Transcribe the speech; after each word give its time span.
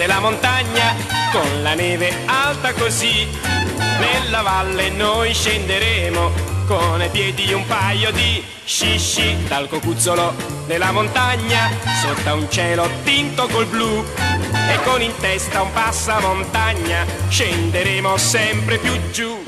della 0.00 0.18
montagna 0.18 0.94
con 1.30 1.62
la 1.62 1.74
neve 1.74 2.10
alta 2.24 2.72
così. 2.72 3.28
Nella 3.98 4.40
valle 4.40 4.88
noi 4.88 5.34
scenderemo 5.34 6.30
con 6.66 7.02
ai 7.02 7.10
piedi 7.10 7.52
un 7.52 7.66
paio 7.66 8.10
di 8.10 8.42
sci 8.64 9.36
dal 9.46 9.68
cocuzzolo 9.68 10.34
della 10.64 10.90
montagna 10.90 11.68
sotto 12.00 12.34
un 12.34 12.50
cielo 12.50 12.88
tinto 13.04 13.46
col 13.48 13.66
blu 13.66 14.02
e 14.70 14.82
con 14.84 15.02
in 15.02 15.12
testa 15.20 15.60
un 15.60 15.70
passamontagna 15.70 17.04
scenderemo 17.28 18.16
sempre 18.16 18.78
più 18.78 18.92
giù. 19.10 19.42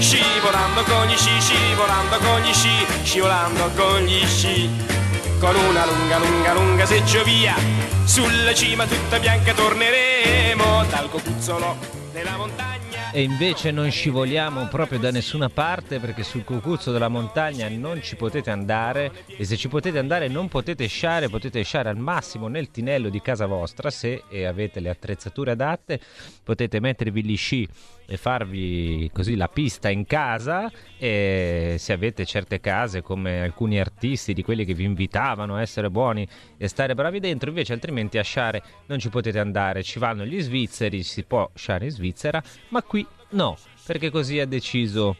Scivolando 0.00 0.82
con 0.82 1.06
gli 1.06 1.16
sci, 1.16 1.40
scivolando 1.40 2.18
con 2.18 2.40
gli 2.40 2.52
sci, 2.52 2.86
scivolando 3.04 3.70
con 3.76 4.00
gli 4.00 4.26
sci 4.26 5.01
con 5.42 5.56
una 5.56 5.84
lunga, 5.84 6.18
lunga, 6.18 6.52
lunga 6.52 6.86
seggiovia. 6.86 7.56
Sulla 8.04 8.54
cima 8.54 8.86
tutta 8.86 9.18
bianca 9.18 9.52
torneremo 9.52 10.84
dal 10.88 11.10
cocuzzolo 11.10 11.76
della 12.12 12.36
montagna. 12.36 12.71
E 13.14 13.20
invece 13.20 13.72
non 13.72 13.90
scivoliamo 13.90 14.68
proprio 14.68 14.98
da 14.98 15.10
nessuna 15.10 15.50
parte 15.50 16.00
perché 16.00 16.22
sul 16.22 16.44
cucuzzo 16.44 16.92
della 16.92 17.08
montagna 17.08 17.68
non 17.68 18.00
ci 18.00 18.16
potete 18.16 18.48
andare. 18.48 19.12
E 19.26 19.44
se 19.44 19.58
ci 19.58 19.68
potete 19.68 19.98
andare 19.98 20.28
non 20.28 20.48
potete 20.48 20.86
sciare, 20.86 21.28
potete 21.28 21.62
sciare 21.62 21.90
al 21.90 21.98
massimo 21.98 22.48
nel 22.48 22.70
tinello 22.70 23.10
di 23.10 23.20
casa 23.20 23.44
vostra. 23.44 23.90
Se 23.90 24.22
avete 24.46 24.80
le 24.80 24.88
attrezzature 24.88 25.50
adatte, 25.50 26.00
potete 26.42 26.80
mettervi 26.80 27.22
gli 27.22 27.36
sci 27.36 27.68
e 28.06 28.16
farvi 28.16 29.10
così 29.12 29.36
la 29.36 29.48
pista 29.48 29.90
in 29.90 30.06
casa. 30.06 30.72
E 30.96 31.76
se 31.78 31.92
avete 31.92 32.24
certe 32.24 32.60
case 32.60 33.02
come 33.02 33.42
alcuni 33.42 33.78
artisti 33.78 34.32
di 34.32 34.42
quelli 34.42 34.64
che 34.64 34.72
vi 34.72 34.84
invitavano 34.84 35.56
a 35.56 35.60
essere 35.60 35.90
buoni 35.90 36.26
e 36.56 36.66
stare 36.66 36.94
bravi 36.94 37.20
dentro 37.20 37.50
invece 37.50 37.74
altrimenti 37.74 38.16
a 38.16 38.22
sciare 38.22 38.62
non 38.86 38.98
ci 38.98 39.10
potete 39.10 39.38
andare. 39.38 39.82
Ci 39.82 39.98
vanno 39.98 40.24
gli 40.24 40.40
svizzeri 40.40 41.02
si 41.02 41.24
può 41.24 41.50
sciare 41.54 41.84
in 41.84 41.90
Svizzera 41.90 42.42
ma 42.68 42.82
qui 42.82 43.01
no 43.32 43.56
perché 43.84 44.10
così 44.10 44.38
ha 44.40 44.46
deciso 44.46 45.16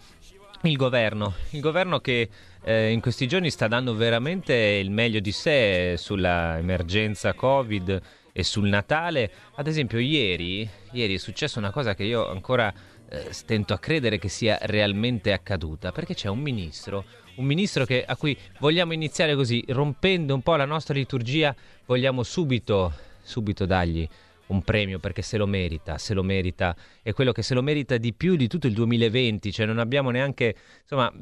il 0.63 0.77
governo 0.77 1.35
il 1.51 1.61
governo 1.61 2.01
che 2.01 2.29
eh, 2.65 2.91
in 2.91 3.01
questi 3.01 3.27
giorni 3.27 3.51
sta 3.51 3.67
dando 3.67 3.95
veramente 3.95 4.55
il 4.55 4.91
meglio 4.91 5.21
di 5.21 5.33
sé 5.33 5.97
sulla 5.97 6.59
emergenza 6.59 7.35
covid 7.35 8.01
e 8.33 8.43
sul 8.43 8.69
Natale. 8.69 9.31
Ad 9.57 9.67
esempio, 9.67 9.99
ieri, 9.99 10.69
ieri 10.93 11.15
è 11.15 11.19
successa 11.19 11.59
una 11.59 11.71
cosa 11.71 11.95
che 11.95 12.05
io 12.05 12.29
ancora 12.29 12.73
eh, 13.09 13.33
stento 13.33 13.75
a 13.75 13.79
credere 13.79 14.19
che 14.19 14.29
sia 14.29 14.59
realmente 14.63 15.33
accaduta, 15.33 15.93
perché 15.93 16.15
c'è 16.15 16.29
un 16.29 16.41
ministro, 16.41 17.05
un 17.37 17.45
ministro 17.45 17.85
che, 17.85 18.05
a 18.05 18.17
cui 18.17 18.37
vogliamo 18.59 18.93
iniziare 18.93 19.35
così, 19.35 19.63
rompendo 19.69 20.35
un 20.35 20.43
po' 20.43 20.57
la 20.57 20.65
nostra 20.65 20.95
liturgia, 20.95 21.55
vogliamo 21.85 22.23
subito, 22.23 22.93
subito 23.23 23.67
dargli 23.67 24.09
un 24.53 24.63
premio 24.63 24.99
perché 24.99 25.23
se 25.23 25.37
lo 25.37 25.47
merita, 25.47 25.99
se 25.99 26.15
lo 26.15 26.23
merita, 26.23 26.77
è 27.03 27.13
quello 27.13 27.33
che 27.33 27.43
se 27.43 27.55
lo 27.55 27.63
merita 27.63 27.97
di 27.97 28.13
più 28.13 28.37
di 28.37 28.47
tutto 28.47 28.67
il 28.67 28.75
2020, 28.75 29.51
cioè 29.51 29.67
non 29.67 29.79
abbiamo 29.79 30.11
neanche, 30.11 30.55
insomma, 30.83 31.13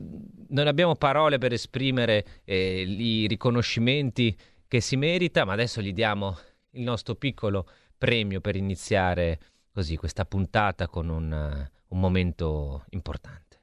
non 0.48 0.66
abbiamo 0.66 0.96
parole 0.96 1.38
per 1.38 1.52
esprimere 1.52 2.42
eh, 2.44 2.82
i 2.82 3.26
riconoscimenti 3.26 4.36
che 4.68 4.80
si 4.80 4.96
merita, 4.96 5.44
ma 5.44 5.52
adesso 5.52 5.80
gli 5.80 5.92
diamo 5.92 6.36
il 6.72 6.82
nostro 6.82 7.14
piccolo 7.14 7.66
premio 7.96 8.40
per 8.40 8.56
iniziare 8.56 9.38
così 9.72 9.96
questa 9.96 10.24
puntata 10.24 10.88
con 10.88 11.08
un, 11.08 11.68
un 11.88 12.00
momento 12.00 12.84
importante. 12.90 13.58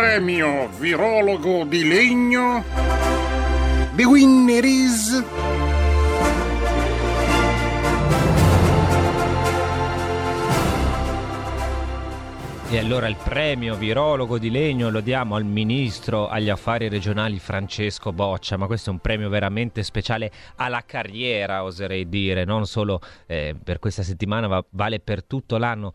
Premio 0.00 0.70
virologo 0.78 1.64
di 1.64 1.86
legno. 1.86 2.64
The 3.96 4.04
winner 4.04 4.64
is 4.64 5.22
E 12.72 12.78
allora 12.78 13.08
il 13.08 13.16
premio 13.16 13.74
virologo 13.74 14.38
di 14.38 14.48
legno 14.48 14.90
lo 14.90 15.00
diamo 15.00 15.34
al 15.34 15.44
ministro 15.44 16.28
agli 16.28 16.48
affari 16.48 16.88
regionali 16.88 17.40
Francesco 17.40 18.12
Boccia, 18.12 18.56
ma 18.56 18.66
questo 18.66 18.90
è 18.90 18.92
un 18.92 19.00
premio 19.00 19.28
veramente 19.28 19.82
speciale 19.82 20.30
alla 20.54 20.84
carriera, 20.86 21.64
oserei 21.64 22.08
dire, 22.08 22.44
non 22.44 22.66
solo 22.66 23.00
eh, 23.26 23.56
per 23.60 23.80
questa 23.80 24.04
settimana, 24.04 24.46
ma 24.46 24.64
vale 24.70 25.00
per 25.00 25.24
tutto 25.24 25.58
l'anno. 25.58 25.92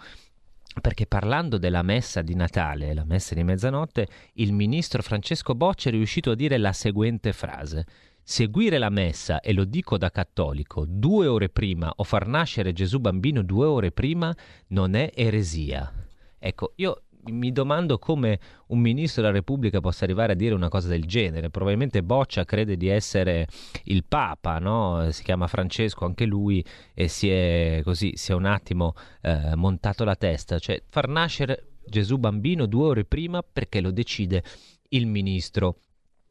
Perché 0.81 1.07
parlando 1.07 1.57
della 1.57 1.81
messa 1.81 2.21
di 2.21 2.35
Natale, 2.35 2.93
la 2.93 3.05
messa 3.05 3.33
di 3.33 3.43
mezzanotte, 3.43 4.07
il 4.33 4.51
ministro 4.51 5.01
Francesco 5.01 5.55
Boccia 5.55 5.89
è 5.89 5.91
riuscito 5.91 6.31
a 6.31 6.35
dire 6.35 6.57
la 6.57 6.73
seguente 6.73 7.31
frase. 7.31 7.85
Seguire 8.21 8.77
la 8.77 8.89
messa, 8.89 9.39
e 9.39 9.53
lo 9.53 9.65
dico 9.65 9.97
da 9.97 10.09
cattolico, 10.09 10.85
due 10.87 11.27
ore 11.27 11.49
prima 11.49 11.91
o 11.95 12.03
far 12.03 12.27
nascere 12.27 12.73
Gesù 12.73 12.99
bambino 12.99 13.41
due 13.41 13.65
ore 13.65 13.91
prima 13.91 14.35
non 14.67 14.95
è 14.95 15.11
eresia. 15.13 15.91
Ecco, 16.37 16.73
io 16.75 17.04
mi 17.27 17.51
domando 17.51 17.97
come 17.97 18.39
un 18.67 18.79
ministro 18.79 19.21
della 19.21 19.33
Repubblica 19.33 19.79
possa 19.79 20.03
arrivare 20.03 20.33
a 20.33 20.35
dire 20.35 20.53
una 20.53 20.69
cosa 20.69 20.87
del 20.87 21.05
genere. 21.05 21.49
Probabilmente 21.49 22.03
Boccia 22.03 22.45
crede 22.45 22.77
di 22.77 22.87
essere 22.87 23.47
il 23.85 24.03
Papa, 24.05 24.59
no? 24.59 25.09
si 25.11 25.23
chiama 25.23 25.47
Francesco 25.47 26.05
anche 26.05 26.25
lui 26.25 26.63
e 26.93 27.07
si 27.07 27.29
è 27.29 27.81
così, 27.83 28.13
si 28.15 28.31
è 28.31 28.35
un 28.35 28.45
attimo 28.45 28.93
eh, 29.21 29.55
montato 29.55 30.03
la 30.03 30.15
testa. 30.15 30.59
Cioè 30.59 30.81
far 30.87 31.07
nascere 31.07 31.75
Gesù 31.85 32.17
bambino 32.17 32.65
due 32.65 32.87
ore 32.87 33.05
prima 33.05 33.41
perché 33.43 33.81
lo 33.81 33.91
decide 33.91 34.43
il 34.89 35.07
ministro 35.07 35.77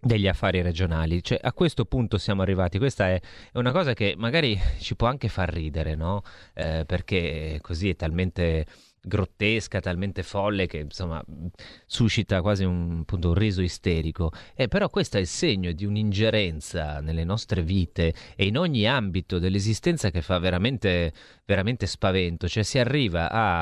degli 0.05 0.28
affari 0.28 0.62
regionali. 0.62 1.22
Cioè, 1.22 1.38
a 1.41 1.53
questo 1.53 1.87
punto 1.87 2.19
siamo 2.19 2.43
arrivati. 2.43 2.78
Questa 2.78 3.09
è, 3.09 3.21
è 3.53 3.59
una 3.59 3.72
cosa 3.72 3.94
che 3.94 4.15
magari 4.16 4.59
ci 4.78 4.94
può 4.97 5.09
anche 5.09 5.28
far 5.28 5.53
ridere, 5.53 5.94
no? 5.94 6.22
Eh, 6.53 6.84
perché 6.87 7.59
così 7.62 7.88
è 7.88 7.97
talmente 7.97 8.66
grottesca, 9.04 9.81
talmente 9.81 10.22
folle 10.22 10.66
che 10.66 10.78
insomma 10.78 11.22
suscita 11.87 12.41
quasi 12.41 12.65
un, 12.65 13.00
appunto, 13.03 13.28
un 13.28 13.34
riso 13.34 13.62
isterico. 13.62 14.32
Eh, 14.54 14.69
però 14.69 14.88
questo 14.88 15.19
è 15.19 15.20
il 15.20 15.26
segno 15.26 15.72
di 15.72 15.84
un'ingerenza 15.84 17.00
nelle 17.00 17.25
nostre 17.25 17.62
vite 17.62 18.14
e 18.34 18.47
in 18.47 18.59
ogni 18.59 18.87
ambito 18.87 19.38
dell'esistenza 19.38 20.10
che 20.10 20.22
fa 20.22 20.38
veramente, 20.38 21.12
veramente 21.44 21.87
spavento. 21.87 22.48
Cioè 22.48 22.62
si 22.62 22.78
arriva 22.78 23.31
a, 23.31 23.60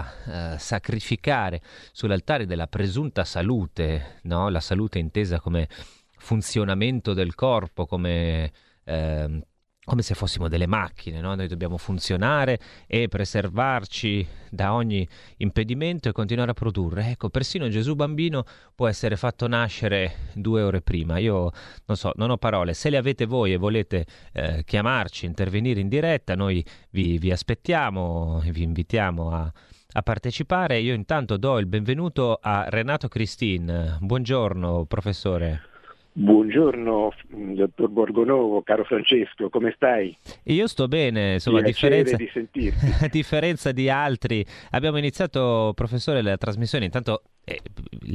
a 0.55 0.59
sacrificare 0.59 1.61
sull'altare 1.93 2.47
della 2.47 2.67
presunta 2.67 3.25
salute, 3.25 4.19
no? 4.23 4.49
la 4.49 4.61
salute 4.61 4.99
intesa 4.99 5.41
come 5.41 5.69
funzionamento 6.17 7.13
del 7.15 7.35
corpo, 7.35 7.87
come... 7.87 8.53
Eh, 8.85 9.47
come 9.85 10.03
se 10.03 10.15
fossimo 10.15 10.47
delle 10.47 10.69
macchine, 10.69 11.21
no? 11.21 11.35
noi 11.35 11.49
dobbiamo 11.49 11.77
funzionare 11.77 12.59
e 12.87 13.09
preservarci 13.09 14.25
da 14.49 14.75
ogni 14.75 15.07
impedimento 15.39 16.09
e 16.09 16.13
continuare 16.13 16.53
a 16.53 16.55
produrre. 16.55 17.11
Ecco, 17.11 17.31
persino 17.31 17.69
Gesù 17.69 17.97
bambino 17.97 18.45
può 18.77 18.87
essere 18.87 19.17
fatto 19.17 19.49
nascere 19.49 20.31
due 20.35 20.63
ore 20.63 20.83
prima. 20.83 21.19
Io 21.19 21.51
non 21.87 21.97
so, 21.97 22.13
non 22.15 22.31
ho 22.31 22.37
parole. 22.37 22.75
Se 22.75 22.91
le 22.91 22.97
avete 22.97 23.27
voi 23.27 23.53
e 23.53 23.57
volete 23.57 24.07
eh, 24.33 24.63
chiamarci, 24.65 25.27
intervenire 25.27 25.81
in 25.81 25.89
diretta, 25.89 26.37
noi 26.37 26.65
vi, 26.91 27.19
vi 27.19 27.33
aspettiamo 27.33 28.41
e 28.45 28.53
vi 28.53 28.63
invitiamo 28.63 29.33
a, 29.33 29.53
a 29.95 30.03
partecipare. 30.03 30.79
Io 30.79 30.95
intanto 30.95 31.37
do 31.37 31.59
il 31.59 31.67
benvenuto 31.67 32.39
a 32.41 32.69
Renato 32.69 33.09
Cristin. 33.09 33.99
Buongiorno, 34.01 34.85
professore. 34.85 35.72
Buongiorno, 36.15 37.11
dottor 37.55 37.89
Borgonovo, 37.89 38.61
caro 38.61 38.85
Francesco, 38.85 39.49
come 39.49 39.73
stai? 39.75 40.15
Io 40.45 40.67
sto 40.67 40.87
bene, 40.87 41.35
insomma, 41.35 41.61
a 41.61 41.63
differenza 41.63 42.17
di, 42.17 42.71
a 43.01 43.09
differenza 43.09 43.73
di 43.73 43.89
altri. 43.89 44.45
Abbiamo 44.73 44.99
iniziato, 44.99 45.73
professore, 45.75 46.21
la 46.21 46.37
trasmissione, 46.37 46.85
intanto 46.85 47.23
eh, 47.45 47.63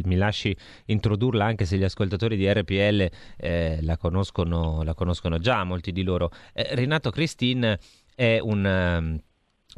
mi 0.03 0.15
lasci 0.15 0.55
introdurla 0.85 1.43
anche 1.43 1.65
se 1.65 1.75
gli 1.77 1.83
ascoltatori 1.83 2.37
di 2.37 2.47
RPL 2.47 3.09
eh, 3.35 3.79
la, 3.81 3.97
conoscono, 3.97 4.83
la, 4.83 4.93
conoscono, 4.93 5.39
già, 5.39 5.63
molti 5.63 5.91
di 5.91 6.03
loro. 6.03 6.29
Eh, 6.53 6.75
Renato 6.75 7.09
Cristin 7.09 7.75
è 8.13 8.37
un, 8.39 8.63
um, 8.63 9.19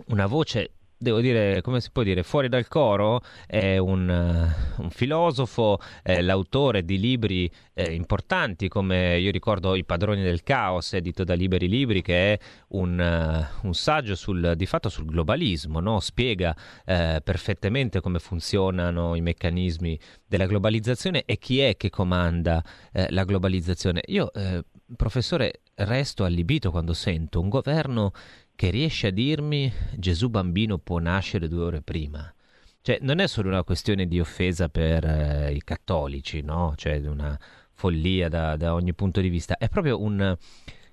una 0.07 0.25
voce 0.25 0.71
devo 0.99 1.21
dire, 1.21 1.61
come 1.61 1.79
si 1.79 1.89
può 1.91 2.03
dire, 2.03 2.23
fuori 2.23 2.49
dal 2.49 2.67
coro, 2.67 3.21
è 3.47 3.77
un, 3.77 4.09
uh, 4.09 4.81
un 4.81 4.89
filosofo, 4.89 5.79
eh, 6.03 6.21
l'autore 6.21 6.83
di 6.83 6.99
libri 6.99 7.49
eh, 7.73 7.93
importanti 7.93 8.67
come 8.67 9.17
io 9.17 9.31
ricordo 9.31 9.75
I 9.75 9.85
padroni 9.85 10.21
del 10.21 10.43
caos, 10.43 10.93
edito 10.93 11.23
da 11.23 11.35
Liberi 11.35 11.69
Libri, 11.69 12.01
che 12.01 12.33
è 12.33 12.39
un, 12.69 12.99
uh, 12.99 13.65
un 13.65 13.73
saggio 13.73 14.15
sul, 14.15 14.53
di 14.57 14.65
fatto 14.65 14.89
sul 14.89 15.05
globalismo, 15.05 15.79
no? 15.79 16.01
spiega 16.01 16.53
eh, 16.85 17.21
perfettamente 17.23 18.01
come 18.01 18.19
funzionano 18.19 19.15
i 19.15 19.21
meccanismi 19.21 19.97
della 20.27 20.47
globalizzazione 20.47 21.23
e 21.25 21.37
chi 21.37 21.61
è 21.61 21.77
che 21.77 21.89
comanda 21.89 22.61
eh, 22.91 23.07
la 23.11 23.23
globalizzazione. 23.23 24.01
Io, 24.07 24.33
eh, 24.33 24.65
professore, 24.97 25.61
resto 25.75 26.25
allibito 26.25 26.71
quando 26.71 26.93
sento 26.93 27.39
un 27.39 27.47
governo 27.47 28.11
che 28.59 28.71
riesce 28.71 29.07
a 29.07 29.11
dirmi 29.11 29.71
Gesù 29.95 30.27
bambino 30.27 30.79
può 30.79 30.99
nascere 30.99 31.47
due 31.47 31.63
ore 31.63 31.81
prima. 31.81 32.29
Cioè, 32.81 32.97
non 32.99 33.19
è 33.19 33.27
solo 33.27 33.47
una 33.47 33.63
questione 33.63 34.05
di 34.05 34.19
offesa 34.19 34.67
per 34.67 35.05
eh, 35.05 35.53
i 35.53 35.63
cattolici, 35.63 36.41
no? 36.41 36.73
Cioè, 36.75 36.97
una 37.07 37.39
follia 37.71 38.27
da, 38.27 38.57
da, 38.57 38.73
ogni 38.73 38.93
punto 38.93 39.21
di 39.21 39.29
vista. 39.29 39.55
È 39.55 39.69
proprio 39.69 40.01
un, 40.01 40.35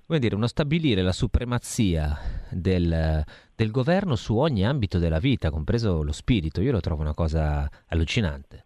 dire, 0.05 0.35
uno 0.35 0.47
stabilire 0.47 1.01
la 1.01 1.11
supremazia 1.11 2.17
del, 2.51 3.25
del 3.53 3.71
governo 3.71 4.15
su 4.15 4.37
ogni 4.37 4.65
ambito 4.65 4.97
della 4.97 5.19
vita, 5.19 5.49
compreso 5.49 6.03
lo 6.03 6.13
spirito. 6.13 6.61
Io 6.61 6.71
lo 6.71 6.79
trovo 6.79 7.01
una 7.01 7.13
cosa 7.13 7.69
allucinante. 7.87 8.65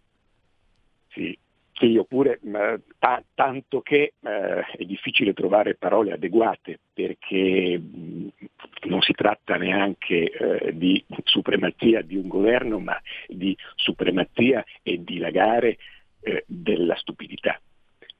Sì, 1.07 1.36
sì, 1.81 1.98
oppure 1.98 2.39
t- 2.39 3.24
tanto 3.33 3.81
che 3.81 4.13
eh, 4.22 4.62
è 4.62 4.83
difficile 4.83 5.33
trovare 5.33 5.74
parole 5.74 6.13
adeguate 6.13 6.80
perché 6.94 7.81
non 8.83 9.01
si 9.01 9.13
tratta 9.13 9.56
neanche 9.56 10.31
eh, 10.31 10.78
di 10.78 11.04
supremazia 11.24 12.04
di 12.04 12.18
un 12.18 12.28
governo, 12.28 12.78
ma 12.78 13.01
di 13.28 13.57
supremazia 13.74 14.63
e 14.83 15.04
dilagare 15.04 15.78
eh, 16.22 16.44
della 16.45 16.95
stupidità. 16.98 17.60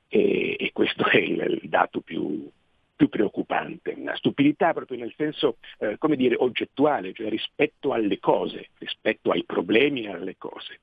E, 0.08 0.56
e, 0.60 0.72
questo 0.74 1.06
è 1.08 1.18
il, 1.18 1.60
il 1.62 1.70
dato 1.70 2.02
più, 2.02 2.50
più, 2.96 3.10
preoccupante. 3.10 3.94
Una 3.96 4.16
stupidità 4.16 4.74
proprio 4.74 4.98
nel 4.98 5.14
senso, 5.16 5.58
eh, 5.78 6.00
come 6.00 6.16
dire, 6.16 6.34
oggettuale, 6.36 7.14
cioè 7.14 7.30
rispetto 7.30 7.94
alle 7.94 8.18
cose, 8.18 8.70
rispetto 8.80 9.30
ai 9.30 9.44
problemi 9.44 10.06
e 10.06 10.10
alle 10.10 10.36
cose 10.40 10.80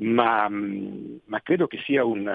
ma, 0.00 0.48
ma 0.48 1.40
credo 1.42 1.66
che 1.66 1.78
sia 1.84 2.04
un, 2.04 2.26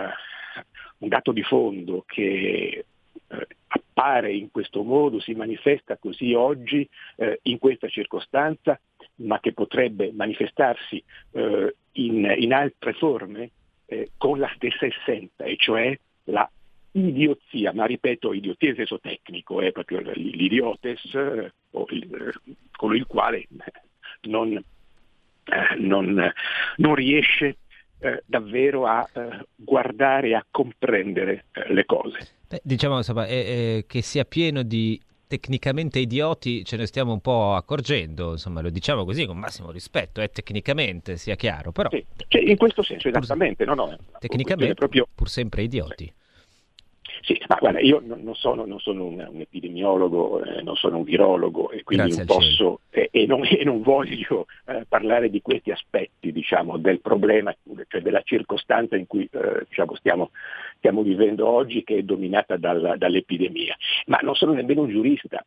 un, 0.98 1.08
dato 1.08 1.32
di 1.32 1.44
fondo 1.44 2.04
che 2.08 2.86
eh, 3.28 3.48
appare 3.68 4.34
in 4.34 4.52
questo 4.52 4.84
modo, 4.84 5.20
si 5.20 5.34
manifesta 5.34 5.98
così 5.98 6.34
oggi 6.34 6.88
eh, 7.18 7.40
in 7.44 7.58
questa 7.58 7.88
circostanza, 7.88 8.80
ma 9.16 9.40
che 9.40 9.54
potrebbe 9.54 10.12
manifestarsi 10.12 11.04
eh, 11.32 11.76
in, 11.94 12.34
in, 12.38 12.54
altre 12.54 12.94
forme 12.94 13.52
eh, 13.86 14.12
con 14.18 14.40
la 14.40 14.52
stessa 14.56 14.86
essenza, 14.86 15.44
e 15.46 15.56
cioè 15.58 15.98
la 16.26 16.50
idiozia, 16.92 17.74
ma 17.74 17.86
ripeto 17.86 18.34
idiozia 18.34 18.70
in 18.70 18.76
senso 18.76 19.00
tecnico, 19.00 19.62
è 19.62 19.72
proprio 19.72 20.02
l'idiotes, 20.14 21.04
eh, 21.14 21.54
colui 22.72 22.98
il 22.98 23.06
quale 23.06 23.48
non 24.22 24.54
eh, 24.54 24.64
non, 25.78 26.32
non, 26.78 26.96
riesce 26.96 27.58
eh, 28.00 28.24
davvero 28.26 28.86
a 28.86 29.08
eh, 29.14 29.46
guardare 29.56 30.30
e 30.30 30.36
a 30.36 30.46
comprendere 30.50 31.46
eh, 31.52 31.74
le 31.74 31.86
cose. 31.86 32.18
Beh, 32.48 32.62
diciamo 32.64 32.98
insomma, 32.98 33.26
che 33.26 33.84
sia 34.02 34.26
pieno 34.26 34.64
di 34.64 35.00
tecnicamente 35.28 36.00
idioti 36.00 36.64
ce 36.64 36.78
ne 36.78 36.86
stiamo 36.86 37.12
un 37.12 37.20
po' 37.20 37.56
accorgendo, 37.56 38.32
insomma 38.32 38.62
lo 38.62 38.70
diciamo 38.70 39.06
così 39.06 39.26
con 39.26 39.38
massimo 39.38 39.72
rispetto, 39.72 40.22
eh, 40.22 40.30
tecnicamente 40.30 41.18
sia 41.18 41.36
chiaro, 41.36 41.72
però... 41.72 41.90
Sì, 41.90 42.06
cioè, 42.28 42.42
in 42.42 42.58
questo 42.58 42.84
senso 42.84 43.08
esattamente, 43.08 43.66
pur, 43.66 43.76
no, 43.76 43.86
no, 43.86 43.98
tecnicamente 44.20 44.74
proprio... 44.76 45.08
pur 45.14 45.30
sempre 45.30 45.64
idioti. 45.64 46.06
Sì. 46.06 46.24
Sì, 47.26 47.42
ma 47.48 47.58
guarda, 47.60 47.80
io 47.80 48.04
non 48.06 48.36
sono, 48.36 48.66
non 48.66 48.80
sono 48.80 49.06
un, 49.06 49.28
un, 49.28 49.42
epidemiologo, 49.42 50.44
eh, 50.44 50.62
non 50.62 50.76
sono 50.76 50.98
un 50.98 51.04
virologo 51.04 51.72
e 51.72 51.82
quindi 51.82 52.16
non 52.16 52.26
posso 52.28 52.82
eh, 52.92 53.10
e, 53.12 53.26
non, 53.26 53.44
e, 53.44 53.64
non, 53.64 53.82
voglio 53.82 54.46
eh, 54.68 54.86
parlare 54.88 55.32
di 55.32 55.42
questi 55.42 55.72
aspetti 55.72 56.32
diciamo, 56.32 56.78
del 56.78 57.02
problema, 57.02 57.52
cioè 57.88 58.02
della 58.02 58.22
circostanza 58.22 58.96
in 58.96 59.08
cui 59.08 59.28
eh, 59.32 59.66
diciamo, 59.68 59.96
stiamo, 59.96 60.30
stiamo, 60.78 61.02
vivendo 61.02 61.48
oggi 61.48 61.84
che 61.84 61.98
è 61.98 62.04
dominata 62.04 62.58
dal, 62.58 62.94
dall'epidemia. 62.96 63.76
Ma 64.06 64.20
non 64.22 64.36
sono 64.36 64.54
nemmeno 64.54 64.82
un 64.84 64.90
giurista, 64.90 65.44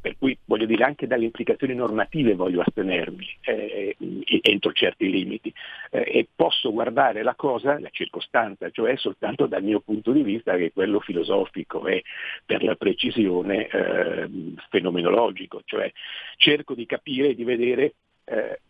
per 0.00 0.16
cui 0.18 0.36
voglio 0.44 0.66
dire 0.66 0.84
anche 0.84 1.06
dalle 1.06 1.24
implicazioni 1.24 1.74
normative 1.74 2.34
voglio 2.34 2.60
astenermi 2.60 3.26
eh, 3.42 3.96
entro 4.42 4.72
certi 4.72 5.10
limiti 5.10 5.52
eh, 5.90 6.04
e 6.06 6.28
posso 6.34 6.72
guardare 6.72 7.22
la 7.22 7.34
cosa, 7.34 7.78
la 7.80 7.88
circostanza, 7.90 8.70
cioè 8.70 8.96
soltanto 8.96 9.46
dal 9.46 9.62
mio 9.62 9.80
punto 9.80 10.12
di 10.12 10.22
vista 10.22 10.56
che 10.56 10.66
è 10.66 10.72
quello 10.72 10.97
filosofico 11.00 11.86
e 11.86 12.04
per 12.44 12.62
la 12.62 12.74
precisione 12.74 13.66
eh, 13.66 14.28
fenomenologico, 14.70 15.62
cioè 15.64 15.90
cerco 16.36 16.74
di 16.74 16.86
capire 16.86 17.28
e 17.28 17.34
di 17.34 17.44
vedere 17.44 17.94
eh, 18.24 18.60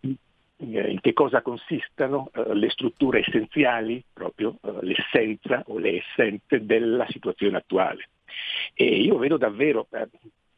in 0.60 0.98
che 1.00 1.12
cosa 1.12 1.40
consistano 1.40 2.30
uh, 2.34 2.52
le 2.52 2.68
strutture 2.70 3.20
essenziali, 3.20 4.02
proprio 4.12 4.56
uh, 4.60 4.78
l'essenza 4.80 5.62
o 5.66 5.78
le 5.78 5.98
essenze 5.98 6.64
della 6.64 7.06
situazione 7.08 7.58
attuale. 7.58 8.08
E 8.74 8.84
io 8.84 9.16
vedo 9.18 9.36
davvero, 9.36 9.86
eh, 9.92 10.08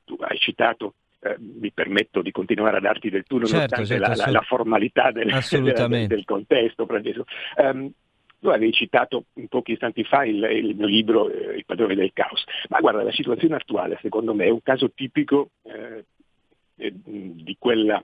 tu 0.04 0.16
hai 0.20 0.38
citato 0.38 0.94
eh, 1.22 1.36
mi 1.38 1.70
permetto 1.70 2.22
di 2.22 2.30
continuare 2.30 2.78
a 2.78 2.80
darti 2.80 3.10
del 3.10 3.24
tu 3.24 3.34
nonostante 3.34 3.84
certo, 3.84 3.84
certo, 3.84 4.08
la, 4.08 4.24
la, 4.24 4.30
la, 4.30 4.40
formalità 4.40 5.10
del, 5.10 5.28
del, 5.50 6.06
del 6.06 6.24
contesto, 6.24 6.86
Francesco. 6.86 7.26
Um, 7.56 7.92
tu 8.40 8.48
avevi 8.48 8.72
citato 8.72 9.26
un 9.34 9.48
pochi 9.48 9.72
istanti 9.72 10.02
fa 10.02 10.24
il, 10.24 10.42
il 10.42 10.74
mio 10.74 10.86
libro 10.86 11.30
eh, 11.30 11.56
Il 11.56 11.64
padrone 11.66 11.94
del 11.94 12.12
caos, 12.12 12.42
ma 12.68 12.80
guarda, 12.80 13.02
la 13.02 13.12
situazione 13.12 13.56
attuale 13.56 13.98
secondo 14.00 14.34
me 14.34 14.46
è 14.46 14.50
un 14.50 14.62
caso 14.62 14.90
tipico 14.90 15.50
eh, 15.62 16.04
eh 16.76 16.92
di, 16.94 17.56
quella, 17.58 18.02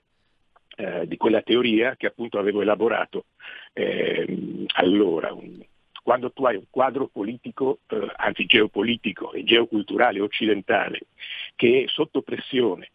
eh, 0.76 1.06
di, 1.06 1.16
quella, 1.16 1.42
teoria 1.42 1.96
che 1.96 2.06
appunto 2.06 2.38
avevo 2.38 2.60
elaborato 2.60 3.24
ehm, 3.72 4.66
allora, 4.74 5.32
un, 5.32 5.58
quando 6.02 6.30
tu 6.30 6.44
hai 6.44 6.56
un 6.56 6.66
quadro 6.70 7.08
politico, 7.08 7.80
eh, 7.88 8.12
anzi 8.16 8.44
geopolitico 8.44 9.32
e 9.32 9.42
geoculturale 9.42 10.20
occidentale, 10.20 11.00
che 11.56 11.84
è 11.84 11.88
sotto 11.88 12.20
pressione 12.22 12.90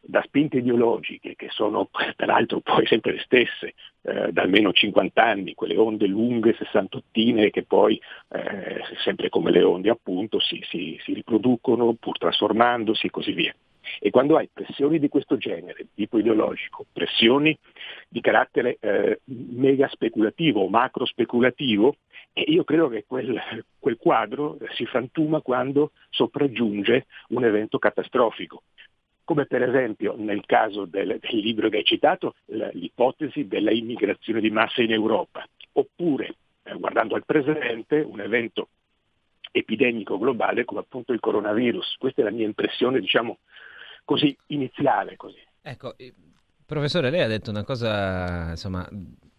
da 0.00 0.22
spinte 0.22 0.58
ideologiche 0.58 1.34
che 1.36 1.48
sono 1.50 1.88
peraltro 2.16 2.60
poi 2.60 2.86
sempre 2.86 3.12
le 3.12 3.20
stesse 3.20 3.74
eh, 4.02 4.32
da 4.32 4.42
almeno 4.42 4.72
50 4.72 5.22
anni, 5.22 5.54
quelle 5.54 5.76
onde 5.76 6.06
lunghe, 6.06 6.54
sessantottine 6.54 7.50
che 7.50 7.64
poi 7.64 8.00
eh, 8.30 8.80
sempre 9.04 9.28
come 9.28 9.50
le 9.50 9.62
onde 9.62 9.90
appunto 9.90 10.40
si, 10.40 10.60
si, 10.68 10.98
si 11.02 11.12
riproducono 11.12 11.94
pur 11.94 12.18
trasformandosi 12.18 13.06
e 13.06 13.10
così 13.10 13.32
via. 13.32 13.54
E 14.00 14.10
quando 14.10 14.36
hai 14.36 14.48
pressioni 14.52 14.98
di 14.98 15.08
questo 15.08 15.38
genere, 15.38 15.86
tipo 15.94 16.18
ideologico, 16.18 16.84
pressioni 16.92 17.56
di 18.08 18.20
carattere 18.20 18.76
eh, 18.80 19.20
mega 19.24 19.88
speculativo 19.88 20.60
o 20.60 20.68
macro 20.68 21.06
speculativo, 21.06 21.96
io 22.34 22.64
credo 22.64 22.88
che 22.88 23.04
quel, 23.06 23.40
quel 23.78 23.96
quadro 23.96 24.58
si 24.74 24.84
frantuma 24.84 25.40
quando 25.40 25.92
sopraggiunge 26.10 27.06
un 27.30 27.44
evento 27.44 27.78
catastrofico 27.78 28.62
come 29.28 29.44
per 29.44 29.62
esempio 29.62 30.14
nel 30.16 30.46
caso 30.46 30.86
del, 30.86 31.18
del, 31.20 31.36
libro 31.36 31.68
che 31.68 31.76
hai 31.76 31.84
citato, 31.84 32.36
l'ipotesi 32.46 33.46
della 33.46 33.70
immigrazione 33.70 34.40
di 34.40 34.48
massa 34.48 34.80
in 34.80 34.90
Europa, 34.90 35.46
oppure, 35.72 36.36
eh, 36.62 36.72
guardando 36.78 37.14
al 37.14 37.26
presente, 37.26 38.00
un 38.00 38.22
evento 38.22 38.68
epidemico 39.52 40.16
globale 40.16 40.64
come 40.64 40.80
appunto 40.80 41.12
il 41.12 41.20
coronavirus. 41.20 41.96
Questa 41.98 42.22
è 42.22 42.24
la 42.24 42.30
mia 42.30 42.46
impressione, 42.46 43.00
diciamo, 43.00 43.40
così 44.02 44.34
iniziale. 44.46 45.16
Così. 45.16 45.42
Ecco, 45.60 45.94
professore, 46.64 47.10
lei 47.10 47.20
ha 47.20 47.28
detto 47.28 47.50
una 47.50 47.64
cosa, 47.64 48.48
insomma, 48.48 48.88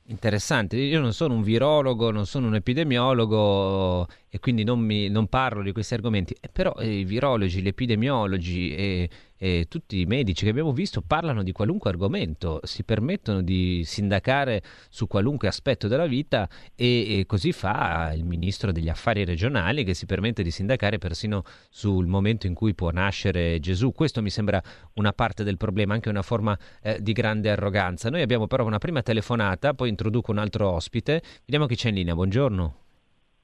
interessante. 0.06 0.76
Io 0.76 1.00
non 1.00 1.14
sono 1.14 1.34
un 1.34 1.42
virologo, 1.42 2.12
non 2.12 2.28
sono 2.28 2.46
un 2.46 2.54
epidemiologo 2.54 4.06
e 4.30 4.40
quindi 4.40 4.64
non, 4.64 4.80
mi, 4.80 5.10
non 5.10 5.28
parlo 5.28 5.64
di 5.64 5.72
questi 5.72 5.96
argomenti, 5.96 6.36
eh, 6.40 6.50
però 6.50 6.74
eh, 6.78 7.00
i 7.00 7.04
virologi, 7.04 7.62
gli 7.62 7.68
epidemiologi 7.68 8.76
e, 8.76 9.10
e, 9.38 9.66
tutti 9.68 10.00
i 10.00 10.06
medici 10.06 10.44
che 10.44 10.52
abbiamo 10.52 10.72
visto 10.72 11.02
parlano 11.02 11.42
di 11.42 11.52
qualunque 11.52 11.90
argomento, 11.90 12.60
si 12.64 12.84
permettono 12.84 13.42
di 13.42 13.84
sindacare 13.86 14.62
su 14.90 15.08
qualunque 15.08 15.48
aspetto 15.48 15.88
della 15.88 16.06
vita 16.06 16.48
e, 16.76 17.20
e 17.20 17.26
così 17.26 17.52
fa 17.52 18.14
il 18.14 18.24
ministro 18.24 18.72
degli 18.72 18.90
affari 18.90 19.26
regionali 19.26 19.84
che 19.84 19.96
si 19.96 20.06
permette 20.06 20.44
di 20.44 20.52
sindacare 20.52 21.00
persino 21.00 21.44
sul 21.70 22.06
momento 22.06 22.46
in 22.46 22.54
cui 22.54 22.76
può 22.76 22.92
nascere 22.92 23.60
Gesù. 23.60 23.92
Questo 23.94 24.22
mi 24.22 24.30
sembra 24.30 24.62
una 24.94 25.12
parte 25.12 25.44
del 25.44 25.58
problema, 25.58 25.96
anche 25.96 26.10
una 26.10 26.22
forma 26.22 26.58
eh, 26.84 27.02
di 27.02 27.14
grande 27.14 27.50
arroganza. 27.50 28.10
Noi 28.10 28.22
abbiamo 28.22 28.46
però 28.46 28.66
una 28.66 28.78
prima 28.78 29.02
telefonata, 29.02 29.74
poi 29.74 29.90
introduco 29.90 30.32
un 30.32 30.38
altro 30.38 30.70
ospite. 30.70 31.22
Vediamo 31.46 31.66
chi 31.66 31.76
c'è 31.76 31.90
in 31.90 31.96
linea. 31.96 32.14
Buongiorno. 32.14 32.89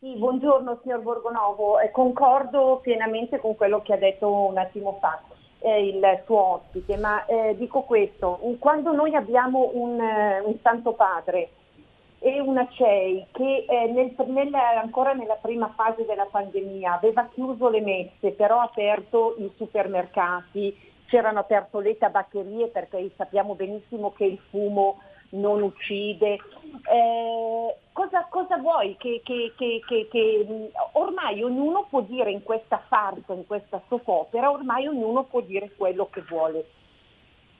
Sì, 0.05 0.13
buongiorno 0.17 0.81
signor 0.83 1.01
Borgonovo, 1.01 1.79
eh, 1.79 1.89
concordo 1.89 2.79
pienamente 2.83 3.39
con 3.39 3.55
quello 3.55 3.81
che 3.81 3.93
ha 3.93 3.97
detto 3.97 4.31
un 4.31 4.55
attimo 4.55 4.99
fa. 5.01 5.19
eh, 5.57 5.87
il 5.87 6.21
suo 6.25 6.57
ospite, 6.57 6.95
ma 6.97 7.25
eh, 7.25 7.55
dico 7.57 7.81
questo, 7.81 8.39
quando 8.59 8.93
noi 8.93 9.15
abbiamo 9.15 9.71
un, 9.73 9.99
eh, 9.99 10.41
un 10.41 10.59
Santo 10.61 10.93
Padre 10.93 11.49
e 12.19 12.39
una 12.39 12.67
CEI 12.69 13.25
che 13.31 13.65
eh, 13.67 13.87
nel, 13.87 14.13
nella, 14.27 14.79
ancora 14.79 15.13
nella 15.13 15.39
prima 15.41 15.73
fase 15.75 16.05
della 16.05 16.27
pandemia 16.29 16.93
aveva 16.93 17.27
chiuso 17.33 17.67
le 17.69 17.81
messe, 17.81 18.33
però 18.33 18.59
ha 18.59 18.65
aperto 18.65 19.33
i 19.39 19.51
supermercati, 19.57 20.77
c'erano 21.07 21.39
aperte 21.39 21.81
le 21.81 21.97
tabaccherie 21.97 22.67
perché 22.67 23.09
sappiamo 23.15 23.55
benissimo 23.55 24.13
che 24.13 24.25
il 24.25 24.39
fumo 24.51 24.99
non 25.29 25.61
uccide. 25.61 26.39
Eh, 26.91 27.75
cosa, 27.91 28.25
cosa, 28.29 28.57
vuoi? 28.57 28.95
Che, 28.97 29.21
che, 29.23 29.53
che, 29.55 29.81
che, 30.09 30.71
ormai 30.93 31.41
ognuno 31.43 31.87
può 31.89 32.01
dire 32.01 32.31
in 32.31 32.43
questa 32.43 32.83
farsa, 32.87 33.33
in 33.33 33.45
questa 33.45 33.81
soppopera, 33.87 34.51
ormai 34.51 34.87
ognuno 34.87 35.23
può 35.23 35.41
dire 35.41 35.71
quello 35.75 36.07
che 36.11 36.21
vuole. 36.21 36.65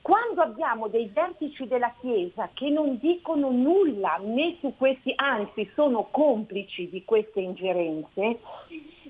Quando 0.02 0.40
abbiamo 0.40 0.86
dei 0.86 1.10
vertici 1.12 1.66
della 1.66 1.92
Chiesa 2.00 2.48
che 2.54 2.70
non 2.70 2.96
dicono 2.98 3.50
nulla 3.50 4.20
né 4.22 4.56
su 4.60 4.72
questi, 4.76 5.12
anzi 5.16 5.68
sono 5.74 6.06
complici 6.12 6.88
di 6.88 7.04
queste 7.04 7.40
ingerenze, 7.40 8.38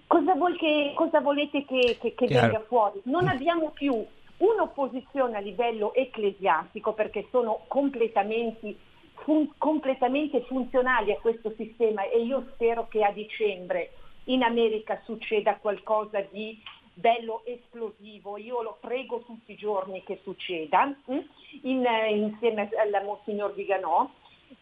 cosa, 0.06 0.32
che, 0.56 0.92
cosa 0.94 1.20
volete 1.20 1.66
che 1.66 1.98
venga 2.26 2.60
fuori? 2.60 3.02
Non 3.04 3.28
abbiamo 3.28 3.72
più 3.74 4.06
un'opposizione 4.38 5.36
a 5.36 5.40
livello 5.40 5.94
ecclesiastico 5.94 6.92
perché 6.92 7.26
sono 7.30 7.64
completamente, 7.68 8.76
fun- 9.14 9.52
completamente 9.58 10.42
funzionali 10.42 11.12
a 11.12 11.18
questo 11.20 11.52
sistema 11.56 12.02
e 12.08 12.22
io 12.22 12.46
spero 12.52 12.86
che 12.88 13.02
a 13.02 13.12
dicembre 13.12 13.92
in 14.24 14.42
America 14.42 15.00
succeda 15.04 15.56
qualcosa 15.56 16.20
di 16.30 16.60
bello 16.92 17.42
esplosivo, 17.44 18.38
io 18.38 18.62
lo 18.62 18.78
prego 18.80 19.20
tutti 19.20 19.52
i 19.52 19.56
giorni 19.56 20.02
che 20.02 20.20
succeda, 20.22 20.94
hm? 21.04 21.18
in, 21.62 21.86
insieme 22.10 22.70
al 22.72 23.04
Monsignor 23.04 23.52
Viganò, 23.54 24.08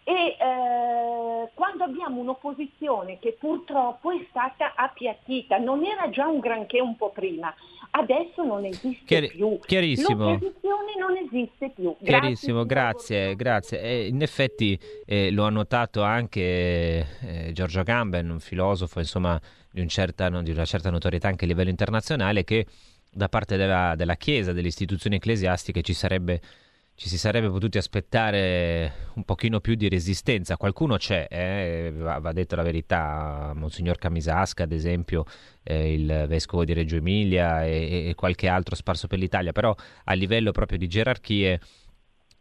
e 0.03 0.37
eh, 0.39 1.51
quando 1.55 1.85
abbiamo 1.85 2.21
un'opposizione 2.21 3.19
che 3.21 3.37
purtroppo 3.39 4.11
è 4.11 4.27
stata 4.29 4.73
appiattita, 4.75 5.59
non 5.59 5.85
era 5.85 6.11
già 6.11 6.27
un 6.27 6.41
granché 6.41 6.81
un 6.81 6.97
po' 6.97 7.11
prima, 7.11 7.55
adesso 7.97 8.43
non 8.43 8.65
esiste 8.65 9.05
Chiari- 9.05 9.29
più. 9.29 9.59
Chiarissimo. 9.65 10.31
L'opposizione 10.31 10.93
non 10.99 11.17
esiste 11.17 11.71
più. 11.75 11.97
Chiarissimo, 12.03 12.65
grazie, 12.65 13.35
grazie. 13.35 13.79
grazie. 13.79 14.07
in 14.07 14.23
effetti 14.23 14.79
eh, 15.05 15.31
lo 15.31 15.45
ha 15.45 15.51
notato 15.51 16.03
anche 16.03 16.41
eh, 17.21 17.51
Giorgio 17.53 17.83
Gamben, 17.83 18.31
un 18.31 18.41
filosofo 18.41 18.99
insomma, 18.99 19.41
di, 19.71 19.81
un 19.81 19.89
certa, 19.89 20.29
no, 20.29 20.43
di, 20.43 20.51
una 20.51 20.65
certa 20.65 20.91
notorietà 20.91 21.29
anche 21.29 21.45
a 21.45 21.49
livello 21.49 21.71
internazionale, 21.71 22.45
che 22.45 22.67
da 23.11 23.29
parte 23.29 23.57
della, 23.57 23.95
della 23.97 24.17
Chiesa, 24.17 24.53
delle 24.53 24.69
istituzioni 24.69 25.17
ecclesiastiche 25.17 25.83
ci 25.83 25.95
sarebbe 25.95 26.41
ci 26.97 27.09
si 27.09 27.19
sarebbe 27.19 27.51
potuti 27.51 27.77
aspettare 27.77 29.11
un 29.15 29.25
pochino 29.25 29.61
più 29.61 29.75
di 29.75 29.89
resistenza. 29.89 30.57
Qualcuno 30.57 30.97
c'è, 30.97 31.27
eh? 31.29 31.93
va, 31.97 32.19
va 32.19 32.33
detto 32.33 32.55
la 32.55 32.63
verità, 32.63 33.53
Monsignor 33.55 33.99
Camisasca 33.99 34.63
ad 34.63 34.73
esempio, 34.73 35.25
eh, 35.65 35.93
il 35.93 36.27
vescovo 36.29 36.65
di 36.65 36.73
Reggio 36.73 36.97
Emilia 36.97 37.65
e, 37.65 38.09
e, 38.09 38.15
qualche 38.15 38.47
altro 38.47 38.77
sparso 38.77 39.09
per 39.09 39.19
l'Italia, 39.19 39.51
però 39.51 39.75
a 40.05 40.13
livello 40.13 40.53
proprio 40.53 40.79
di 40.79 40.87
gerarchie 40.87 41.61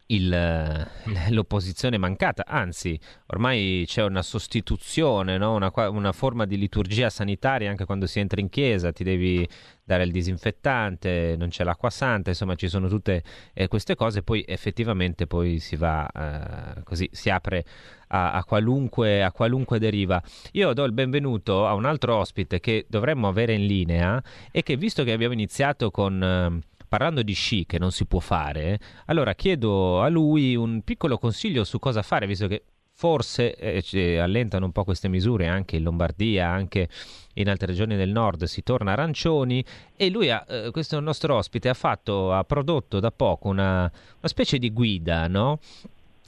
il, 0.08 0.30
l'opposizione 1.30 1.98
mancata, 1.98 2.44
anzi 2.46 3.00
ormai 3.28 3.84
c'è 3.88 4.04
una 4.04 4.22
sostituzione, 4.22 5.38
no? 5.38 5.56
una, 5.56 5.72
una, 5.90 6.12
forma 6.12 6.46
di 6.46 6.58
liturgia 6.58 7.10
sanitaria 7.10 7.70
anche 7.70 7.86
quando 7.86 8.06
si 8.06 8.20
entra 8.20 8.42
in 8.42 8.50
chiesa, 8.50 8.92
ti 8.92 9.04
devi 9.04 9.48
dare 9.86 10.04
il 10.04 10.12
disinfettante, 10.12 11.36
non 11.38 11.50
c'è 11.50 11.64
l'acqua 11.64 11.90
santa, 11.90 12.30
insomma 12.30 12.56
ci 12.56 12.68
sono 12.68 12.88
tutte 12.88 13.24
eh, 13.54 13.68
queste 13.68 13.96
cose, 13.96 14.24
poi 14.24 14.44
effettivamente 14.48 15.28
poi 15.28 15.60
si 15.60 15.76
va 15.76 16.08
eh, 16.08 16.84
così, 16.84 17.10
si 17.12 17.30
apre 17.30 17.66
a, 18.08 18.34
a, 18.34 18.44
qualunque, 18.44 19.24
a 19.24 19.32
qualunque 19.32 19.80
deriva. 19.80 20.22
Io 20.54 20.74
do 20.74 20.84
il 20.84 20.94
benvenuto 20.94 21.68
a 21.68 21.74
un 21.74 21.86
altro 21.86 22.16
ospite 22.16 22.60
che 22.60 22.86
dovremmo 22.88 23.28
avere 23.28 23.54
in 23.54 23.66
linea 23.66 24.22
e 24.52 24.64
che 24.64 24.78
visto 24.78 25.04
che 25.04 25.12
abbiamo 25.12 25.34
iniziato 25.34 25.92
con... 25.92 26.24
Eh, 26.24 26.72
parlando 26.94 27.24
di 27.24 27.34
sci 27.34 27.66
che 27.66 27.80
non 27.80 27.92
si 27.92 28.06
può 28.06 28.20
fare, 28.20 28.80
allora 29.08 29.34
chiedo 29.34 30.04
a 30.04 30.10
lui 30.10 30.56
un 30.56 30.84
piccolo 30.84 31.18
consiglio 31.18 31.64
su 31.64 31.80
cosa 31.80 32.04
fare, 32.04 32.28
visto 32.28 32.46
che 32.46 32.66
forse 32.92 33.56
eh, 33.56 34.20
allentano 34.20 34.66
un 34.66 34.72
po' 34.72 34.84
queste 34.84 35.08
misure 35.08 35.48
anche 35.48 35.78
in 35.78 35.82
Lombardia, 35.82 36.50
anche 36.50 36.88
in 37.34 37.50
altre 37.50 37.66
regioni 37.66 37.96
del 37.96 38.12
nord 38.12 38.44
si 38.44 38.62
torna 38.62 38.92
arancioni 38.92 39.66
e 39.96 40.12
lui, 40.12 40.30
ha, 40.30 40.46
eh, 40.48 40.70
questo 40.70 41.00
nostro 41.00 41.36
ospite, 41.36 41.68
ha 41.68 41.74
fatto, 41.74 42.32
ha 42.32 42.44
prodotto 42.44 43.00
da 43.00 43.10
poco 43.10 43.48
una, 43.48 43.80
una 43.80 44.28
specie 44.28 44.60
di 44.60 44.70
guida, 44.70 45.28
no? 45.28 45.58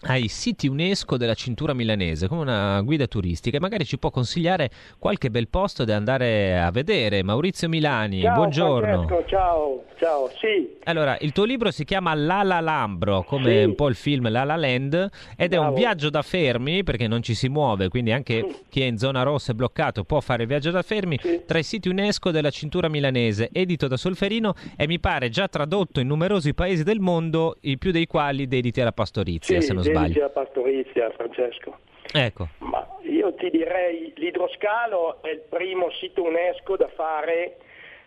Ai 0.08 0.28
siti 0.28 0.68
UNESCO 0.68 1.18
della 1.18 1.34
cintura 1.34 1.74
milanese 1.74 2.28
come 2.28 2.42
una 2.42 2.82
guida 2.82 3.08
turistica 3.08 3.58
e 3.58 3.60
magari 3.60 3.86
ci 3.86 3.98
può 3.98 4.12
consigliare 4.12 4.70
qualche 5.00 5.32
bel 5.32 5.48
posto 5.48 5.84
da 5.84 5.96
andare 5.96 6.60
a 6.60 6.70
vedere. 6.72 7.24
Maurizio 7.24 7.68
Milani, 7.68 8.22
ciao, 8.22 8.36
buongiorno. 8.36 9.08
Francesco, 9.08 9.26
ciao, 9.28 9.84
ciao, 9.98 10.30
sì. 10.36 10.78
Allora, 10.84 11.18
il 11.22 11.32
tuo 11.32 11.44
libro 11.44 11.72
si 11.72 11.84
chiama 11.86 12.14
Lala 12.14 12.60
Lambro, 12.60 13.24
come 13.24 13.60
sì. 13.60 13.64
un 13.64 13.76
po' 13.76 13.88
il 13.88 13.96
film 13.96 14.30
La 14.30 14.44
La 14.44 14.56
Land, 14.56 15.10
ed 15.36 15.50
Bravo. 15.50 15.66
è 15.66 15.68
un 15.68 15.74
viaggio 15.74 16.10
da 16.10 16.22
fermi 16.22 16.84
perché 16.84 17.08
non 17.08 17.24
ci 17.24 17.34
si 17.34 17.50
muove, 17.50 17.90
quindi 17.90 18.12
anche 18.12 18.46
sì. 18.48 18.56
chi 18.70 18.82
è 18.82 18.86
in 18.86 18.98
zona 18.98 19.24
rossa 19.24 19.54
e 19.54 19.56
bloccato 19.56 20.04
può 20.04 20.20
fare 20.20 20.44
il 20.44 20.48
viaggio 20.48 20.70
da 20.72 20.84
fermi 20.84 21.18
sì. 21.22 21.42
tra 21.46 21.58
i 21.58 21.64
siti 21.64 21.90
UNESCO 21.90 22.30
della 22.30 22.52
cintura 22.52 22.90
milanese, 22.90 23.50
edito 23.52 23.88
da 23.88 23.98
Solferino 23.98 24.54
e 24.76 24.86
mi 24.86 25.00
pare 25.00 25.30
già 25.30 25.48
tradotto 25.48 26.00
in 26.00 26.08
numerosi 26.08 26.54
paesi 26.54 26.84
del 26.84 27.00
mondo, 27.00 27.58
i 27.62 27.78
più 27.78 27.92
dei 27.92 28.06
quali 28.06 28.48
dediti 28.48 28.82
alla 28.82 28.92
pastorizia, 28.92 29.62
se 29.62 29.74
non 29.74 29.82
sbaglio 29.82 29.95
sbaglio. 30.00 30.22
la 30.22 30.30
pastorizia, 30.30 31.10
Francesco. 31.12 31.78
Ecco. 32.12 32.48
Ma 32.60 32.88
io 33.02 33.34
ti 33.34 33.50
direi 33.50 34.14
l'idroscalo 34.16 35.22
è 35.22 35.30
il 35.30 35.42
primo 35.50 35.92
sito 35.92 36.24
UNESCO 36.24 36.78
da 36.78 36.88
fare 36.90 37.58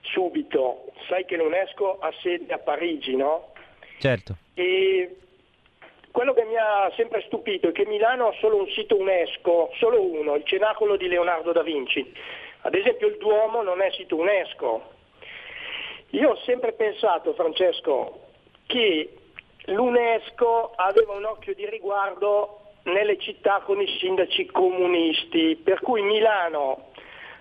subito. 0.03 0.87
Sai 1.09 1.25
che 1.25 1.37
l'UNESCO 1.37 1.99
ha 1.99 2.13
sede 2.23 2.53
a 2.53 2.59
Parigi, 2.59 3.17
no? 3.17 3.53
Certo. 3.99 4.37
E 4.55 5.17
quello 6.11 6.33
che 6.33 6.45
mi 6.45 6.57
ha 6.57 6.91
sempre 6.97 7.23
stupito 7.27 7.69
è 7.69 7.73
che 7.73 7.87
Milano 7.87 8.29
ha 8.29 8.35
solo 8.41 8.57
un 8.57 8.69
sito 8.71 8.97
UNESCO, 8.97 9.71
solo 9.75 10.03
uno, 10.03 10.35
il 10.37 10.45
Cenacolo 10.45 10.97
di 10.97 11.09
Leonardo 11.09 11.53
da 11.53 11.63
Vinci. 11.63 12.13
Ad 12.63 12.75
esempio 12.75 13.09
il 13.09 13.19
Duomo 13.19 13.63
non 13.63 13.81
è 13.81 13.91
sito 13.93 14.17
UNESCO. 14.17 14.97
Io 16.11 16.31
ho 16.31 16.37
sempre 16.45 16.73
pensato, 16.73 17.35
Francesco, 17.35 18.21
che 18.67 19.18
l'UNESCO 19.69 20.73
aveva 20.77 21.15
un 21.15 21.25
occhio 21.25 21.55
di 21.55 21.69
riguardo 21.69 22.61
nelle 22.85 23.19
città 23.19 23.63
con 23.65 23.81
i 23.81 23.87
sindaci 24.01 24.47
comunisti, 24.47 25.61
per 25.63 25.81
cui 25.81 26.03
Milano 26.03 26.87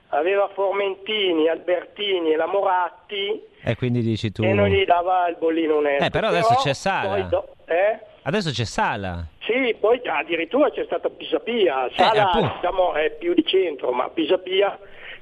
aveva 0.10 0.50
Formentini, 0.54 1.48
Albertini 1.50 2.32
e 2.32 2.36
la 2.36 2.48
Moratti 2.48 3.42
e 3.64 3.76
quindi 3.76 4.02
dici 4.02 4.32
tu... 4.32 4.44
e 4.44 4.54
non 4.54 4.68
gli 4.68 4.86
dava 4.86 5.28
il 5.28 5.36
bollino 5.38 5.78
UNESCO. 5.78 6.06
Eh, 6.06 6.10
però 6.10 6.28
adesso 6.28 6.50
però, 6.50 6.62
c'è 6.62 6.74
Sala. 6.74 7.22
Do... 7.24 7.48
Eh? 7.66 8.00
Adesso 8.22 8.52
c'è 8.52 8.64
Sala. 8.64 9.26
Sì, 9.42 9.76
poi 9.80 10.02
addirittura 10.06 10.70
c'è 10.70 10.86
stata 10.86 11.10
Pisapia. 11.10 11.90
Sala 11.96 12.32
eh, 12.32 12.52
diciamo, 12.56 12.94
è 12.94 13.12
più 13.12 13.34
di 13.34 13.46
centro, 13.46 13.92
ma 13.92 14.10
Pisapia... 14.10 14.78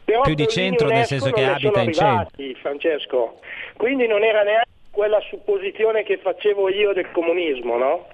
Però 0.05 0.21
più 0.21 0.35
di 0.35 0.47
centro 0.47 0.87
nel 0.87 1.05
senso 1.05 1.31
che 1.31 1.43
abita 1.43 1.81
in 1.81 1.91
centro. 1.91 2.29
Francesco. 2.61 3.39
Quindi 3.75 4.05
non 4.05 4.23
era 4.23 4.43
neanche 4.43 4.64
quella 4.95 5.19
supposizione 5.29 6.03
che 6.03 6.17
facevo 6.17 6.69
io 6.69 6.93
del 6.93 7.11
comunismo, 7.11 7.77
no? 7.77 8.07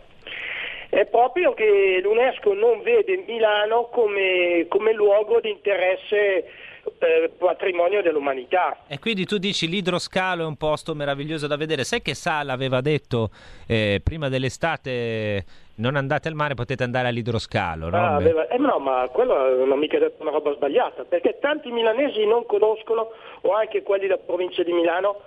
È 0.89 1.05
proprio 1.05 1.53
che 1.53 2.01
l'UNESCO 2.03 2.53
non 2.53 2.81
vede 2.81 3.23
Milano 3.25 3.87
come, 3.91 4.65
come 4.67 4.91
luogo 4.91 5.39
di 5.39 5.49
interesse 5.49 6.49
eh, 6.97 7.31
patrimonio 7.37 8.01
dell'umanità. 8.01 8.79
E 8.87 8.99
quindi 8.99 9.25
tu 9.25 9.37
dici 9.37 9.69
l'idroscalo 9.69 10.43
è 10.43 10.45
un 10.45 10.57
posto 10.57 10.93
meraviglioso 10.93 11.47
da 11.47 11.55
vedere. 11.55 11.85
Sai 11.85 12.01
che 12.01 12.13
Sala 12.13 12.51
aveva 12.51 12.81
detto 12.81 13.29
eh, 13.67 14.01
prima 14.03 14.27
dell'estate 14.27 15.45
non 15.75 15.95
andate 15.95 16.27
al 16.27 16.33
mare, 16.33 16.55
potete 16.55 16.83
andare 16.83 17.07
all'idroscalo, 17.07 17.89
no? 17.89 17.97
Ah, 17.97 18.15
aveva... 18.15 18.47
eh, 18.47 18.57
no, 18.57 18.77
ma 18.79 19.07
quello 19.11 19.55
non 19.55 19.71
ha 19.71 19.75
mica 19.75 19.97
detto 19.97 20.21
una 20.21 20.31
roba 20.31 20.53
sbagliata, 20.53 21.05
perché 21.05 21.37
tanti 21.39 21.71
milanesi 21.71 22.25
non 22.25 22.45
conoscono, 22.45 23.11
o 23.41 23.53
anche 23.53 23.81
quelli 23.81 24.07
della 24.07 24.19
provincia 24.19 24.61
di 24.61 24.73
Milano, 24.73 25.21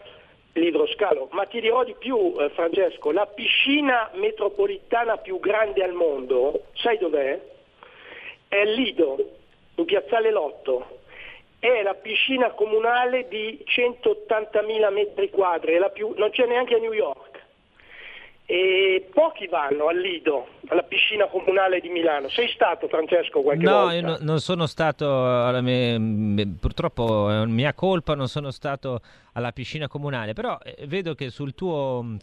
l'idroscalo, 0.54 1.28
ma 1.32 1.44
ti 1.46 1.60
dirò 1.60 1.84
di 1.84 1.94
più 1.98 2.34
eh, 2.38 2.50
Francesco, 2.50 3.10
la 3.10 3.26
piscina 3.26 4.10
metropolitana 4.14 5.16
più 5.18 5.40
grande 5.40 5.82
al 5.82 5.92
mondo, 5.92 6.66
sai 6.74 6.98
dov'è? 6.98 7.40
È 8.48 8.64
Lido, 8.64 9.16
in 9.76 9.84
piazzale 9.84 10.30
Lotto, 10.30 11.00
è 11.58 11.82
la 11.82 11.94
piscina 11.94 12.50
comunale 12.50 13.26
di 13.28 13.64
180.000 13.66 14.92
metri 14.92 15.30
quadri, 15.30 15.78
più, 15.92 16.12
non 16.16 16.30
c'è 16.30 16.46
neanche 16.46 16.74
a 16.74 16.78
New 16.78 16.92
York. 16.92 17.33
E 18.46 19.08
pochi 19.12 19.46
vanno 19.46 19.86
al 19.88 19.98
Lido, 19.98 20.48
alla 20.68 20.82
piscina 20.82 21.26
comunale 21.26 21.80
di 21.80 21.88
Milano. 21.88 22.28
Sei 22.28 22.48
stato 22.48 22.88
Francesco 22.88 23.40
qualche 23.40 23.64
no, 23.64 23.70
volta? 23.72 24.00
No, 24.00 24.10
io 24.10 24.18
non 24.20 24.40
sono 24.40 24.66
stato, 24.66 25.06
purtroppo 26.60 27.30
è 27.30 27.44
mia 27.46 27.72
colpa, 27.72 28.14
non 28.14 28.28
sono 28.28 28.50
stato 28.50 29.00
alla 29.32 29.52
piscina 29.52 29.88
comunale, 29.88 30.34
però 30.34 30.58
eh, 30.62 30.86
vedo 30.86 31.14
che 31.14 31.30
sul 31.30 31.54
tuo 31.54 32.16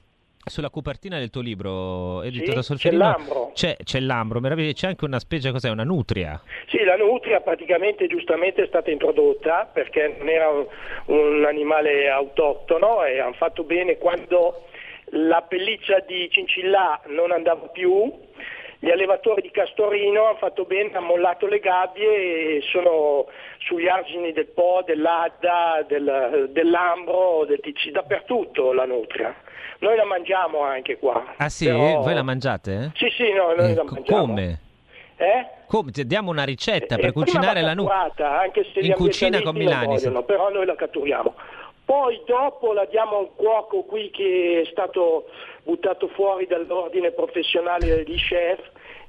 sulla 0.43 0.71
copertina 0.71 1.19
del 1.19 1.29
tuo 1.29 1.41
libro 1.41 2.23
edito 2.23 2.49
sì, 2.49 2.55
da 2.55 2.61
Solferino 2.63 3.03
c'è 3.03 3.11
l'ambro. 3.11 3.51
C'è, 3.53 3.77
c'è 3.83 3.99
l'ambro, 3.99 4.39
meraviglioso, 4.39 4.73
c'è 4.73 4.87
anche 4.87 5.05
una 5.05 5.19
specie, 5.19 5.51
cos'è, 5.51 5.69
una 5.69 5.83
nutria? 5.83 6.41
Sì, 6.67 6.83
la 6.83 6.95
nutria 6.95 7.41
praticamente 7.41 8.07
giustamente 8.07 8.63
è 8.63 8.67
stata 8.67 8.89
introdotta 8.89 9.69
perché 9.71 10.15
non 10.17 10.29
era 10.29 10.49
un, 10.49 10.65
un 11.05 11.45
animale 11.45 12.09
autoctono 12.09 13.03
e 13.03 13.19
hanno 13.19 13.33
fatto 13.33 13.63
bene 13.63 13.97
quando 13.97 14.63
la 15.11 15.41
pelliccia 15.41 15.99
di 15.99 16.29
cincillà 16.31 16.99
non 17.07 17.31
andava 17.31 17.67
più, 17.67 18.11
gli 18.83 18.89
allevatori 18.89 19.41
di 19.41 19.51
Castorino 19.51 20.25
hanno 20.25 20.37
fatto 20.37 20.63
bene, 20.65 20.89
hanno 20.93 21.05
mollato 21.05 21.45
le 21.45 21.59
gabbie 21.59 22.57
e 22.57 22.61
sono 22.71 23.27
sugli 23.59 23.87
argini 23.87 24.31
del 24.33 24.47
Po, 24.47 24.81
dell'Adda, 24.83 25.85
del, 25.87 26.49
dell'Ambro, 26.49 27.45
del 27.45 27.59
TC, 27.59 27.91
dappertutto 27.91 28.73
la 28.73 28.85
nutria. 28.85 29.35
Noi 29.79 29.95
la 29.95 30.05
mangiamo 30.05 30.61
anche 30.61 30.97
qua. 30.97 31.33
Ah 31.37 31.49
sì? 31.49 31.65
Però... 31.65 32.01
Voi 32.01 32.13
la 32.13 32.23
mangiate? 32.23 32.91
Sì, 32.95 33.07
sì, 33.15 33.31
no, 33.33 33.53
noi 33.53 33.71
eh, 33.71 33.75
la 33.75 33.83
mangiamo. 33.83 34.25
Come? 34.25 34.59
Eh? 35.15 35.45
Come? 35.67 35.91
Diamo 35.93 36.31
una 36.31 36.43
ricetta 36.43 36.95
eh, 36.95 36.99
per 36.99 37.11
cucinare 37.11 37.61
la 37.61 37.75
nutria. 37.75 38.39
Anche 38.39 38.65
se 38.73 38.79
in 38.79 38.93
cucina 38.93 39.41
con 39.41 39.55
Milani. 39.55 39.85
Vogliono, 39.85 40.23
però 40.23 40.49
noi 40.49 40.65
la 40.65 40.75
catturiamo. 40.75 41.35
Poi 41.83 42.21
dopo 42.25 42.73
la 42.73 42.85
diamo 42.85 43.15
a 43.17 43.19
un 43.19 43.35
cuoco 43.35 43.83
qui 43.83 44.09
che 44.11 44.63
è 44.65 44.69
stato 44.71 45.25
buttato 45.63 46.07
fuori 46.09 46.47
dall'ordine 46.47 47.11
professionale 47.11 48.03
di 48.03 48.15
chef 48.15 48.59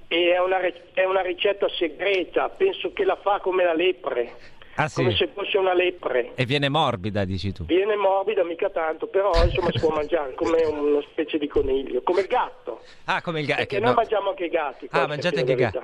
e 0.09 0.33
è 0.33 0.41
una, 0.41 0.61
è 0.93 1.05
una 1.05 1.23
ricetta 1.23 1.69
segreta, 1.69 2.49
penso 2.51 2.93
che 2.93 3.05
la 3.05 3.17
fa 3.17 3.41
come 3.41 3.65
la 3.65 3.75
lepre. 3.75 4.61
Ah, 4.77 4.89
sì. 4.89 5.03
come 5.03 5.15
se 5.15 5.29
fosse 5.29 5.59
una 5.59 5.75
lepre. 5.75 6.33
E 6.35 6.47
viene 6.47 6.69
morbida, 6.69 7.25
dici 7.25 7.53
tu? 7.53 7.65
Viene 7.67 7.95
morbida, 7.95 8.43
mica 8.43 8.71
tanto, 8.71 9.07
però 9.07 9.31
insomma 9.45 9.71
si 9.71 9.79
può 9.79 9.91
mangiare 9.91 10.35
come 10.35 10.63
una 10.65 11.03
specie 11.11 11.39
di 11.39 11.47
coniglio, 11.47 12.03
come 12.03 12.23
il 12.23 12.27
gatto. 12.27 12.81
Ah, 13.05 13.21
come 13.21 13.41
il 13.41 13.47
gatto. 13.47 13.59
Perché 13.59 13.81
noi 13.81 13.95
mangiamo 13.95 14.31
anche 14.31 14.47
i 14.47 14.49
gatti. 14.49 14.89
Ah, 14.91 15.07
mangiate 15.07 15.41
anche 15.41 15.53
i 15.53 15.57
gatti. 15.57 15.79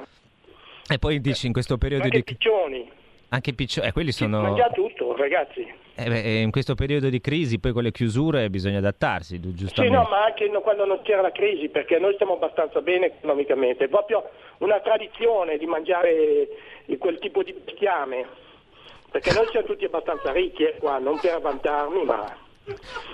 E 0.91 0.99
poi 0.99 1.21
dici 1.21 1.47
in 1.47 1.53
questo 1.53 1.77
periodo 1.77 2.05
anche 2.05 2.17
di... 2.17 2.25
piccioni. 2.25 2.91
Anche 3.31 3.53
piccioni, 3.53 3.87
eh, 3.87 3.93
quelli 3.93 4.13
Si 4.13 4.25
sono... 4.25 4.41
mangia 4.41 4.71
tutto, 4.71 5.15
ragazzi. 5.17 5.67
Eh 5.95 6.09
beh, 6.09 6.41
in 6.41 6.51
questo 6.51 6.75
periodo 6.75 7.09
di 7.09 7.21
crisi, 7.21 7.59
poi 7.59 7.73
con 7.73 7.83
le 7.83 7.91
chiusure, 7.91 8.49
bisogna 8.51 8.79
adattarsi, 8.79 9.41
giustamente. 9.41 9.83
Sì, 9.83 9.91
no, 9.91 10.09
ma 10.09 10.25
anche 10.25 10.49
quando 10.63 10.85
non 10.85 11.03
c'era 11.03 11.23
la 11.23 11.33
crisi, 11.33 11.69
perché 11.69 11.99
noi 11.99 12.15
stiamo 12.15 12.35
abbastanza 12.35 12.81
bene 12.81 13.07
economicamente. 13.07 13.85
È 13.85 13.89
proprio 13.89 14.31
una 14.59 14.81
tradizione 14.81 15.59
di 15.59 15.67
mangiare 15.67 16.49
quel 16.99 17.19
tipo 17.19 17.43
di 17.43 17.53
bestiame. 17.53 18.27
Perché 19.11 19.33
noi 19.33 19.47
siamo 19.51 19.67
tutti 19.67 19.85
abbastanza 19.85 20.31
ricchi 20.33 20.65
eh, 20.65 20.77
qua, 20.79 20.99
non 20.99 21.19
per 21.19 21.41
vantarmi, 21.41 22.05
ma... 22.05 22.37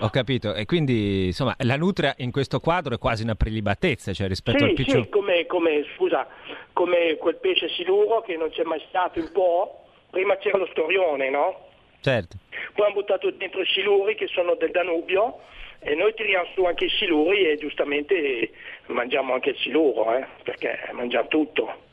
Ho 0.01 0.09
capito, 0.09 0.53
e 0.53 0.65
quindi 0.65 1.27
insomma 1.27 1.55
la 1.59 1.77
nutria 1.77 2.13
in 2.17 2.31
questo 2.31 2.59
quadro 2.59 2.95
è 2.95 2.97
quasi 2.97 3.23
una 3.23 3.35
prelibatezza, 3.35 4.11
cioè 4.11 4.27
rispetto 4.27 4.57
sì, 4.57 4.63
al 4.65 4.73
piccione. 4.73 5.03
Sì, 5.03 5.09
come, 5.09 5.45
come, 5.45 5.85
scusa, 5.95 6.27
come 6.73 7.15
quel 7.15 7.37
pesce 7.37 7.69
siluro 7.69 8.21
che 8.21 8.35
non 8.35 8.49
c'è 8.49 8.63
mai 8.63 8.83
stato 8.89 9.19
un 9.21 9.31
po', 9.31 9.84
prima 10.15 10.37
c'era 10.37 10.57
lo 10.57 10.67
storione, 10.67 11.29
no? 11.29 11.67
Certo. 11.99 12.37
Poi 12.73 12.85
hanno 12.85 12.93
buttato 12.93 13.29
dentro 13.31 13.59
i 13.59 13.65
siluri 13.65 14.15
che 14.15 14.27
sono 14.27 14.55
del 14.55 14.71
Danubio 14.71 15.41
e 15.79 15.93
noi 15.93 16.13
tiriamo 16.13 16.47
su 16.53 16.63
anche 16.63 16.85
i 16.85 16.89
siluri 16.89 17.49
e 17.49 17.57
giustamente 17.57 18.51
mangiamo 18.85 19.33
anche 19.33 19.49
il 19.49 19.57
siluro, 19.57 20.15
eh, 20.15 20.25
perché 20.43 20.87
mangiamo 20.93 21.27
tutto. 21.27 21.83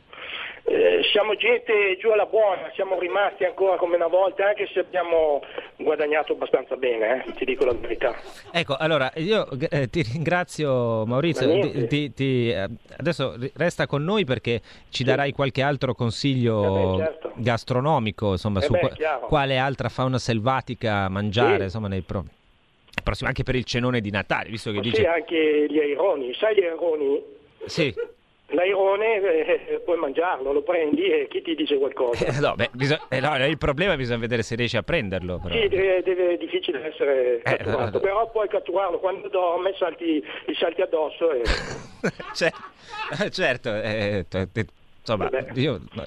Eh, 0.65 1.01
siamo 1.11 1.35
gente 1.35 1.97
giù 1.99 2.11
alla 2.11 2.27
buona, 2.27 2.71
siamo 2.75 2.97
rimasti 2.99 3.45
ancora 3.45 3.77
come 3.77 3.97
una 3.97 4.07
volta, 4.07 4.47
anche 4.47 4.69
se 4.73 4.79
abbiamo 4.79 5.43
guadagnato 5.77 6.35
abbastanza 6.35 6.77
bene, 6.77 7.25
eh, 7.27 7.33
ti 7.33 7.45
dico 7.45 7.65
la 7.65 7.73
verità. 7.73 8.15
Ecco, 8.53 8.77
allora 8.77 9.11
io 9.17 9.49
eh, 9.71 9.91
ti 9.91 10.03
ringrazio 10.03 11.05
Maurizio, 11.05 11.59
ti, 11.59 11.87
ti, 11.89 12.13
ti, 12.15 12.51
eh, 12.51 12.69
adesso 12.97 13.37
resta 13.55 13.89
con 13.89 14.05
noi 14.05 14.25
perché 14.25 14.63
ci 14.89 15.03
darai 15.03 15.33
qualche 15.33 15.63
altro 15.63 15.95
consiglio 15.95 16.65
eh 16.65 16.97
beh, 16.97 17.05
certo. 17.05 17.33
gastronomico, 17.35 18.31
insomma, 18.31 18.61
su 18.61 18.73
beh, 18.73 18.91
chiaro. 18.95 19.27
quale 19.27 19.59
altra 19.59 19.89
fauna 19.89 20.19
selvatica 20.19 21.09
mangiare, 21.09 21.57
Sì. 21.57 21.63
insomma, 21.65 21.89
nei 21.89 22.03
pro- 22.03 22.25
prossimi, 23.03 23.29
anche 23.29 23.43
per 23.43 23.57
il 23.57 23.65
cenone 23.65 24.01
di 24.01 24.11
Natale, 24.11 24.49
visto 24.49 24.71
che 24.71 24.77
Ma 24.77 24.83
dice... 24.83 24.97
Sì, 24.97 25.05
anche 25.07 25.67
gli 25.69 25.79
aironi, 25.81 26.33
sai 26.35 26.55
gli 26.55 26.63
aironi? 26.63 27.21
Sì. 27.67 27.93
L'airone 28.53 29.21
eh, 29.21 29.81
puoi 29.85 29.97
mangiarlo, 29.99 30.53
lo 30.53 30.63
prendi 30.63 31.05
e 31.11 31.27
chi 31.29 31.43
ti 31.43 31.55
dice 31.55 31.79
qualcosa? 31.79 32.25
Eh, 32.25 32.39
no, 32.41 32.55
beh, 32.55 32.71
bisog- 32.73 33.01
eh, 33.09 33.21
no, 33.21 33.35
il 33.47 33.59
problema 33.59 33.97
bisogna 33.97 34.19
vedere 34.19 34.43
se 34.43 34.55
riesci 34.57 34.77
a 34.77 34.83
prenderlo. 34.83 35.39
Però. 35.43 35.55
Sì, 35.55 35.69
deve, 35.69 36.03
deve- 36.03 36.35
è 36.35 36.37
difficile 36.37 36.85
essere 36.87 37.37
Eh, 37.39 37.57
catturato, 37.57 37.99
eh, 37.99 38.01
però 38.01 38.31
puoi 38.31 38.49
catturarlo 38.49 38.99
quando 38.99 39.29
dorme, 39.29 39.75
salti, 39.79 40.23
gli 40.47 40.55
salti 40.55 40.83
addosso 40.83 41.31
e... 41.33 41.43
Eh, 43.21 43.31
certo, 43.31 43.69
eh, 43.75 44.25
insomma, 44.99 45.29
io 45.55 45.81
no, 45.93 46.05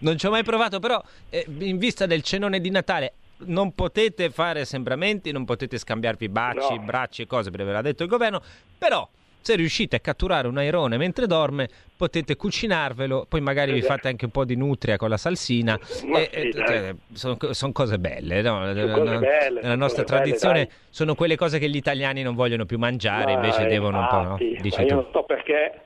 non 0.00 0.18
ci 0.18 0.26
ho 0.26 0.30
mai 0.30 0.42
provato, 0.42 0.78
però 0.80 1.00
eh, 1.30 1.46
in 1.60 1.78
vista 1.78 2.04
del 2.06 2.22
cenone 2.22 2.60
di 2.60 2.70
Natale 2.70 3.12
non 3.46 3.72
potete 3.74 4.30
fare 4.30 4.64
sembramenti, 4.64 5.30
non 5.32 5.44
potete 5.44 5.78
scambiarvi 5.78 6.28
baci, 6.28 6.74
No. 6.74 6.82
bracci 6.84 7.22
e 7.22 7.26
cose, 7.26 7.50
perché 7.50 7.64
ve 7.64 7.72
l'ha 7.72 7.82
detto 7.82 8.02
il 8.02 8.08
governo, 8.08 8.42
però 8.76 9.08
se 9.40 9.56
riuscite 9.56 9.96
a 9.96 10.00
catturare 10.00 10.46
un 10.48 10.58
airone 10.58 10.96
mentre 10.98 11.26
dorme 11.26 11.68
potete 11.96 12.36
cucinarvelo, 12.36 13.26
poi 13.28 13.40
magari 13.40 13.72
vi 13.72 13.78
Esatto. 13.78 13.94
fate 13.94 14.08
anche 14.08 14.24
un 14.26 14.30
po' 14.30 14.44
di 14.44 14.56
nutria 14.56 14.96
con 14.96 15.08
la 15.08 15.16
salsina. 15.16 15.78
Sì, 15.82 16.10
e- 16.10 16.50
dai. 16.54 16.94
sono, 17.12 17.36
sono 17.50 17.72
cose 17.72 17.98
belle, 17.98 18.42
no? 18.42 18.58
cose 18.58 18.72
Nella- 18.74 19.18
belle, 19.18 19.60
nella 19.62 19.74
nostra 19.74 20.02
cose 20.02 20.14
belle, 20.14 20.24
tradizione 20.24 20.64
dai. 20.66 20.72
sono 20.90 21.14
quelle 21.14 21.36
cose 21.36 21.58
che 21.58 21.68
gli 21.68 21.76
italiani 21.76 22.22
non 22.22 22.34
vogliono 22.34 22.66
più 22.66 22.78
mangiare, 22.78 23.34
Ma 23.34 23.44
invece 23.44 23.66
devono 23.66 23.98
un 24.00 24.06
po', 24.08 24.16
no? 24.16 24.22
infatti, 24.38 24.58
Dici 24.60 24.80
io 24.82 24.86
tu. 24.86 24.94
non 24.94 25.06
so 25.12 25.22
perché... 25.24 25.80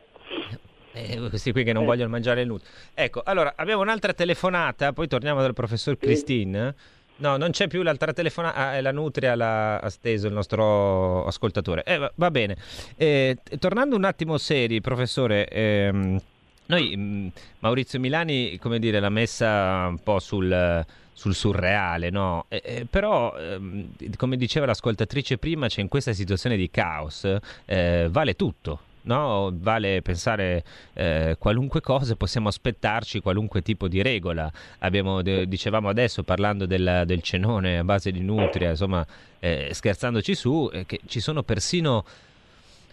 Eh, 0.95 1.17
questi 1.31 1.53
qui 1.53 1.65
che 1.65 1.73
non 1.73 1.85
Eh. 1.85 1.87
vogliono 1.87 2.11
mangiare 2.11 2.43
il 2.43 2.47
nutri. 2.49 2.69
Ecco, 2.93 3.23
allora 3.25 3.55
abbiamo 3.57 3.81
un'altra 3.81 4.13
telefonata, 4.13 4.93
poi 4.93 5.09
torniamo 5.09 5.41
dal 5.41 5.55
professor 5.55 5.97
Christine. 5.97 6.75
No, 7.23 7.37
non 7.37 7.53
c'è 7.53 7.69
più 7.69 7.83
l'altra 7.83 8.13
telefonata, 8.13 8.57
ah, 8.57 8.75
è 8.75 8.81
la 8.81 8.91
Nutria 8.91 9.37
l'ha 9.37 9.79
ha 9.79 9.89
steso 9.91 10.27
il 10.27 10.33
nostro 10.33 11.25
ascoltatore. 11.25 11.85
Eh, 11.85 12.11
va, 12.17 12.31
bene. 12.33 12.57
Eh, 12.97 13.39
tornando 13.61 13.95
un 13.95 14.03
attimo 14.03 14.39
seri, 14.39 14.81
professore, 14.81 15.47
ehm, 15.47 16.21
noi 16.67 16.97
mh, 16.97 17.33
Maurizio 17.61 18.01
Milani, 18.01 18.59
come 18.59 18.81
dire, 18.81 18.99
l'ha 18.99 19.09
messa 19.09 19.87
un 19.87 20.03
po' 20.03 20.19
sul, 20.19 20.85
sul 21.13 21.35
surreale, 21.37 22.11
no? 22.11 22.47
Eh, 22.49 22.61
eh, 22.65 22.87
però, 22.91 23.39
ehm, 23.39 23.91
come 24.17 24.37
diceva 24.37 24.67
l'ascoltatrice 24.67 25.39
prima, 25.39 25.69
c'è 25.69 25.81
in 25.81 25.89
questa 25.89 26.13
situazione 26.13 26.57
di 26.57 26.71
caos, 26.71 27.25
eh, 27.67 28.09
vale 28.11 28.35
tutto. 28.35 28.81
No, 29.05 29.51
vale 29.53 30.01
pensare 30.01 30.63
eh, 30.93 31.37
qualunque 31.39 31.81
cosa, 31.81 32.15
possiamo 32.15 32.49
aspettarci 32.49 33.21
qualunque 33.21 33.61
tipo 33.63 33.89
di 33.89 34.01
regola. 34.01 34.51
Abbiamo, 34.79 35.23
de- 35.23 35.49
dicevamo 35.49 35.89
adesso, 35.89 36.23
parlando 36.23 36.67
del, 36.67 37.03
del 37.05 37.21
cenone 37.21 37.79
a 37.79 37.85
base 37.85 38.13
di 38.13 38.21
nutria, 38.21 38.71
insomma, 38.71 39.05
eh, 39.41 39.71
scherzandoci 39.73 40.35
su, 40.35 40.71
eh, 40.73 40.87
che 40.87 41.01
ci 41.07 41.19
sono 41.19 41.43
persino 41.43 42.05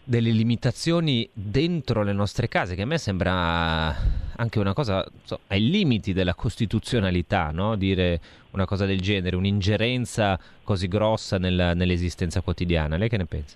delle 0.03 0.31
limitazioni 0.31 1.29
dentro 1.31 2.01
le 2.01 2.13
nostre 2.13 2.47
case, 2.47 2.73
che 2.73 2.81
a 2.81 2.85
me 2.85 2.97
sembra 2.97 3.95
anche 4.35 4.57
una 4.57 4.73
cosa 4.73 5.05
so, 5.23 5.41
ai 5.47 5.69
limiti 5.69 6.13
della 6.13 6.33
costituzionalità, 6.33 7.51
no? 7.51 7.75
dire 7.75 8.19
una 8.51 8.65
cosa 8.65 8.87
del 8.87 8.99
genere, 8.99 9.35
un'ingerenza 9.35 10.39
così 10.63 10.87
grossa 10.87 11.37
nella- 11.37 11.75
nell'esistenza 11.75 12.41
quotidiana. 12.41 12.97
Lei 12.97 13.09
che 13.09 13.17
ne 13.17 13.25
pensa? 13.25 13.55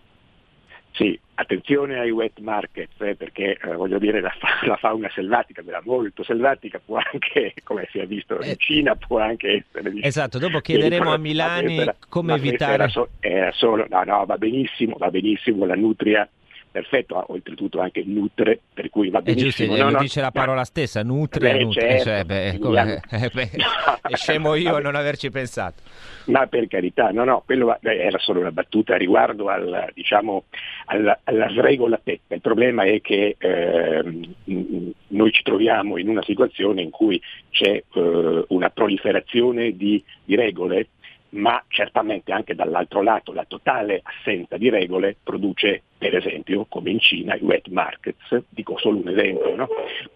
Sì, 0.91 1.19
attenzione 1.35 1.99
ai 1.99 2.11
wet 2.11 2.39
markets, 2.39 2.93
eh, 2.99 3.15
perché 3.15 3.57
eh, 3.61 3.73
voglio 3.75 3.97
dire 3.99 4.21
la, 4.21 4.33
fa- 4.37 4.65
la 4.67 4.75
fauna 4.77 5.09
selvatica, 5.13 5.61
quella 5.63 5.81
molto 5.83 6.23
selvatica, 6.23 6.79
può 6.83 6.97
anche, 6.97 7.53
come 7.63 7.87
si 7.91 7.99
è 7.99 8.05
visto 8.05 8.35
in 8.35 8.51
Eh. 8.51 8.55
Cina, 8.57 8.95
può 8.95 9.19
anche 9.19 9.65
essere... 9.73 9.91
Esatto, 10.01 10.37
dopo 10.37 10.59
chiederemo 10.59 11.11
a. 11.11 11.17
Milani 11.17 11.85
come 12.09 12.35
evitare- 12.35 12.73
Era, 12.73 12.87
so- 12.87 13.09
era 13.19 13.51
solo, 13.53 13.85
no, 13.89 14.03
no, 14.03 14.25
va 14.25 14.37
benissimo, 14.37 14.95
va 14.97 15.09
benissimo, 15.09 15.65
la 15.65 15.75
nutria, 15.75 16.27
perfetto, 16.73 17.23
oltretutto 17.31 17.79
anche 17.79 18.03
nutre, 18.05 18.59
per 18.73 18.89
cui 18.89 19.09
va 19.09 19.21
giusto, 19.21 19.39
benissimo. 19.39 19.75
eh, 19.75 19.77
no, 19.79 19.85
lo 19.85 19.91
no, 19.91 19.99
dice 19.99 20.19
la 20.19 20.25
no. 20.25 20.31
parola 20.33 20.63
stessa, 20.65 21.03
nutria, 21.03 21.53
Beh, 21.53 21.63
nutria, 21.63 21.87
certo, 21.87 22.03
cioè, 22.03 22.23
beh, 22.25 22.59
come- 22.59 23.01
eh, 23.11 23.29
beh, 23.33 23.49
No, 23.53 23.99
è 24.09 24.15
scemo 24.15 24.55
io 24.55 24.75
a 24.75 24.79
non 24.79 24.95
averci 24.95 25.29
pensato. 25.29 25.81
Ma 26.25 26.47
per 26.47 26.67
carità, 26.67 27.11
no, 27.11 27.23
no, 27.23 27.43
quello 27.45 27.77
era 27.81 28.17
solo 28.17 28.39
una 28.39 28.51
battuta 28.51 28.97
riguardo 28.97 29.47
al, 29.47 29.91
diciamo, 29.93 30.45
alla, 30.85 31.19
alla 31.23 31.49
sregolatezza. 31.49 32.33
Il 32.33 32.41
problema 32.41 32.83
è 32.83 33.01
che 33.01 33.35
mh, 33.39 34.89
noi 35.09 35.31
ci 35.31 35.43
troviamo 35.43 35.97
in 35.97 36.09
una 36.09 36.23
situazione 36.23 36.31
in 36.33 36.41
una, 36.43 36.53
situazione 36.53 36.81
in 36.81 36.89
cui 36.89 37.21
c'è 37.49 37.83
eh, 37.93 38.45
una 38.49 38.69
proliferazione 38.69 39.75
di, 39.75 40.03
di 40.23 40.35
regole, 40.35 40.87
ma 41.33 41.63
certamente 41.67 42.31
anche 42.31 42.55
dall'altro 42.55 43.01
lato 43.01 43.33
la 43.33 43.45
totale 43.45 44.01
assenza 44.03 44.57
di 44.57 44.69
regole 44.69 45.15
produce, 45.21 45.83
per 45.97 46.15
esempio, 46.15 46.65
come 46.65 46.91
in 46.91 46.99
Cina, 46.99 47.35
i 47.35 47.41
wet 47.41 47.67
markets, 47.69 48.43
dico 48.49 48.77
solo 48.77 48.99
un 48.99 49.09
esempio, 49.09 49.55
no? 49.55 49.67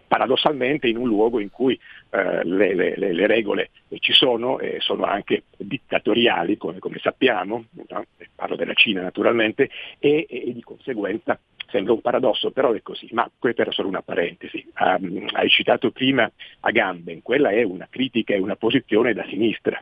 paradossalmente 0.08 0.88
in 0.88 0.97
un 0.97 1.08
luogo 1.08 1.39
in 1.39 1.49
cui 1.49 1.80
eh, 2.12 2.43
le, 2.43 2.73
le, 2.75 2.95
le, 2.97 3.27
regole 3.27 3.71
ci 3.99 4.13
sono 4.13 4.60
e 4.60 4.77
sono 4.80 5.03
anche 5.03 5.43
dittatoriali, 5.58 6.58
come, 6.58 6.80
come 6.80 6.99
sappiamo, 6.99 7.65
no? 7.88 8.06
parlo 8.36 8.56
della 8.56 8.73
Cina 8.73 9.01
naturalmente, 9.01 9.69
e, 9.99 10.25
e 10.30 10.53
di 10.53 10.62
conseguenza 10.62 11.39
Sembra 11.69 11.93
un 11.93 12.01
paradosso, 12.01 12.51
però 12.51 12.71
è 12.71 12.82
così. 12.82 13.10
Ma 13.12 13.30
questa 13.38 13.63
era 13.63 13.71
solo 13.71 13.89
una 13.89 14.01
parentesi. 14.01 14.65
Um, 14.80 15.27
hai 15.34 15.49
citato 15.49 15.91
prima 15.91 16.30
Agamben, 16.62 17.21
quella 17.21 17.49
è 17.49 17.63
una 17.63 17.88
critica 17.89 18.34
e 18.34 18.39
una 18.39 18.56
posizione 18.56 19.13
da 19.13 19.25
sinistra. 19.27 19.82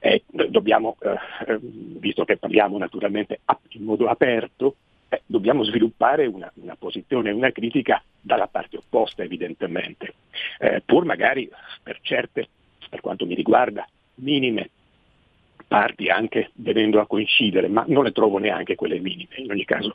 Eh, 0.00 0.24
dobbiamo, 0.26 0.96
eh, 1.00 1.58
visto 1.60 2.24
che 2.24 2.36
parliamo 2.36 2.78
naturalmente 2.78 3.40
in 3.70 3.84
modo 3.84 4.08
aperto, 4.08 4.76
eh, 5.08 5.22
dobbiamo 5.26 5.64
sviluppare 5.64 6.26
una, 6.26 6.50
una 6.54 6.76
posizione, 6.76 7.30
una 7.30 7.50
critica 7.50 8.02
dalla 8.20 8.46
parte 8.46 8.76
opposta 8.76 9.22
evidentemente, 9.22 10.14
eh, 10.58 10.82
pur 10.84 11.04
magari 11.04 11.50
per 11.82 11.98
certe, 12.02 12.48
per 12.88 13.00
quanto 13.00 13.26
mi 13.26 13.34
riguarda, 13.34 13.86
minime 14.16 14.70
parti 15.66 16.08
anche 16.08 16.50
venendo 16.54 17.00
a 17.00 17.06
coincidere, 17.06 17.68
ma 17.68 17.84
non 17.88 18.04
le 18.04 18.12
trovo 18.12 18.38
neanche 18.38 18.74
quelle 18.74 18.98
minime 18.98 19.34
in 19.36 19.50
ogni 19.50 19.64
caso. 19.64 19.92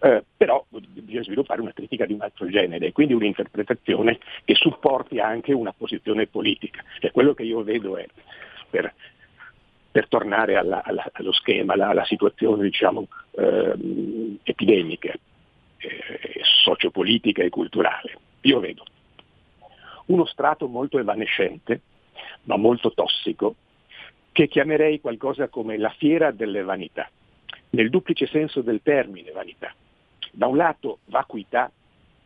Eh, 0.00 0.24
però 0.36 0.64
bisogna 0.70 1.22
sviluppare 1.22 1.60
una 1.60 1.72
critica 1.72 2.06
di 2.06 2.12
un 2.12 2.22
altro 2.22 2.46
genere, 2.48 2.92
quindi 2.92 3.14
un'interpretazione 3.14 4.18
che 4.44 4.54
supporti 4.54 5.18
anche 5.18 5.52
una 5.52 5.72
posizione 5.76 6.26
politica. 6.26 6.82
Cioè, 7.00 7.10
quello 7.10 7.34
che 7.34 7.42
io 7.42 7.62
vedo 7.62 7.96
è, 7.96 8.06
per, 8.68 8.92
per 9.90 10.08
tornare 10.08 10.56
alla, 10.56 10.82
alla, 10.82 11.08
allo 11.12 11.32
schema, 11.32 11.74
alla, 11.74 11.88
alla 11.88 12.04
situazione 12.04 12.62
diciamo, 12.62 13.06
eh, 13.32 14.38
epidemica, 14.42 15.12
eh, 15.78 16.40
sociopolitica 16.62 17.42
e 17.42 17.48
culturale, 17.48 18.18
io 18.42 18.60
vedo 18.60 18.84
uno 20.08 20.24
strato 20.26 20.68
molto 20.68 20.98
evanescente, 20.98 21.80
ma 22.44 22.56
molto 22.56 22.92
tossico, 22.92 23.54
che 24.38 24.46
chiamerei 24.46 25.00
qualcosa 25.00 25.48
come 25.48 25.76
la 25.78 25.90
fiera 25.90 26.30
delle 26.30 26.62
vanità, 26.62 27.10
nel 27.70 27.90
duplice 27.90 28.28
senso 28.28 28.60
del 28.60 28.82
termine 28.84 29.32
vanità. 29.32 29.74
Da 30.30 30.46
un 30.46 30.56
lato 30.56 31.00
vacuità, 31.06 31.68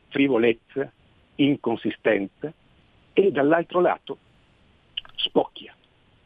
frivolezza, 0.09 0.93
inconsistenza 1.37 2.53
e 3.15 3.31
dall'altro 3.31 3.81
lato 3.81 4.19
spocchia, 5.15 5.75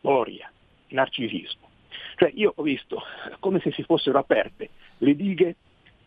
boria, 0.00 0.50
narcisismo. 0.88 1.68
Cioè 2.16 2.32
io 2.34 2.52
ho 2.56 2.62
visto 2.64 3.00
come 3.38 3.60
se 3.60 3.70
si 3.70 3.84
fossero 3.84 4.18
aperte 4.18 4.70
le 4.98 5.14
dighe 5.14 5.54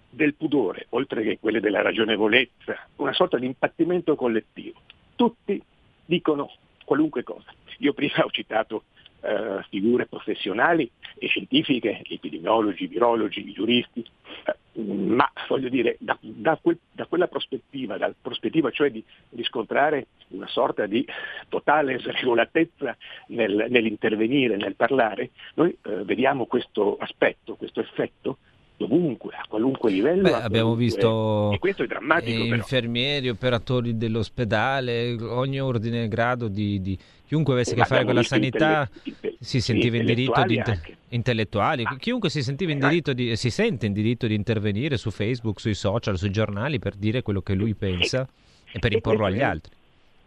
del 0.10 0.34
pudore, 0.34 0.88
oltre 0.90 1.24
che 1.24 1.40
quelle 1.40 1.62
della 1.62 1.82
ragionevolezza, 1.82 2.86
una 2.98 3.14
sorta 3.14 3.38
di 3.38 3.46
impattimento 3.46 4.16
collettivo. 4.16 4.82
Tutti 5.16 5.64
dicono 6.04 6.52
qualunque 6.84 7.24
cosa. 7.24 7.54
Io 7.78 7.94
prima 7.94 8.26
ho 8.26 8.30
citato 8.30 8.84
eh, 9.22 9.64
figure 9.70 10.06
professionali 10.06 10.90
e 11.18 11.28
scientifiche, 11.28 12.02
epidemiologi, 12.08 12.88
virologi, 12.88 13.52
giuristi, 13.52 14.06
eh, 14.46 14.82
ma 14.82 15.30
voglio 15.48 15.70
dire, 15.70 15.98
da, 16.00 16.18
da, 16.20 16.58
quel, 16.62 16.78
da 16.92 17.06
quella 17.06 17.28
prospettiva, 17.28 17.98
dalla 17.98 18.16
prospettiva 18.20 18.72
cioè 18.72 18.92
di 18.92 19.04
riscontrare 19.32 20.08
una 20.30 20.48
sorta 20.48 20.86
di 20.86 21.06
totale 21.50 22.00
sregolatezza 22.00 22.96
nel, 23.28 23.66
nell'intervenire, 23.70 24.56
nel 24.56 24.76
parlare, 24.76 25.32
noi 25.56 25.76
eh, 25.84 26.04
vediamo 26.04 26.46
questo 26.46 26.98
aspetto, 26.98 27.56
questo 27.56 27.82
effetto 27.82 28.38
dovunque, 28.80 29.34
a 29.36 29.46
qualunque 29.48 29.92
livello. 29.92 30.22
Beh, 30.24 30.34
abbiamo 30.34 30.74
visto 30.74 31.52
e 31.52 31.86
drammatico, 31.86 32.56
infermieri, 32.56 33.28
operatori 33.28 33.98
dell'ospedale, 33.98 35.22
ogni 35.22 35.60
ordine 35.60 36.04
e 36.04 36.08
grado 36.08 36.48
di, 36.48 36.82
di 36.82 36.98
chiunque 37.26 37.54
avesse 37.54 37.74
a 37.74 37.76
che 37.76 37.84
fare 37.84 38.06
con 38.06 38.16
la 38.16 38.24
sanità 38.24 38.90
intelle- 39.04 39.36
si 39.40 39.60
sentiva 39.60 39.98
in 39.98 40.06
diritto 40.06 40.42
di 40.44 40.56
inter- 40.56 40.96
intellettuali, 41.10 41.84
ah. 41.84 41.98
chiunque 41.98 42.30
si 42.30 42.42
sentiva 42.42 42.72
in 42.72 42.80
diritto 42.80 43.12
di, 43.12 43.36
si 43.36 43.50
sente 43.50 43.86
in 43.86 43.92
diritto 43.92 44.28
di 44.28 44.34
intervenire 44.34 44.96
su 44.96 45.12
Facebook, 45.12 45.60
sui 45.60 45.74
social, 45.74 46.18
sui 46.18 46.32
giornali 46.32 46.80
per 46.80 46.96
dire 46.96 47.22
quello 47.22 47.42
che 47.42 47.56
lui 47.56 47.74
pensa 47.74 48.22
e, 48.22 48.72
e 48.72 48.80
per 48.80 48.94
imporlo 48.94 49.26
agli 49.26 49.40
è, 49.40 49.44
altri. 49.44 49.74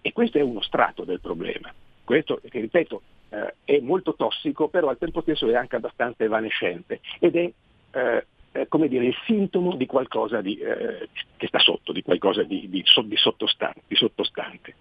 E 0.02 0.12
questo 0.12 0.36
è 0.36 0.42
uno 0.42 0.60
strato 0.60 1.04
del 1.04 1.20
problema. 1.20 1.72
Questo, 2.04 2.38
che 2.46 2.60
ripeto, 2.60 3.00
eh, 3.30 3.54
è 3.64 3.80
molto 3.80 4.14
tossico, 4.14 4.68
però 4.68 4.90
al 4.90 4.98
tempo 4.98 5.22
stesso 5.22 5.48
è 5.48 5.54
anche 5.54 5.76
abbastanza 5.76 6.22
evanescente 6.22 7.00
ed 7.18 7.36
è 7.36 7.50
eh, 7.92 8.26
eh, 8.52 8.68
come 8.68 8.88
dire, 8.88 9.06
il 9.06 9.16
sintomo 9.24 9.74
di 9.76 9.86
qualcosa 9.86 10.40
di, 10.40 10.58
eh, 10.58 11.08
che 11.36 11.46
sta 11.46 11.58
sotto, 11.58 11.92
di 11.92 12.02
qualcosa 12.02 12.42
di, 12.42 12.68
di, 12.68 12.84
di, 12.84 13.16
sottostante, 13.16 13.94
sottostante. 13.94 14.74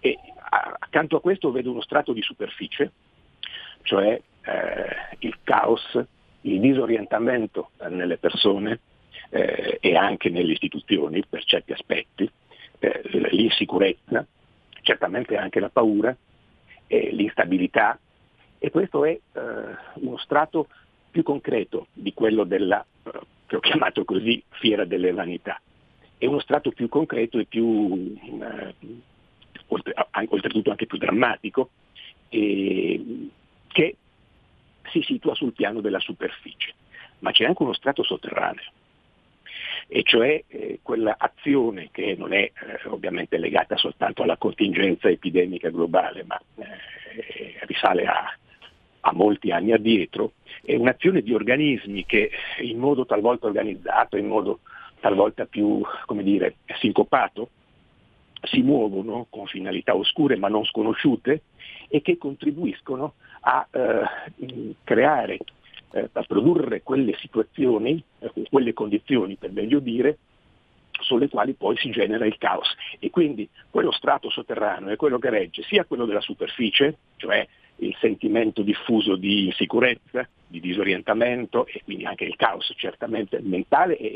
E 0.00 0.18
accanto 0.48 1.16
a 1.16 1.20
questo 1.20 1.50
vedo 1.52 1.70
uno 1.70 1.80
strato 1.80 2.12
di 2.12 2.22
superficie, 2.22 2.90
cioè 3.82 4.20
eh, 4.42 5.16
il 5.20 5.38
caos, 5.44 5.98
il 6.42 6.60
disorientamento 6.60 7.70
eh, 7.78 7.88
nelle 7.88 8.18
persone 8.18 8.80
eh, 9.30 9.78
e 9.80 9.96
anche 9.96 10.28
nelle 10.28 10.52
istituzioni 10.52 11.24
per 11.28 11.44
certi 11.44 11.72
aspetti, 11.72 12.28
eh, 12.80 13.00
l'insicurezza, 13.30 14.26
certamente 14.82 15.36
anche 15.36 15.60
la 15.60 15.70
paura, 15.70 16.14
l'instabilità 16.86 17.98
e 18.58 18.70
questo 18.70 19.04
è 19.04 19.18
uno 19.94 20.16
strato 20.18 20.68
più 21.14 21.22
concreto 21.22 21.86
di 21.92 22.12
quello 22.12 22.42
della, 22.42 22.84
eh, 23.04 23.20
che 23.46 23.54
ho 23.54 23.60
chiamato 23.60 24.04
così, 24.04 24.42
fiera 24.48 24.84
delle 24.84 25.12
vanità. 25.12 25.60
È 26.18 26.26
uno 26.26 26.40
strato 26.40 26.72
più 26.72 26.88
concreto 26.88 27.38
e 27.38 27.44
più, 27.44 28.16
eh, 28.42 28.74
oltretutto 30.28 30.70
anche 30.70 30.86
più 30.86 30.98
drammatico, 30.98 31.70
eh, 32.30 33.28
che 33.68 33.96
si 34.90 35.02
situa 35.02 35.36
sul 35.36 35.52
piano 35.52 35.80
della 35.80 36.00
superficie. 36.00 36.74
Ma 37.20 37.30
c'è 37.30 37.44
anche 37.44 37.62
uno 37.62 37.74
strato 37.74 38.02
sotterraneo, 38.02 38.72
e 39.86 40.02
cioè 40.02 40.42
eh, 40.48 40.80
quella 40.82 41.14
azione 41.16 41.90
che 41.92 42.16
non 42.18 42.32
è 42.32 42.42
eh, 42.42 42.88
ovviamente 42.88 43.38
legata 43.38 43.76
soltanto 43.76 44.24
alla 44.24 44.36
contingenza 44.36 45.08
epidemica 45.08 45.70
globale, 45.70 46.24
ma 46.24 46.40
eh, 46.56 47.60
risale 47.66 48.04
a, 48.04 48.36
a 48.98 49.12
molti 49.12 49.52
anni 49.52 49.70
addietro, 49.70 50.32
è 50.64 50.74
un'azione 50.76 51.20
di 51.22 51.32
organismi 51.32 52.04
che 52.06 52.30
in 52.60 52.78
modo 52.78 53.04
talvolta 53.04 53.46
organizzato, 53.46 54.16
in 54.16 54.26
modo 54.26 54.60
talvolta 55.00 55.44
più, 55.44 55.82
come 56.06 56.22
dire, 56.22 56.56
sincopato, 56.78 57.50
si 58.42 58.62
muovono 58.62 59.26
con 59.30 59.46
finalità 59.46 59.94
oscure 59.94 60.36
ma 60.36 60.48
non 60.48 60.64
sconosciute 60.64 61.42
e 61.88 62.02
che 62.02 62.18
contribuiscono 62.18 63.14
a 63.40 63.66
eh, 63.70 64.74
creare, 64.82 65.38
eh, 65.92 66.08
a 66.10 66.22
produrre 66.22 66.82
quelle 66.82 67.14
situazioni, 67.18 68.02
eh, 68.18 68.32
quelle 68.50 68.72
condizioni 68.72 69.36
per 69.36 69.52
meglio 69.52 69.78
dire, 69.80 70.18
sulle 71.00 71.28
quali 71.28 71.52
poi 71.52 71.76
si 71.76 71.90
genera 71.90 72.24
il 72.24 72.38
caos. 72.38 72.74
E 72.98 73.10
quindi 73.10 73.48
quello 73.70 73.92
strato 73.92 74.30
sotterraneo 74.30 74.90
è 74.90 74.96
quello 74.96 75.18
che 75.18 75.30
regge 75.30 75.62
sia 75.62 75.84
quello 75.84 76.06
della 76.06 76.20
superficie, 76.20 76.96
cioè 77.16 77.46
il 77.76 77.96
sentimento 78.00 78.62
diffuso 78.62 79.16
di 79.16 79.46
insicurezza, 79.46 80.28
di 80.46 80.60
disorientamento 80.60 81.66
e 81.66 81.82
quindi 81.84 82.04
anche 82.04 82.24
il 82.24 82.36
caos 82.36 82.72
certamente 82.76 83.40
mentale 83.42 83.96
e, 83.96 84.06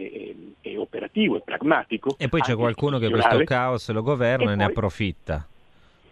e, 0.63 0.71
e 0.71 0.77
operativo 0.77 1.37
e 1.37 1.41
pragmatico. 1.41 2.17
E 2.19 2.29
poi 2.29 2.41
c'è 2.41 2.55
qualcuno 2.55 2.99
che 2.99 3.11
questo 3.11 3.43
caos 3.45 3.91
lo 3.91 4.03
governa 4.03 4.51
e, 4.51 4.53
e 4.53 4.57
poi, 4.57 4.57
ne 4.57 4.65
approfitta. 4.65 5.47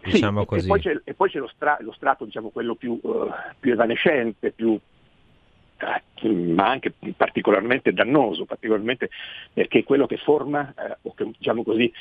Diciamo 0.03 0.41
sì, 0.41 0.45
così. 0.45 0.65
E, 0.65 0.67
poi 0.67 0.81
c'è, 0.81 1.13
poi 1.13 1.29
c'è 1.29 1.39
lo, 1.39 1.47
stra, 1.47 1.77
lo 1.81 1.91
strato, 1.93 2.25
diciamo, 2.25 2.49
quello 2.49 2.75
più, 2.75 2.99
uh, 3.01 3.29
più 3.59 3.71
evanescente, 3.71 4.51
più, 4.51 4.77
ma 6.23 6.67
anche 6.67 6.93
particolarmente 7.15 7.93
dannoso, 7.93 8.45
particolarmente 8.45 9.09
perché 9.53 9.83
quello 9.83 10.07
che 10.07 10.17
forma 10.17 10.73
uh, 10.75 11.07
o 11.09 11.13
che 11.13 11.29
diciamo 11.37 11.63
così, 11.63 11.91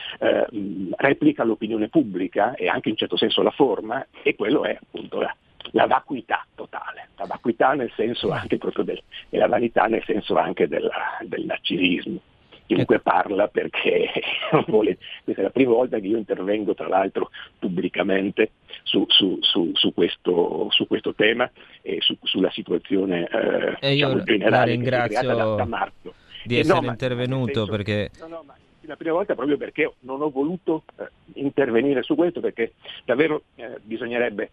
replica 0.96 1.44
l'opinione 1.44 1.88
pubblica 1.88 2.54
e 2.54 2.68
anche 2.68 2.88
in 2.88 2.96
certo 2.96 3.16
senso 3.16 3.42
la 3.42 3.50
forma, 3.50 4.06
e 4.22 4.34
quello 4.34 4.64
è 4.64 4.76
appunto 4.80 5.20
la, 5.20 5.34
la 5.72 5.86
vacuità 5.86 6.44
totale, 6.54 7.08
la 7.16 7.26
vacuità 7.26 7.74
nel 7.74 7.92
senso 7.94 8.30
anche 8.30 8.58
proprio 8.58 8.84
del, 8.84 9.02
e 9.28 9.38
la 9.38 9.48
vanità 9.48 9.84
nel 9.86 10.02
senso 10.04 10.36
anche 10.36 10.68
della, 10.68 11.18
del 11.22 11.44
narcisismo. 11.44 12.20
Chiunque 12.66 12.98
parla 12.98 13.46
perché 13.48 14.10
vuole, 14.66 14.98
questa 15.22 15.42
è 15.42 15.44
la 15.44 15.50
prima 15.50 15.72
volta 15.72 15.98
che 15.98 16.06
io 16.06 16.16
intervengo 16.16 16.74
tra 16.74 16.88
l'altro 16.88 17.30
pubblicamente 17.58 18.50
su, 18.82 19.04
su, 19.08 19.38
su, 19.40 19.70
su 19.74 19.94
questo, 19.94 20.68
questo, 20.88 21.14
tema 21.14 21.50
e 21.82 22.00
sulla 22.22 22.50
situazione 22.50 23.28
eh, 23.28 23.76
e 23.80 23.92
diciamo, 23.92 24.22
generale 24.22 24.72
ringrazio 24.72 25.64
marzo. 25.66 26.14
di 26.44 26.58
essere 26.58 26.80
no, 26.80 26.90
intervenuto 26.90 27.52
senso, 27.52 27.70
perché... 27.70 28.10
No, 28.20 28.26
no, 28.26 28.44
la 28.80 28.96
prima 28.96 29.14
volta 29.14 29.34
proprio 29.34 29.56
perché 29.56 29.92
non 30.00 30.22
ho 30.22 30.30
voluto 30.30 30.84
eh, 30.98 31.08
intervenire 31.34 32.02
su 32.02 32.14
questo 32.14 32.40
perché 32.40 32.72
davvero 33.04 33.42
eh, 33.56 33.78
bisognerebbe 33.82 34.50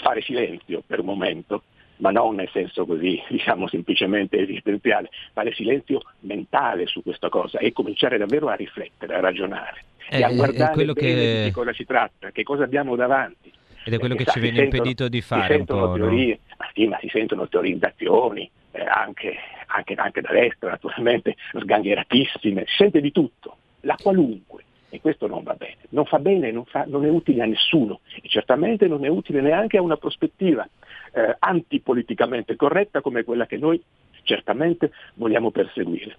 fare 0.00 0.22
silenzio 0.22 0.82
per 0.86 1.00
un 1.00 1.06
momento 1.06 1.62
ma 1.98 2.10
non 2.10 2.34
nel 2.34 2.50
senso 2.52 2.84
così, 2.86 3.22
diciamo, 3.28 3.68
semplicemente 3.68 4.38
esistenziale, 4.38 5.10
fare 5.32 5.52
silenzio 5.52 6.00
mentale 6.20 6.86
su 6.86 7.02
questa 7.02 7.28
cosa 7.28 7.58
e 7.58 7.72
cominciare 7.72 8.18
davvero 8.18 8.48
a 8.48 8.54
riflettere, 8.54 9.14
a 9.14 9.20
ragionare 9.20 9.84
eh, 10.08 10.18
e 10.18 10.22
a 10.22 10.32
guardare 10.32 10.84
bene 10.84 10.92
che... 10.94 11.42
di 11.44 11.50
cosa 11.50 11.72
si 11.72 11.84
tratta, 11.84 12.30
che 12.30 12.42
cosa 12.42 12.64
abbiamo 12.64 12.96
davanti. 12.96 13.52
Ed 13.84 13.94
è 13.94 13.98
quello 13.98 14.16
che 14.16 14.24
ci 14.24 14.40
viene 14.40 14.56
sentono, 14.56 14.76
impedito 14.76 15.08
di 15.08 15.20
fare 15.20 15.54
un 15.54 15.64
po', 15.64 15.92
teorie, 15.92 16.40
no? 16.48 16.54
ma 16.58 16.68
sì, 16.74 16.86
ma 16.88 16.98
si 17.00 17.08
sentono 17.08 17.46
teorizzazioni, 17.46 18.50
eh, 18.72 18.82
anche, 18.84 19.36
anche, 19.66 19.94
anche 19.94 20.20
da 20.20 20.32
destra 20.32 20.70
naturalmente, 20.70 21.36
sgangheratissime, 21.54 22.64
si 22.66 22.74
sente 22.76 23.00
di 23.00 23.12
tutto, 23.12 23.56
la 23.82 23.96
qualunque 24.00 24.64
e 24.88 25.00
questo 25.00 25.26
non 25.26 25.42
va 25.42 25.54
bene. 25.54 25.76
Non 25.90 26.04
fa 26.04 26.18
bene, 26.18 26.50
non, 26.50 26.64
fa, 26.64 26.84
non, 26.86 27.04
è 27.04 27.08
utile 27.08 27.42
a 27.42 27.46
nessuno 27.46 28.00
e 28.20 28.28
certamente 28.28 28.86
non 28.88 29.04
è 29.04 29.08
utile 29.08 29.40
neanche 29.40 29.76
a 29.76 29.82
una 29.82 29.96
prospettiva 29.96 30.66
eh, 31.12 31.36
antipoliticamente 31.38 32.56
corretta 32.56 33.00
come 33.00 33.24
quella 33.24 33.46
che 33.46 33.56
noi 33.56 33.82
certamente 34.22 34.90
vogliamo 35.14 35.50
perseguire. 35.50 36.16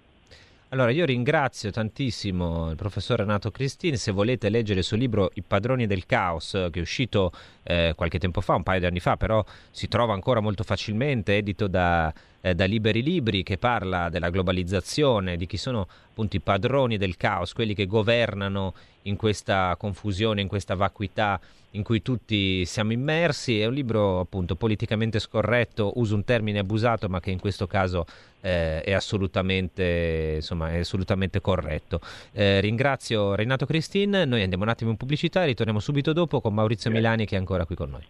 Allora, 0.70 0.90
io 0.90 1.06
ringrazio 1.06 1.70
tantissimo 1.70 2.68
il 2.70 2.76
professor 2.76 3.20
Renato 3.20 3.50
Cristini. 3.50 3.96
Se 3.96 4.12
volete 4.12 4.50
leggere 4.50 4.80
il 4.80 4.84
suo 4.84 4.98
libro 4.98 5.30
I 5.34 5.42
padroni 5.42 5.86
del 5.86 6.04
caos, 6.04 6.50
che 6.70 6.78
è 6.78 6.82
uscito 6.82 7.32
eh, 7.62 7.94
qualche 7.96 8.18
tempo 8.18 8.42
fa, 8.42 8.54
un 8.54 8.62
paio 8.62 8.80
di 8.80 8.86
anni 8.86 9.00
fa, 9.00 9.16
però 9.16 9.42
si 9.70 9.88
trova 9.88 10.12
ancora 10.12 10.40
molto 10.40 10.64
facilmente, 10.64 11.36
edito 11.38 11.68
da, 11.68 12.12
eh, 12.48 12.54
da 12.54 12.64
Liberi 12.64 13.02
Libri, 13.02 13.42
che 13.42 13.58
parla 13.58 14.08
della 14.08 14.30
globalizzazione, 14.30 15.36
di 15.36 15.46
chi 15.46 15.56
sono 15.56 15.86
appunto 16.10 16.36
i 16.36 16.40
padroni 16.40 16.96
del 16.96 17.16
caos, 17.16 17.52
quelli 17.52 17.74
che 17.74 17.86
governano 17.86 18.74
in 19.02 19.16
questa 19.16 19.74
confusione, 19.78 20.40
in 20.40 20.48
questa 20.48 20.74
vacuità 20.74 21.40
in 21.72 21.82
cui 21.82 22.02
tutti 22.02 22.64
siamo 22.64 22.92
immersi. 22.92 23.60
È 23.60 23.66
un 23.66 23.74
libro 23.74 24.20
appunto 24.20 24.54
politicamente 24.54 25.18
scorretto, 25.18 25.92
uso 25.96 26.14
un 26.14 26.24
termine 26.24 26.60
abusato, 26.60 27.08
ma 27.08 27.20
che 27.20 27.30
in 27.30 27.38
questo 27.38 27.66
caso 27.66 28.06
eh, 28.40 28.80
è, 28.82 28.92
assolutamente, 28.92 30.34
insomma, 30.36 30.72
è 30.72 30.78
assolutamente 30.78 31.40
corretto. 31.40 32.00
Eh, 32.32 32.60
ringrazio 32.60 33.34
Renato 33.34 33.66
Cristin, 33.66 34.24
noi 34.26 34.42
andiamo 34.42 34.64
un 34.64 34.70
attimo 34.70 34.90
in 34.90 34.96
pubblicità 34.96 35.42
e 35.42 35.46
ritorniamo 35.46 35.80
subito 35.80 36.12
dopo 36.12 36.40
con 36.40 36.54
Maurizio 36.54 36.90
Milani 36.90 37.26
che 37.26 37.36
è 37.36 37.38
ancora 37.38 37.64
qui 37.64 37.74
con 37.74 37.90
noi. 37.90 38.02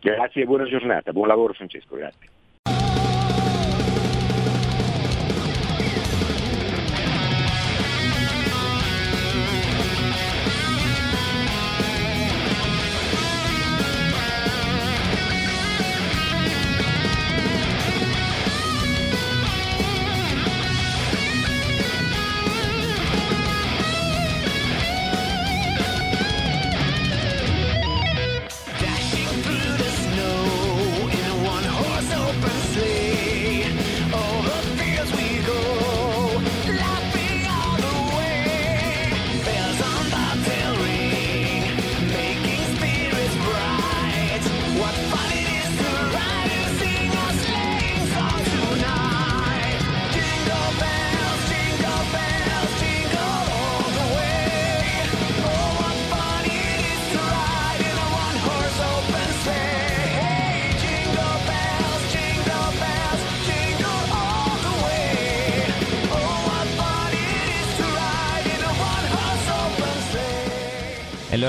Grazie 0.00 0.42
e 0.42 0.44
buona 0.44 0.64
giornata, 0.64 1.12
buon 1.12 1.28
lavoro 1.28 1.54
Francesco, 1.54 1.96
grazie. 1.96 2.28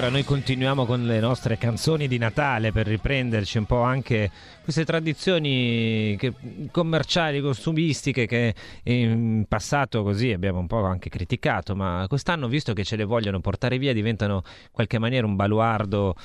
Allora 0.06 0.10
noi 0.22 0.24
continuiamo 0.24 0.86
con 0.86 1.04
le 1.06 1.20
nostre 1.20 1.58
canzoni 1.58 2.08
di 2.08 2.20
Natale 2.20 2.72
per 2.72 2.86
riprenderci 2.86 3.58
un 3.58 3.66
po' 3.66 3.82
anche 3.82 4.30
queste 4.62 4.86
tradizioni 4.86 6.16
che, 6.20 6.34
commerciali, 6.70 7.42
costumistiche 7.42 8.28
che 8.28 8.54
in 8.84 9.46
passato 9.48 10.04
così 10.04 10.32
abbiamo 10.32 10.60
un 10.60 10.68
po' 10.68 10.84
anche 10.84 11.10
criticato, 11.10 11.76
ma 11.76 12.06
quest'anno 12.08 12.48
visto 12.48 12.74
che 12.74 12.84
ce 12.84 12.98
le 12.98 13.04
vogliono 13.04 13.40
portare 13.40 13.80
via 13.80 13.94
diventano 13.94 14.44
in 14.46 14.70
qualche 14.72 15.00
maniera 15.00 15.26
un 15.26 15.36
baluardo 15.36 16.16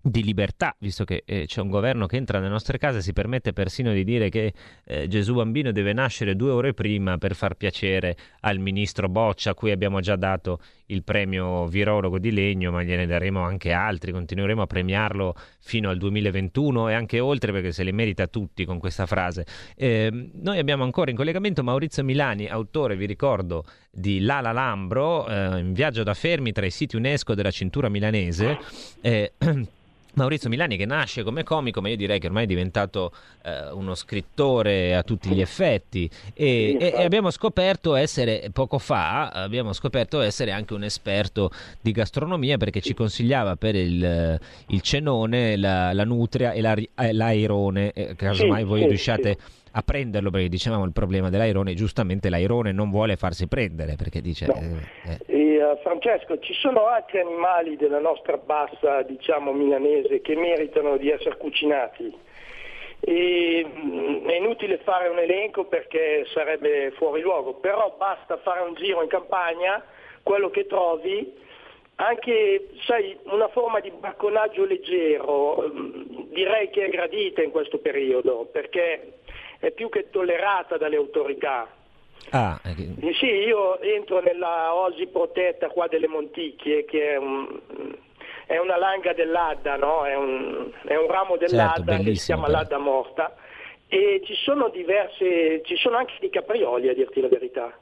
di 0.00 0.22
libertà, 0.22 0.76
visto 0.78 1.04
che 1.04 1.24
eh, 1.26 1.46
c'è 1.46 1.60
un 1.60 1.70
governo 1.70 2.06
che 2.06 2.16
entra 2.16 2.38
nelle 2.38 2.50
nostre 2.50 2.78
case, 2.78 3.02
si 3.02 3.12
permette 3.12 3.52
persino 3.52 3.92
di 3.92 4.04
dire 4.04 4.28
che 4.28 4.52
eh, 4.84 5.08
Gesù 5.08 5.34
bambino 5.34 5.72
deve 5.72 5.92
nascere 5.92 6.36
due 6.36 6.50
ore 6.50 6.72
prima 6.72 7.18
per 7.18 7.34
far 7.34 7.54
piacere 7.54 8.16
al 8.40 8.58
ministro 8.58 9.08
Boccia, 9.08 9.50
a 9.50 9.54
cui 9.54 9.72
abbiamo 9.72 9.98
già 9.98 10.14
dato 10.14 10.60
il 10.88 11.02
premio 11.02 11.66
virologo 11.66 12.18
di 12.18 12.30
legno, 12.30 12.70
ma 12.70 12.82
gliene 12.82 13.06
daremo 13.06 13.40
anche 13.40 13.72
altri, 13.72 14.12
continueremo 14.12 14.62
a 14.62 14.66
premiarlo 14.66 15.34
fino 15.60 15.90
al 15.90 15.98
2021 15.98 16.88
e 16.88 16.94
anche 16.94 17.20
oltre 17.20 17.52
perché 17.52 17.72
se 17.72 17.84
le 17.84 17.92
merita 17.92 18.26
tutti 18.26 18.64
con 18.64 18.78
questa 18.78 19.06
frase. 19.06 19.46
Eh, 19.76 20.30
noi 20.34 20.58
abbiamo 20.58 20.84
ancora 20.84 21.10
in 21.10 21.16
collegamento 21.16 21.62
Maurizio 21.62 22.04
Milani, 22.04 22.48
autore, 22.48 22.96
vi 22.96 23.06
ricordo, 23.06 23.64
di 23.90 24.20
Lala 24.20 24.52
Lambro, 24.52 25.26
eh, 25.28 25.58
in 25.58 25.72
viaggio 25.72 26.02
da 26.02 26.14
fermi 26.14 26.52
tra 26.52 26.64
i 26.64 26.70
siti 26.70 26.96
UNESCO 26.96 27.34
della 27.34 27.50
cintura 27.50 27.88
milanese. 27.88 28.58
Eh, 29.00 29.32
Maurizio 30.18 30.48
Milani 30.48 30.76
che 30.76 30.84
nasce 30.84 31.22
come 31.22 31.44
comico, 31.44 31.80
ma 31.80 31.88
io 31.88 31.96
direi 31.96 32.18
che 32.18 32.26
ormai 32.26 32.44
è 32.44 32.46
diventato 32.46 33.12
eh, 33.44 33.70
uno 33.70 33.94
scrittore 33.94 34.96
a 34.96 35.02
tutti 35.02 35.30
gli 35.30 35.40
effetti. 35.40 36.10
E, 36.34 36.76
e, 36.78 36.92
e, 36.96 37.04
abbiamo 37.04 37.30
scoperto 37.30 37.94
essere, 37.94 38.50
poco 38.52 38.78
fa, 38.78 39.30
abbiamo 39.30 39.72
scoperto 39.72 40.20
essere 40.20 40.50
anche 40.50 40.74
un 40.74 40.82
esperto 40.82 41.50
di 41.80 41.92
gastronomia 41.92 42.56
perché 42.56 42.80
ci 42.80 42.94
consigliava 42.94 43.56
per 43.56 43.76
il, 43.76 44.38
il 44.66 44.80
cenone 44.82 45.56
la, 45.56 45.92
la, 45.92 46.04
nutria 46.04 46.52
e 46.52 46.60
la, 46.60 46.74
eh, 46.74 47.12
l'airone, 47.12 47.92
eh, 47.92 48.14
casomai 48.16 48.64
voi 48.64 48.86
riusciate... 48.86 49.38
A 49.70 49.82
prenderlo 49.82 50.30
perché 50.30 50.48
dicevamo 50.48 50.84
il 50.84 50.92
problema 50.92 51.28
dell'Airone, 51.28 51.74
giustamente 51.74 52.30
l'Airone 52.30 52.72
non 52.72 52.90
vuole 52.90 53.16
farsi 53.16 53.46
prendere 53.46 53.94
perché 53.94 54.20
dice... 54.20 54.46
No. 54.46 54.80
Eh, 55.04 55.37
eh. 55.58 55.78
Francesco, 55.82 56.38
ci 56.38 56.54
sono 56.54 56.86
altri 56.86 57.20
animali 57.20 57.76
della 57.76 57.98
nostra 57.98 58.36
bassa, 58.36 59.02
diciamo, 59.02 59.52
milanese 59.52 60.20
che 60.20 60.34
meritano 60.36 60.96
di 60.96 61.10
essere 61.10 61.36
cucinati. 61.36 62.16
E, 63.00 63.66
mm, 63.66 64.26
è 64.26 64.34
inutile 64.36 64.78
fare 64.78 65.08
un 65.08 65.18
elenco 65.18 65.64
perché 65.64 66.26
sarebbe 66.32 66.90
fuori 66.92 67.20
luogo, 67.20 67.54
però 67.54 67.94
basta 67.96 68.38
fare 68.38 68.60
un 68.60 68.74
giro 68.74 69.02
in 69.02 69.08
campagna, 69.08 69.84
quello 70.22 70.50
che 70.50 70.66
trovi 70.66 71.46
anche 72.00 72.68
sai, 72.86 73.16
una 73.24 73.48
forma 73.48 73.80
di 73.80 73.90
bracconaggio 73.90 74.64
leggero 74.64 75.68
mm, 75.68 76.30
direi 76.30 76.70
che 76.70 76.84
è 76.86 76.90
gradita 76.90 77.42
in 77.42 77.50
questo 77.50 77.78
periodo 77.78 78.48
perché 78.52 79.14
è 79.58 79.72
più 79.72 79.88
che 79.88 80.08
tollerata 80.10 80.76
dalle 80.76 80.96
autorità. 80.96 81.68
Ah, 82.30 82.60
okay. 82.64 83.14
Sì, 83.14 83.26
io 83.26 83.80
entro 83.80 84.20
nella 84.20 84.74
osi 84.74 85.06
protetta 85.06 85.68
qua 85.68 85.86
delle 85.86 86.08
Monticchie, 86.08 86.84
che 86.84 87.12
è, 87.12 87.16
un, 87.16 87.60
è 88.46 88.58
una 88.58 88.76
langa 88.76 89.12
dell'Adda, 89.12 89.76
no? 89.76 90.04
è, 90.04 90.14
un, 90.14 90.70
è, 90.84 90.96
un, 90.96 91.06
ramo 91.06 91.36
dell'Adda 91.36 91.92
certo, 91.92 92.04
che 92.04 92.14
si 92.14 92.26
chiama 92.26 92.46
però. 92.46 92.58
l'Adda 92.58 92.78
morta 92.78 93.34
e 93.88 94.20
ci 94.24 94.34
sono 94.34 94.68
diverse, 94.68 95.62
ci 95.64 95.76
sono 95.76 95.96
anche 95.96 96.14
dei 96.20 96.30
caprioli 96.30 96.88
a 96.88 96.94
dirti 96.94 97.20
la 97.20 97.28
verità. 97.28 97.76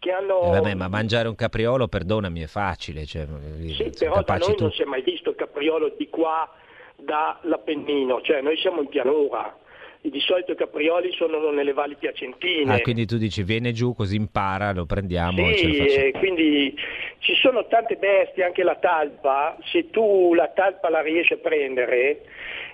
Che 0.00 0.12
hanno... 0.12 0.42
Eh 0.42 0.50
vabbè, 0.50 0.74
ma 0.74 0.88
mangiare 0.88 1.28
un 1.28 1.34
capriolo, 1.34 1.88
perdonami, 1.88 2.42
è 2.42 2.46
facile. 2.46 3.04
Cioè, 3.04 3.26
sì, 3.66 3.90
però 3.98 4.22
da 4.22 4.36
noi 4.36 4.54
tu... 4.54 4.62
non 4.62 4.72
si 4.72 4.82
è 4.82 4.84
mai 4.84 5.02
visto 5.02 5.30
il 5.30 5.36
capriolo 5.36 5.94
di 5.96 6.08
qua 6.08 6.48
dall'Appennino, 6.96 8.20
cioè 8.22 8.40
noi 8.40 8.56
siamo 8.58 8.80
in 8.80 8.88
pianura 8.88 9.56
di 10.00 10.20
solito 10.20 10.52
i 10.52 10.56
caprioli 10.56 11.12
sono 11.12 11.50
nelle 11.50 11.72
valli 11.72 11.96
piacentine. 11.96 12.74
Ah, 12.74 12.80
quindi 12.80 13.06
tu 13.06 13.16
dici 13.16 13.42
viene 13.42 13.72
giù 13.72 13.94
così 13.94 14.16
impara, 14.16 14.72
lo 14.72 14.86
prendiamo. 14.86 15.52
Sì, 15.54 15.76
e 15.76 16.12
quindi 16.12 16.74
ci 17.18 17.34
sono 17.34 17.66
tante 17.66 17.96
bestie, 17.96 18.44
anche 18.44 18.62
la 18.62 18.76
talpa, 18.76 19.56
se 19.70 19.90
tu 19.90 20.34
la 20.34 20.48
talpa 20.48 20.88
la 20.88 21.00
riesci 21.00 21.32
a 21.32 21.38
prendere 21.38 22.22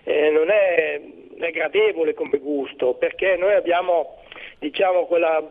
eh, 0.05 0.31
non 0.31 0.51
è, 0.51 1.01
è, 1.39 1.51
gradevole 1.51 2.15
come 2.15 2.39
gusto, 2.39 2.95
perché 2.95 3.37
noi 3.37 3.55
abbiamo, 3.55 4.19
diciamo, 4.59 5.07
quella, 5.07 5.43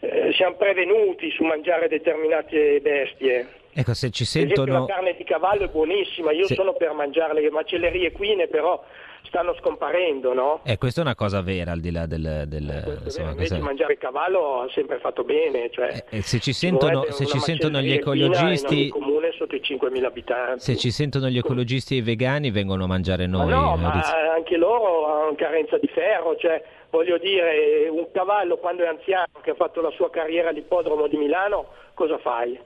eh, 0.00 0.32
siamo 0.32 0.56
prevenuti 0.56 1.30
su 1.30 1.44
mangiare 1.44 1.88
determinate 1.88 2.80
bestie. 2.80 3.48
Ecco, 3.74 3.92
se 3.92 4.10
ci 4.10 4.24
sentono... 4.24 4.80
la 4.80 4.86
carne 4.86 5.14
di 5.14 5.24
cavallo 5.24 5.64
è 5.64 5.68
buonissima, 5.68 6.32
io 6.32 6.46
se... 6.46 6.54
sono 6.54 6.72
per 6.72 6.92
mangiare 6.92 7.34
le 7.34 7.50
macellerie 7.50 8.06
equine, 8.06 8.46
però 8.46 8.82
stanno 9.26 9.54
scomparendo, 9.54 10.32
no? 10.32 10.60
Eh, 10.64 10.78
questa 10.78 11.00
è 11.00 11.04
una 11.04 11.14
cosa 11.14 11.40
vera, 11.42 11.72
al 11.72 11.80
di 11.80 11.90
là 11.90 12.06
del... 12.06 12.44
del 12.46 12.68
eh, 12.68 13.04
insomma, 13.04 13.30
invece 13.30 13.58
mangiare 13.58 13.94
il 13.94 13.98
cavallo 13.98 14.62
ha 14.62 14.70
sempre 14.70 14.98
fatto 14.98 15.24
bene. 15.24 15.70
Cioè, 15.70 16.04
eh, 16.10 16.18
eh 16.18 16.22
se 16.22 16.40
ci 16.40 16.52
sentono, 16.52 17.04
se 17.10 17.26
ci 17.26 17.38
sentono 17.38 17.80
gli 17.80 17.92
ecologisti... 17.92 18.88
Comune 18.88 19.32
sotto 19.32 19.54
i 19.54 19.60
5.000 19.60 20.04
abitanti. 20.04 20.60
Se 20.60 20.76
ci 20.76 20.90
sentono 20.90 21.28
gli 21.28 21.38
ecologisti 21.38 21.94
e 21.94 21.98
i 21.98 22.02
vegani 22.02 22.50
vengono 22.50 22.84
a 22.84 22.86
mangiare 22.86 23.26
noi. 23.26 23.48
Ma 23.48 23.54
no, 23.54 23.76
ma 23.76 24.02
anche 24.34 24.56
loro 24.56 25.06
hanno 25.06 25.34
carenza 25.34 25.78
di 25.78 25.88
ferro, 25.88 26.36
cioè 26.36 26.62
voglio 26.90 27.18
dire, 27.18 27.88
un 27.90 28.06
cavallo 28.12 28.56
quando 28.56 28.84
è 28.84 28.86
anziano 28.86 29.26
che 29.42 29.50
ha 29.50 29.54
fatto 29.54 29.80
la 29.80 29.90
sua 29.90 30.10
carriera 30.10 30.48
all'ippodromo 30.48 31.06
di 31.06 31.16
Milano, 31.16 31.66
cosa 31.94 32.18
fai? 32.18 32.58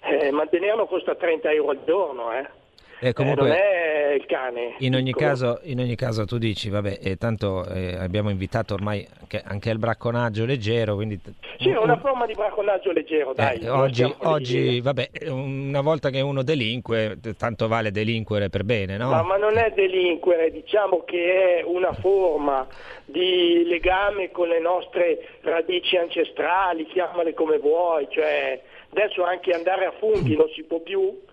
Eh, 0.00 0.30
mantenerlo 0.30 0.86
costa 0.86 1.14
30 1.14 1.50
euro 1.52 1.70
al 1.70 1.84
giorno, 1.84 2.32
eh? 2.32 2.57
Eh, 3.00 3.12
comunque, 3.12 3.46
eh, 3.46 3.48
non 3.48 3.56
è 3.56 4.14
il 4.14 4.26
cane. 4.26 4.74
In 4.78 4.94
ogni, 4.94 5.12
caso, 5.12 5.60
in 5.62 5.78
ogni 5.78 5.94
caso, 5.94 6.24
tu 6.24 6.38
dici, 6.38 6.68
vabbè, 6.68 6.98
eh, 7.00 7.16
tanto 7.16 7.64
eh, 7.68 7.96
abbiamo 7.96 8.30
invitato 8.30 8.74
ormai 8.74 9.06
anche, 9.20 9.40
anche 9.44 9.70
il 9.70 9.78
bracconaggio 9.78 10.44
leggero, 10.44 10.94
quindi... 10.94 11.20
Sì, 11.58 11.70
è 11.70 11.78
una 11.78 11.98
forma 11.98 12.26
di 12.26 12.34
bracconaggio 12.34 12.92
leggero, 12.92 13.32
dai. 13.34 13.60
Eh, 13.60 13.68
oggi, 13.68 14.14
oggi 14.18 14.80
vabbè, 14.80 15.10
una 15.28 15.80
volta 15.80 16.10
che 16.10 16.20
uno 16.20 16.42
delinque, 16.42 17.18
tanto 17.36 17.68
vale 17.68 17.90
delinquere 17.90 18.48
per 18.48 18.64
bene, 18.64 18.96
no? 18.96 19.10
Ma, 19.10 19.22
ma 19.22 19.36
non 19.36 19.56
è 19.56 19.72
delinquere, 19.74 20.50
diciamo 20.50 21.04
che 21.04 21.58
è 21.58 21.62
una 21.64 21.92
forma 21.92 22.66
di 23.04 23.64
legame 23.66 24.30
con 24.30 24.48
le 24.48 24.60
nostre 24.60 25.38
radici 25.42 25.96
ancestrali, 25.96 26.86
chiamale 26.86 27.32
come 27.34 27.58
vuoi, 27.58 28.06
cioè 28.10 28.60
adesso 28.90 29.22
anche 29.24 29.52
andare 29.52 29.86
a 29.86 29.92
funghi 29.98 30.36
non 30.36 30.48
si 30.54 30.62
può 30.62 30.80
più 30.80 31.26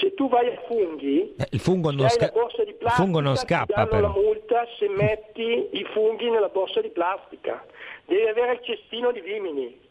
se 0.00 0.14
tu 0.14 0.28
vai 0.28 0.48
a 0.48 0.60
funghi, 0.66 1.34
eh, 1.36 1.46
il 1.50 1.60
fungo 1.60 1.90
non, 1.90 2.08
sca- 2.08 2.32
il 2.32 2.90
fungo 2.90 3.20
non 3.20 3.36
scappa. 3.36 3.86
Ti 3.86 4.00
la 4.00 4.08
multa 4.08 4.66
se 4.78 4.88
metti 4.88 5.68
i 5.72 5.86
funghi 5.92 6.30
nella 6.30 6.48
borsa 6.48 6.80
di 6.80 6.90
plastica. 6.90 7.64
Devi 8.04 8.26
avere 8.26 8.52
il 8.52 8.60
cestino 8.62 9.12
di 9.12 9.20
vimini. 9.20 9.84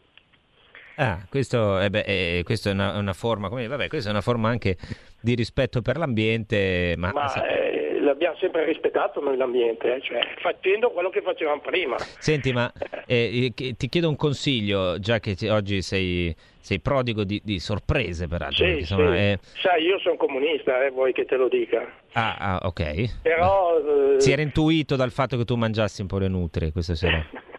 Ah, 0.96 1.26
questo, 1.28 1.78
eh 1.78 1.90
beh, 1.90 2.04
eh, 2.06 2.42
questo 2.44 2.70
è 2.70 2.72
una, 2.72 2.96
una 2.96 3.12
forma, 3.12 3.48
come, 3.50 3.66
vabbè, 3.66 3.88
questa 3.88 4.08
è 4.08 4.12
una 4.12 4.22
forma 4.22 4.48
anche 4.48 4.76
di 5.20 5.34
rispetto 5.34 5.82
per 5.82 5.98
l'ambiente, 5.98 6.94
ma... 6.96 7.12
ma 7.12 7.44
eh, 7.46 7.95
l'abbiamo 8.06 8.36
sempre 8.36 8.64
rispettato 8.64 9.20
noi 9.20 9.36
l'ambiente, 9.36 9.96
eh, 9.96 10.00
cioè 10.00 10.20
facendo 10.40 10.90
quello 10.90 11.10
che 11.10 11.20
facevamo 11.20 11.60
prima. 11.60 11.96
Senti, 12.18 12.52
ma 12.52 12.72
eh, 13.06 13.52
ti 13.54 13.88
chiedo 13.88 14.08
un 14.08 14.16
consiglio, 14.16 14.98
già 14.98 15.18
che 15.18 15.36
oggi 15.50 15.82
sei 15.82 16.34
sei 16.66 16.80
prodigo 16.80 17.22
di, 17.22 17.40
di 17.44 17.60
sorprese 17.60 18.26
peraltro. 18.26 18.66
Sì, 18.66 18.78
insomma, 18.80 19.12
sì. 19.12 19.18
È... 19.18 19.38
Sai, 19.62 19.84
io 19.84 20.00
sono 20.00 20.16
comunista, 20.16 20.84
eh, 20.84 20.90
vuoi 20.90 21.12
che 21.12 21.24
te 21.24 21.36
lo 21.36 21.46
dica. 21.46 21.86
Ah, 22.14 22.36
ah 22.38 22.60
ok. 22.64 23.20
Però... 23.22 23.78
Eh... 24.16 24.20
Si 24.20 24.32
era 24.32 24.42
intuito 24.42 24.96
dal 24.96 25.12
fatto 25.12 25.36
che 25.36 25.44
tu 25.44 25.54
mangiassi 25.54 26.00
un 26.00 26.08
po' 26.08 26.18
le 26.18 26.26
nutrie 26.26 26.72
questa 26.72 26.96
sera. 26.96 27.24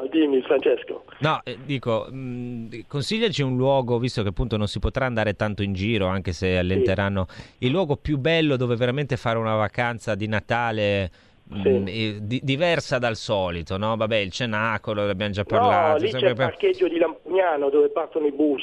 no, 0.00 0.06
dimmi 0.08 0.42
Francesco. 0.42 1.04
No, 1.20 1.40
eh, 1.44 1.58
dico, 1.64 2.06
mh, 2.10 2.86
consigliaci 2.86 3.42
un 3.42 3.56
luogo, 3.56 3.98
visto 3.98 4.22
che 4.22 4.28
appunto 4.28 4.56
non 4.56 4.68
si 4.68 4.78
potrà 4.78 5.06
andare 5.06 5.34
tanto 5.34 5.62
in 5.62 5.72
giro, 5.72 6.06
anche 6.06 6.32
se 6.32 6.58
allenteranno, 6.58 7.26
sì. 7.28 7.66
il 7.66 7.70
luogo 7.70 7.96
più 7.96 8.18
bello 8.18 8.56
dove 8.56 8.76
veramente 8.76 9.16
fare 9.16 9.38
una 9.38 9.54
vacanza 9.54 10.14
di 10.14 10.26
Natale 10.26 11.10
sì. 11.50 11.68
Mm, 11.68 11.84
di, 12.22 12.40
diversa 12.42 12.98
dal 12.98 13.16
solito, 13.16 13.76
no? 13.76 13.96
Vabbè, 13.96 14.16
il 14.16 14.32
cenacolo, 14.32 15.06
l'abbiamo 15.06 15.32
già 15.32 15.44
parlato. 15.44 15.98
No, 15.98 16.04
lì 16.04 16.12
c'è 16.12 16.28
il 16.28 16.34
parcheggio 16.34 16.88
di 16.88 16.98
Lampugnano 16.98 17.70
dove 17.70 17.88
partono 17.90 18.26
i 18.26 18.32
bus. 18.32 18.62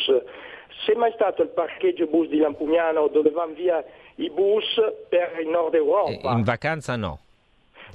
Se 0.86 0.96
mai 0.96 1.12
stato 1.14 1.42
il 1.44 1.50
parcheggio 1.50 2.08
bus 2.08 2.28
di 2.28 2.38
Lampugnano 2.38 3.08
dove 3.08 3.30
vanno 3.30 3.54
via 3.54 3.84
i 4.16 4.30
bus 4.30 4.66
per 5.08 5.40
il 5.42 5.48
nord 5.48 5.76
Europa? 5.76 6.32
In 6.32 6.44
vacanza 6.44 6.96
no. 6.98 7.23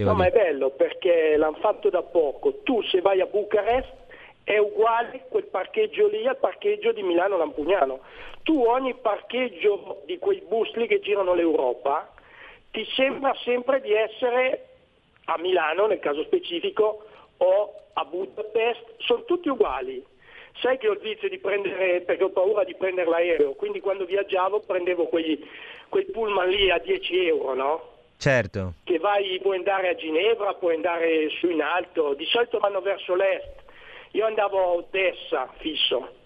No, 0.04 0.14
ma 0.14 0.26
è 0.26 0.30
bello 0.30 0.70
perché 0.70 1.36
l'hanno 1.36 1.58
fatto 1.60 1.90
da 1.90 2.02
poco. 2.02 2.60
Tu 2.62 2.82
se 2.82 3.00
vai 3.00 3.20
a 3.20 3.26
Bucarest 3.26 3.92
è 4.44 4.56
uguale 4.58 5.26
quel 5.28 5.44
parcheggio 5.44 6.08
lì 6.08 6.26
al 6.26 6.38
parcheggio 6.38 6.92
di 6.92 7.02
Milano-Lampugnano. 7.02 8.00
Tu 8.42 8.64
ogni 8.64 8.94
parcheggio 8.94 10.02
di 10.06 10.18
quei 10.18 10.42
bus 10.46 10.72
lì 10.74 10.86
che 10.86 11.00
girano 11.00 11.34
l'Europa 11.34 12.12
ti 12.70 12.84
sembra 12.94 13.34
sempre 13.44 13.80
di 13.80 13.92
essere 13.92 14.66
a 15.24 15.38
Milano 15.38 15.86
nel 15.86 15.98
caso 15.98 16.22
specifico 16.22 17.04
o 17.38 17.74
a 17.92 18.04
Budapest, 18.04 18.94
sono 18.98 19.24
tutti 19.24 19.48
uguali. 19.48 20.04
Sai 20.60 20.78
che 20.78 20.88
ho 20.88 20.92
il 20.92 20.98
vizio 20.98 21.28
di 21.28 21.38
prendere, 21.38 22.00
perché 22.00 22.24
ho 22.24 22.30
paura 22.30 22.64
di 22.64 22.74
prendere 22.74 23.08
l'aereo, 23.08 23.52
quindi 23.52 23.80
quando 23.80 24.04
viaggiavo 24.04 24.60
prendevo 24.60 25.06
quei, 25.06 25.44
quei 25.88 26.04
pullman 26.06 26.48
lì 26.48 26.70
a 26.70 26.78
10 26.78 27.26
euro, 27.26 27.54
no? 27.54 27.97
Certo. 28.18 28.74
Che 28.82 28.98
vai, 28.98 29.38
puoi 29.40 29.58
andare 29.58 29.90
a 29.90 29.94
Ginevra, 29.94 30.54
puoi 30.54 30.74
andare 30.74 31.28
su 31.38 31.48
in 31.48 31.62
alto, 31.62 32.14
di 32.14 32.26
solito 32.26 32.58
vanno 32.58 32.80
verso 32.80 33.14
l'est. 33.14 33.62
Io 34.12 34.26
andavo 34.26 34.58
a 34.58 34.66
Odessa, 34.72 35.52
fisso, 35.58 36.16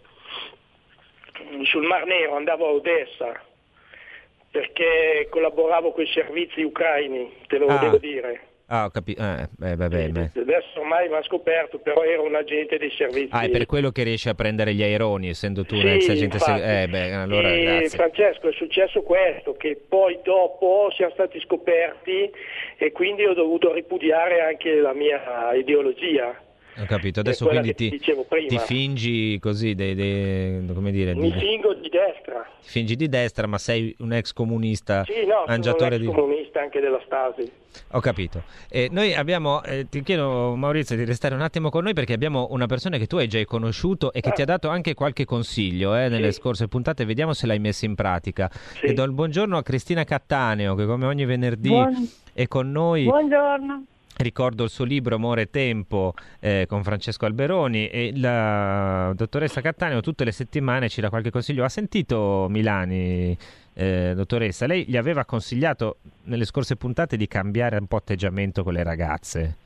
sul 1.64 1.82
Mar 1.84 2.06
Nero 2.06 2.36
andavo 2.36 2.66
a 2.66 2.70
Odessa, 2.70 3.38
perché 4.50 5.26
collaboravo 5.28 5.92
con 5.92 6.04
i 6.04 6.06
servizi 6.08 6.62
ucraini, 6.62 7.44
te 7.46 7.58
lo 7.58 7.66
ah. 7.66 7.76
devo 7.76 7.98
dire. 7.98 8.51
Ah, 8.74 8.86
ho 8.86 8.90
capito. 8.90 9.20
Eh, 9.22 9.48
beh, 9.50 9.76
beh, 9.76 9.88
beh. 10.08 10.30
Adesso 10.34 10.80
ormai 10.80 11.06
ha 11.12 11.22
scoperto, 11.24 11.78
però 11.78 12.04
era 12.04 12.22
un 12.22 12.34
agente 12.34 12.78
dei 12.78 12.90
servizi. 12.90 13.28
Ah, 13.30 13.42
è 13.42 13.50
per 13.50 13.66
quello 13.66 13.90
che 13.90 14.02
riesci 14.02 14.30
a 14.30 14.34
prendere 14.34 14.72
gli 14.72 14.82
aeroni, 14.82 15.28
essendo 15.28 15.62
tu 15.66 15.76
sì, 15.76 15.84
un 15.84 15.92
ex 15.92 16.08
agente 16.08 16.38
servizi. 16.38 16.70
Eh, 16.70 16.88
beh, 16.88 17.12
allora, 17.12 17.52
e, 17.52 17.90
Francesco, 17.90 18.48
è 18.48 18.52
successo 18.52 19.02
questo, 19.02 19.52
che 19.52 19.78
poi 19.86 20.20
dopo 20.22 20.90
siamo 20.96 21.12
stati 21.12 21.38
scoperti 21.40 22.30
e 22.78 22.92
quindi 22.92 23.26
ho 23.26 23.34
dovuto 23.34 23.74
ripudiare 23.74 24.40
anche 24.40 24.76
la 24.76 24.94
mia 24.94 25.52
ideologia. 25.52 26.34
Ho 26.78 26.86
capito, 26.86 27.20
adesso 27.20 27.46
quindi 27.46 27.74
ti, 27.74 27.98
ti, 27.98 28.58
fingi 28.58 29.38
così, 29.40 29.74
dei, 29.74 29.94
dei, 29.94 30.64
come 30.72 30.90
dire... 30.90 31.14
Mi 31.14 31.30
di, 31.30 31.38
fingo 31.38 31.74
di 31.74 31.90
destra. 31.90 32.48
Ti 32.62 32.68
fingi 32.68 32.96
di 32.96 33.08
destra, 33.10 33.46
ma 33.46 33.58
sei 33.58 33.94
un 33.98 34.12
ex 34.14 34.32
comunista 34.32 35.04
Sì, 35.04 35.26
no, 35.26 35.44
mangiatore 35.46 35.96
sono 35.96 36.04
un 36.04 36.08
ex 36.08 36.16
comunista 36.16 36.60
anche 36.60 36.80
della 36.80 37.00
Stasi. 37.04 37.52
Ho 37.92 38.00
capito. 38.00 38.44
Eh, 38.70 38.88
noi 38.90 39.12
abbiamo, 39.14 39.62
eh, 39.64 39.86
ti 39.88 40.02
chiedo 40.02 40.54
Maurizio 40.56 40.96
di 40.96 41.04
restare 41.04 41.34
un 41.34 41.42
attimo 41.42 41.68
con 41.68 41.84
noi 41.84 41.92
perché 41.92 42.14
abbiamo 42.14 42.48
una 42.50 42.66
persona 42.66 42.96
che 42.96 43.06
tu 43.06 43.16
hai 43.16 43.28
già 43.28 43.42
conosciuto 43.44 44.12
e 44.12 44.20
che 44.20 44.30
ah. 44.30 44.32
ti 44.32 44.42
ha 44.42 44.46
dato 44.46 44.68
anche 44.68 44.94
qualche 44.94 45.26
consiglio 45.26 45.94
eh, 45.94 46.08
nelle 46.08 46.32
sì. 46.32 46.40
scorse 46.40 46.68
puntate, 46.68 47.04
vediamo 47.04 47.34
se 47.34 47.46
l'hai 47.46 47.58
messo 47.58 47.84
in 47.84 47.94
pratica. 47.94 48.48
Sì. 48.50 48.86
E 48.86 48.92
do 48.94 49.02
il 49.02 49.12
buongiorno 49.12 49.58
a 49.58 49.62
Cristina 49.62 50.04
Cattaneo 50.04 50.74
che 50.74 50.86
come 50.86 51.04
ogni 51.04 51.26
venerdì 51.26 51.68
Buon... 51.68 52.08
è 52.32 52.46
con 52.48 52.70
noi. 52.70 53.04
Buongiorno. 53.04 53.84
Ricordo 54.22 54.62
il 54.62 54.70
suo 54.70 54.84
libro 54.84 55.16
Amore 55.16 55.42
e 55.42 55.50
Tempo 55.50 56.14
eh, 56.38 56.66
con 56.68 56.84
Francesco 56.84 57.26
Alberoni 57.26 57.88
e 57.88 58.12
la 58.14 59.12
dottoressa 59.16 59.60
Cattaneo 59.60 60.00
tutte 60.00 60.22
le 60.22 60.30
settimane 60.30 60.88
ci 60.88 61.00
dà 61.00 61.08
qualche 61.08 61.30
consiglio. 61.30 61.64
Ha 61.64 61.68
sentito 61.68 62.46
Milani, 62.48 63.36
eh, 63.74 64.12
dottoressa? 64.14 64.66
Lei 64.66 64.84
gli 64.86 64.96
aveva 64.96 65.24
consigliato 65.24 65.96
nelle 66.24 66.44
scorse 66.44 66.76
puntate 66.76 67.16
di 67.16 67.26
cambiare 67.26 67.76
un 67.78 67.86
po' 67.86 67.96
atteggiamento 67.96 68.62
con 68.62 68.74
le 68.74 68.84
ragazze. 68.84 69.56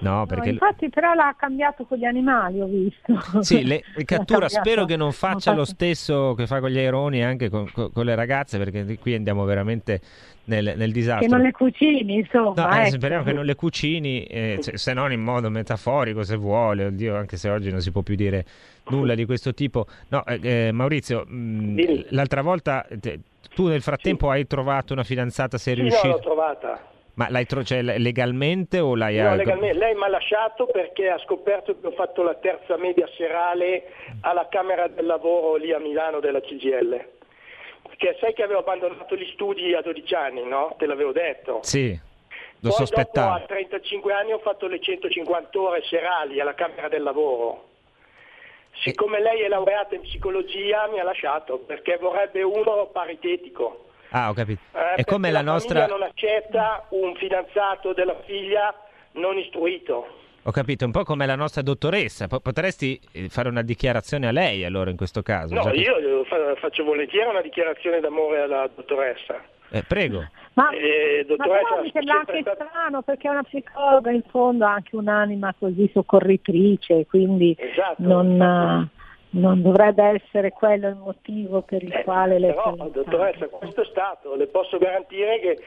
No, 0.00 0.26
perché... 0.26 0.46
No, 0.46 0.52
infatti 0.52 0.88
però 0.90 1.12
l'ha 1.14 1.34
cambiato 1.36 1.84
con 1.84 1.98
gli 1.98 2.04
animali, 2.04 2.60
ho 2.60 2.66
visto. 2.66 3.42
Sì, 3.42 3.64
le, 3.64 3.82
le 3.94 4.04
cattura 4.04 4.48
spero 4.48 4.84
che 4.84 4.96
non 4.96 5.12
faccia 5.12 5.52
lo 5.52 5.64
stesso 5.64 6.34
che 6.34 6.46
fa 6.46 6.60
con 6.60 6.70
gli 6.70 6.78
aironi 6.78 7.24
anche 7.24 7.48
con, 7.48 7.68
con, 7.72 7.90
con, 7.92 8.04
le 8.04 8.14
ragazze, 8.14 8.58
perché 8.58 8.98
qui 8.98 9.14
andiamo 9.14 9.44
veramente 9.44 10.00
nel, 10.44 10.74
nel 10.76 10.92
disastro. 10.92 11.26
Che 11.26 11.32
non 11.32 11.42
le 11.42 11.50
cucini, 11.50 12.14
insomma. 12.14 12.52
No, 12.54 12.76
eh, 12.76 12.80
ecco. 12.82 12.96
speriamo 12.96 13.24
che 13.24 13.32
non 13.32 13.44
le 13.44 13.54
cucini, 13.54 14.24
eh, 14.24 14.58
se, 14.60 14.78
se, 14.78 14.92
non 14.92 15.10
in 15.10 15.22
modo 15.22 15.50
metaforico, 15.50 16.22
se 16.22 16.36
vuole, 16.36 16.84
oddio, 16.84 17.16
anche 17.16 17.36
se 17.36 17.48
oggi 17.48 17.70
non 17.70 17.80
si 17.80 17.90
può 17.90 18.02
più 18.02 18.14
dire 18.14 18.44
nulla 18.90 19.14
di 19.14 19.24
questo 19.24 19.52
tipo. 19.52 19.86
No, 20.08 20.24
eh, 20.26 20.38
eh 20.42 20.72
Maurizio, 20.72 21.24
mh, 21.26 22.06
l'altra 22.10 22.42
volta 22.42 22.86
te, 23.00 23.20
tu 23.54 23.66
nel 23.66 23.82
frattempo 23.82 24.26
sì. 24.26 24.32
hai 24.32 24.46
trovato 24.46 24.92
una 24.92 25.02
fidanzata, 25.02 25.58
sei 25.58 25.74
sì, 25.74 25.80
riuscito... 25.80 26.06
No, 26.06 26.12
l'ho 26.12 26.20
trovata. 26.20 26.80
Ma 27.18 27.28
l'hai 27.30 27.46
tro- 27.46 27.64
cioè, 27.64 27.82
legalmente 27.82 28.78
o 28.78 28.94
l'hai... 28.94 29.16
No, 29.16 29.34
legalmente. 29.34 29.76
Lei 29.76 29.94
mi 29.96 30.04
ha 30.04 30.08
lasciato 30.08 30.66
perché 30.66 31.08
ha 31.08 31.18
scoperto 31.18 31.76
che 31.80 31.88
ho 31.88 31.90
fatto 31.90 32.22
la 32.22 32.34
terza 32.34 32.76
media 32.76 33.08
serale 33.16 33.90
alla 34.20 34.46
Camera 34.48 34.86
del 34.86 35.04
Lavoro 35.04 35.56
lì 35.56 35.72
a 35.72 35.80
Milano 35.80 36.20
della 36.20 36.40
CGL. 36.40 37.06
Perché 37.82 38.16
sai 38.20 38.34
che 38.34 38.44
avevo 38.44 38.60
abbandonato 38.60 39.16
gli 39.16 39.28
studi 39.32 39.74
a 39.74 39.82
12 39.82 40.14
anni, 40.14 40.44
no? 40.44 40.76
Te 40.78 40.86
l'avevo 40.86 41.10
detto. 41.10 41.58
Sì, 41.62 41.90
lo 41.90 42.68
Poi 42.68 42.72
sospettavo. 42.72 43.30
Dopo 43.32 43.42
a 43.42 43.46
35 43.46 44.12
anni 44.12 44.32
ho 44.32 44.38
fatto 44.38 44.68
le 44.68 44.78
150 44.78 45.60
ore 45.60 45.82
serali 45.82 46.38
alla 46.38 46.54
Camera 46.54 46.88
del 46.88 47.02
Lavoro. 47.02 47.66
Siccome 48.84 49.20
lei 49.20 49.40
è 49.40 49.48
laureata 49.48 49.96
in 49.96 50.02
psicologia 50.02 50.86
mi 50.86 51.00
ha 51.00 51.04
lasciato 51.04 51.58
perché 51.58 51.96
vorrebbe 51.96 52.42
uno 52.42 52.86
paritetico. 52.92 53.86
Ah, 54.10 54.30
ho 54.30 54.32
capito. 54.32 54.60
Eh, 54.72 54.94
è 54.96 55.04
come 55.04 55.30
la, 55.30 55.42
la 55.42 55.50
nostra... 55.50 55.86
non 55.86 56.02
accetta 56.02 56.86
un 56.90 57.14
fidanzato 57.16 57.92
della 57.92 58.16
figlia 58.24 58.74
non 59.12 59.36
istruito. 59.38 60.06
Ho 60.42 60.50
capito, 60.50 60.84
un 60.86 60.92
po' 60.92 61.04
come 61.04 61.26
la 61.26 61.34
nostra 61.34 61.60
dottoressa. 61.60 62.26
Potresti 62.26 62.98
eh, 63.12 63.28
fare 63.28 63.48
una 63.48 63.62
dichiarazione 63.62 64.28
a 64.28 64.32
lei 64.32 64.64
allora 64.64 64.88
in 64.90 64.96
questo 64.96 65.22
caso? 65.22 65.54
No, 65.54 65.72
io 65.74 66.24
faccio 66.56 66.84
volentieri 66.84 67.28
una 67.28 67.42
dichiarazione 67.42 68.00
d'amore 68.00 68.40
alla 68.42 68.68
dottoressa. 68.74 69.42
Eh, 69.70 69.82
prego. 69.86 70.26
Ma, 70.54 70.70
eh, 70.70 71.26
ma 71.28 71.44
però 71.44 71.82
mi 71.82 71.90
sembra 71.92 72.14
anche 72.14 72.40
stato... 72.40 72.64
strano 72.66 73.02
perché 73.02 73.28
è 73.28 73.30
una 73.30 73.42
psicologa 73.42 74.10
in 74.10 74.22
fondo 74.30 74.64
ha 74.64 74.72
anche 74.72 74.96
un'anima 74.96 75.54
così 75.58 75.90
soccorritrice, 75.92 77.06
quindi 77.06 77.54
esatto, 77.58 78.02
non, 78.02 78.32
esatto. 78.32 78.88
Non, 79.30 79.62
dovrebbe 79.62 80.22
essere 80.22 80.50
quello 80.50 80.88
il 80.88 80.96
motivo 80.96 81.62
per 81.62 81.82
il 81.82 81.92
eh, 81.92 82.04
quale 82.04 82.38
le 82.38 82.48
Però, 82.48 82.74
dottoressa, 82.90 83.46
questo 83.48 83.82
è 83.82 83.86
stato, 83.86 84.34
le 84.34 84.46
posso 84.46 84.78
garantire 84.78 85.40
che 85.40 85.58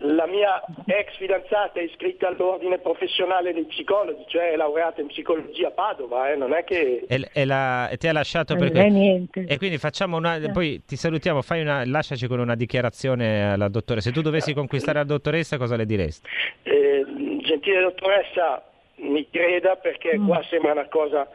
la 0.00 0.26
mia 0.26 0.62
ex 0.84 1.16
fidanzata 1.16 1.80
è 1.80 1.82
iscritta 1.82 2.28
all'ordine 2.28 2.78
professionale 2.78 3.54
dei 3.54 3.64
psicologi, 3.64 4.22
cioè 4.26 4.52
è 4.52 4.56
laureata 4.56 5.00
in 5.00 5.06
psicologia 5.06 5.68
a 5.68 5.70
Padova, 5.70 6.30
eh? 6.30 6.36
non 6.36 6.52
è 6.52 6.64
che... 6.64 7.06
E, 7.08 7.28
e, 7.32 7.44
la, 7.46 7.88
e 7.88 7.96
ti 7.96 8.06
ha 8.06 8.12
lasciato 8.12 8.54
non 8.54 8.68
perché... 8.68 8.88
niente. 8.90 9.46
E 9.48 9.56
quindi 9.56 9.78
facciamo 9.78 10.18
una... 10.18 10.36
Eh. 10.36 10.50
Poi 10.50 10.82
ti 10.86 10.96
salutiamo, 10.96 11.40
fai 11.40 11.62
una, 11.62 11.84
lasciaci 11.86 12.26
con 12.26 12.38
una 12.38 12.54
dichiarazione 12.54 13.52
alla 13.52 13.68
dottoressa. 13.68 14.08
Se 14.10 14.14
tu 14.14 14.20
dovessi 14.20 14.52
conquistare 14.52 14.98
la 14.98 15.04
dottoressa 15.04 15.56
cosa 15.56 15.76
le 15.76 15.86
diresti? 15.86 16.28
Eh, 16.64 17.04
gentile 17.40 17.80
dottoressa, 17.80 18.62
mi 18.96 19.26
creda 19.30 19.76
perché 19.76 20.18
mm. 20.18 20.26
qua 20.26 20.42
sembra 20.50 20.72
una 20.72 20.88
cosa... 20.88 21.26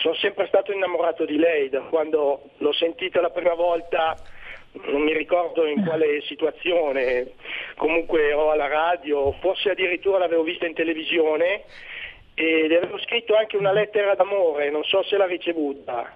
Sono 0.00 0.14
sempre 0.14 0.46
stato 0.46 0.72
innamorato 0.72 1.24
di 1.24 1.36
lei 1.36 1.68
da 1.68 1.80
quando 1.80 2.50
l'ho 2.58 2.72
sentita 2.72 3.20
la 3.20 3.30
prima 3.30 3.54
volta 3.54 4.16
non 4.72 5.02
mi 5.02 5.12
ricordo 5.12 5.66
in 5.66 5.84
quale 5.84 6.20
situazione, 6.28 7.32
comunque 7.76 8.28
ero 8.28 8.50
alla 8.50 8.68
radio, 8.68 9.32
forse 9.40 9.70
addirittura 9.70 10.18
l'avevo 10.18 10.42
vista 10.42 10.66
in 10.66 10.74
televisione 10.74 11.64
e 12.34 12.68
le 12.68 12.76
avevo 12.76 12.98
scritto 12.98 13.34
anche 13.34 13.56
una 13.56 13.72
lettera 13.72 14.14
d'amore, 14.14 14.70
non 14.70 14.84
so 14.84 15.02
se 15.02 15.16
l'ha 15.16 15.26
ricevuta. 15.26 16.14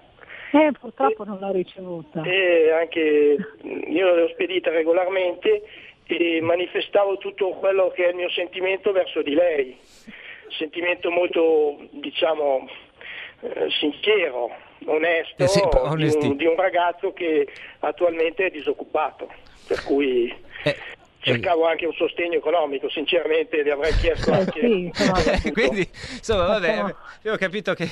Eh, 0.51 0.71
purtroppo 0.79 1.23
e, 1.23 1.25
non 1.25 1.39
l'ho 1.39 1.51
ricevuta. 1.51 2.21
E 2.23 2.71
anche 2.71 3.37
io 3.87 4.05
l'avevo 4.05 4.29
spedita 4.29 4.69
regolarmente 4.69 5.63
e 6.05 6.39
manifestavo 6.41 7.17
tutto 7.17 7.49
quello 7.51 7.89
che 7.89 8.05
è 8.05 8.09
il 8.09 8.15
mio 8.15 8.29
sentimento 8.29 8.91
verso 8.91 9.21
di 9.21 9.33
lei, 9.33 9.77
sentimento 10.49 11.09
molto, 11.09 11.77
diciamo, 11.89 12.69
eh, 13.43 13.69
sincero 13.79 14.49
onesto 14.85 15.43
eh 15.43 15.47
sì, 15.47 15.61
di, 15.61 16.27
un, 16.27 16.35
di, 16.37 16.45
un, 16.45 16.55
ragazzo 16.55 17.13
che 17.13 17.47
attualmente 17.79 18.45
è 18.45 18.49
disoccupato, 18.49 19.29
per 19.67 19.83
cui 19.83 20.33
eh, 20.63 20.75
cercavo 21.23 21.65
anche 21.65 21.85
un 21.85 21.93
sostegno 21.93 22.37
economico, 22.37 22.89
sinceramente 22.89 23.63
vi 23.63 23.69
avrei 23.69 23.93
chiesto 23.93 24.31
eh, 24.31 24.35
anche... 24.35 24.59
Sì, 24.59 25.51
Quindi, 25.51 25.87
insomma, 26.17 26.45
vabbè, 26.45 26.93
abbiamo 27.17 27.37
capito 27.37 27.73
che 27.73 27.89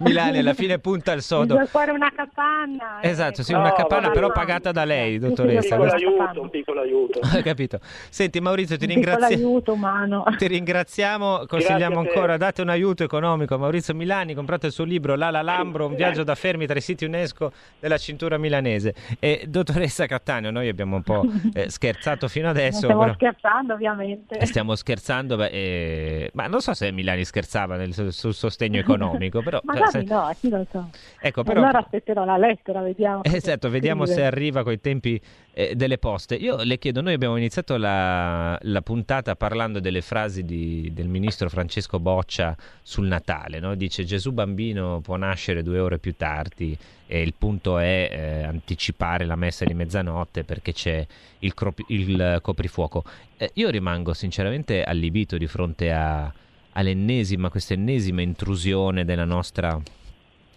Milani 0.00 0.38
alla 0.38 0.54
fine 0.54 0.78
punta 0.78 1.12
al 1.12 1.22
sodo. 1.22 1.44
Bisogna 1.44 1.66
fare 1.66 1.90
una 1.90 2.12
capanna. 2.14 3.00
Eh. 3.00 3.08
Esatto, 3.08 3.42
sì, 3.42 3.52
una 3.52 3.68
no, 3.68 3.74
capanna 3.74 4.10
però 4.10 4.30
pagata 4.30 4.70
da 4.70 4.84
lei, 4.84 5.18
dottoressa. 5.18 5.74
Un 5.74 5.82
piccolo 5.82 5.92
aiuto, 5.92 6.40
un 6.40 6.50
piccolo 6.50 6.80
aiuto. 6.80 7.20
Ho 7.36 7.42
capito. 7.42 7.80
Senti 8.08 8.40
Maurizio, 8.40 8.76
ti, 8.76 8.86
ringrazia... 8.86 9.36
aiuto 9.36 9.72
umano. 9.72 10.24
ti 10.36 10.46
ringraziamo, 10.46 11.44
consigliamo 11.46 11.98
ancora, 11.98 12.36
date 12.36 12.62
un 12.62 12.68
aiuto 12.68 13.02
economico 13.02 13.54
a 13.54 13.58
Maurizio 13.58 13.94
Milani, 13.94 14.34
comprate 14.34 14.66
il 14.66 14.72
suo 14.72 14.84
libro 14.84 15.16
L'Ala 15.16 15.42
Lambro, 15.42 15.86
un 15.86 15.94
viaggio 15.94 16.22
da 16.22 16.34
fermi 16.36 16.66
tra 16.66 16.78
i 16.78 16.82
siti 16.82 17.04
UNESCO 17.04 17.52
della 17.80 17.98
cintura 17.98 18.38
milanese. 18.38 18.94
E 19.18 19.44
dottoressa 19.48 20.06
Cattaneo, 20.06 20.50
noi 20.50 20.68
abbiamo 20.68 20.96
un 20.96 21.02
po' 21.02 21.24
eh, 21.54 21.68
scherzato 21.68 22.27
fino 22.28 22.48
adesso. 22.48 22.78
Stiamo 22.78 23.00
però... 23.00 23.14
scherzando, 23.14 23.74
ovviamente. 23.74 24.46
Stiamo 24.46 24.74
scherzando, 24.74 25.36
beh, 25.36 25.48
eh... 25.48 26.30
ma 26.34 26.46
non 26.46 26.60
so 26.60 26.74
se 26.74 26.90
Milani 26.92 27.24
scherzava 27.24 27.76
nel, 27.76 28.12
sul 28.12 28.34
sostegno 28.34 28.78
economico, 28.78 29.42
però. 29.42 29.60
Magari 29.64 29.90
se... 29.90 30.02
no, 30.02 30.30
chi 30.38 30.48
lo 30.48 30.66
so. 30.70 30.90
Ecco, 31.20 31.42
però... 31.42 31.60
Allora 31.60 31.78
aspetterò 31.78 32.24
la 32.24 32.36
lettera, 32.36 32.80
vediamo. 32.80 33.24
Esatto, 33.24 33.68
vediamo 33.70 34.06
se 34.06 34.24
arriva 34.24 34.62
coi 34.62 34.80
tempi 34.80 35.20
eh, 35.52 35.74
delle 35.74 35.98
poste. 35.98 36.36
Io 36.36 36.62
le 36.62 36.78
chiedo, 36.78 37.00
noi 37.00 37.14
abbiamo 37.14 37.36
iniziato 37.36 37.76
la, 37.76 38.56
la 38.62 38.82
puntata 38.82 39.34
parlando 39.34 39.80
delle 39.80 40.02
frasi 40.02 40.44
di, 40.44 40.90
del 40.92 41.08
ministro 41.08 41.48
Francesco 41.48 41.98
Boccia 41.98 42.56
sul 42.82 43.06
Natale, 43.06 43.58
no? 43.58 43.74
Dice 43.74 44.04
Gesù 44.04 44.32
bambino 44.32 45.00
può 45.00 45.16
nascere 45.16 45.62
due 45.62 45.78
ore 45.78 45.98
più 45.98 46.14
tardi 46.14 46.78
e 47.10 47.22
il 47.22 47.32
punto 47.36 47.78
è 47.78 48.10
eh, 48.12 48.42
anticipare 48.44 49.24
la 49.24 49.34
messa 49.34 49.64
di 49.64 49.72
mezzanotte 49.72 50.44
perché 50.44 50.74
c'è 50.74 51.04
il, 51.38 51.54
cro- 51.54 51.74
il 51.86 52.38
coprifuoco. 52.42 53.02
Eh, 53.38 53.50
io 53.54 53.70
rimango 53.70 54.12
sinceramente 54.12 54.84
allibito 54.84 55.38
di 55.38 55.46
fronte 55.46 55.90
a, 55.90 56.30
all'ennesima, 56.72 57.48
questa 57.48 57.72
ennesima 57.72 58.20
intrusione 58.20 59.06
della 59.06 59.24
nostra 59.24 59.80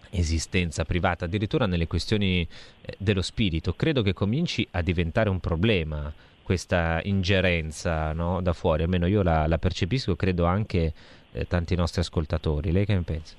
esistenza 0.10 0.84
privata, 0.84 1.24
addirittura 1.24 1.66
nelle 1.66 1.88
questioni 1.88 2.46
eh, 2.82 2.96
dello 2.98 3.22
spirito. 3.22 3.74
Credo 3.74 4.02
che 4.02 4.12
cominci 4.12 4.68
a 4.72 4.82
diventare 4.82 5.30
un 5.30 5.40
problema 5.40 6.14
questa 6.44 7.00
ingerenza 7.04 8.12
no, 8.12 8.42
da 8.42 8.52
fuori, 8.52 8.84
almeno 8.84 9.06
io 9.06 9.24
la, 9.24 9.48
la 9.48 9.58
percepisco, 9.58 10.18
credo 10.18 10.44
anche 10.44 10.92
eh, 11.32 11.48
tanti 11.48 11.76
nostri 11.76 12.02
ascoltatori. 12.02 12.74
Lei 12.74 12.86
che 12.86 12.94
ne 12.94 13.04
pensa? 13.04 13.36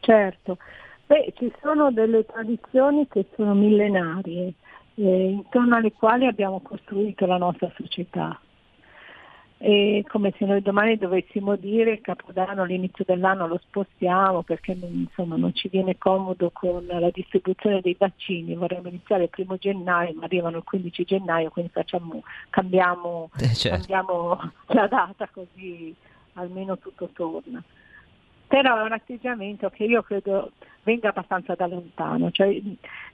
Certo, 0.00 0.58
Beh, 1.08 1.32
ci 1.38 1.50
sono 1.62 1.90
delle 1.90 2.26
tradizioni 2.26 3.08
che 3.08 3.24
sono 3.34 3.54
millenarie, 3.54 4.52
eh, 4.96 5.30
intorno 5.30 5.76
alle 5.76 5.90
quali 5.90 6.26
abbiamo 6.26 6.60
costruito 6.60 7.24
la 7.24 7.38
nostra 7.38 7.72
società. 7.78 8.38
È 9.56 10.02
come 10.06 10.34
se 10.36 10.44
noi 10.44 10.60
domani 10.60 10.98
dovessimo 10.98 11.56
dire 11.56 11.92
il 11.92 12.02
Capodanno 12.02 12.60
all'inizio 12.60 13.06
dell'anno 13.06 13.46
lo 13.46 13.58
spostiamo 13.58 14.42
perché 14.42 14.72
insomma, 14.72 15.36
non 15.36 15.54
ci 15.54 15.70
viene 15.70 15.96
comodo 15.96 16.50
con 16.52 16.84
la 16.86 17.10
distribuzione 17.10 17.80
dei 17.80 17.96
vaccini, 17.98 18.54
vorremmo 18.54 18.88
iniziare 18.88 19.22
il 19.22 19.30
primo 19.30 19.56
gennaio 19.56 20.12
ma 20.12 20.24
arrivano 20.24 20.58
il 20.58 20.64
15 20.64 21.04
gennaio 21.04 21.48
quindi 21.48 21.70
facciamo, 21.72 22.22
cambiamo, 22.50 23.30
eh, 23.40 23.54
certo. 23.54 23.78
cambiamo 23.78 24.52
la 24.66 24.86
data 24.86 25.26
così 25.32 25.92
almeno 26.34 26.76
tutto 26.76 27.08
torna 27.14 27.64
però 28.48 28.78
è 28.78 28.82
un 28.82 28.92
atteggiamento 28.92 29.68
che 29.68 29.84
io 29.84 30.02
credo 30.02 30.52
venga 30.82 31.10
abbastanza 31.10 31.54
da 31.54 31.66
lontano, 31.66 32.30
cioè, 32.30 32.58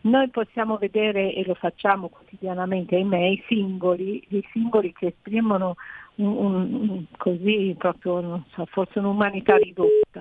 noi 0.02 0.28
possiamo 0.28 0.76
vedere 0.76 1.34
e 1.34 1.44
lo 1.44 1.54
facciamo 1.54 2.08
quotidianamente, 2.08 2.94
ahimè, 2.94 3.18
i 3.18 3.42
singoli, 3.48 4.24
i 4.28 4.48
singoli 4.52 4.92
che 4.92 5.08
esprimono 5.08 5.74
un, 6.16 6.26
un, 6.36 7.04
così 7.16 7.74
proprio, 7.76 8.44
so, 8.52 8.64
forse 8.66 9.00
un'umanità 9.00 9.56
ridotta. 9.56 10.20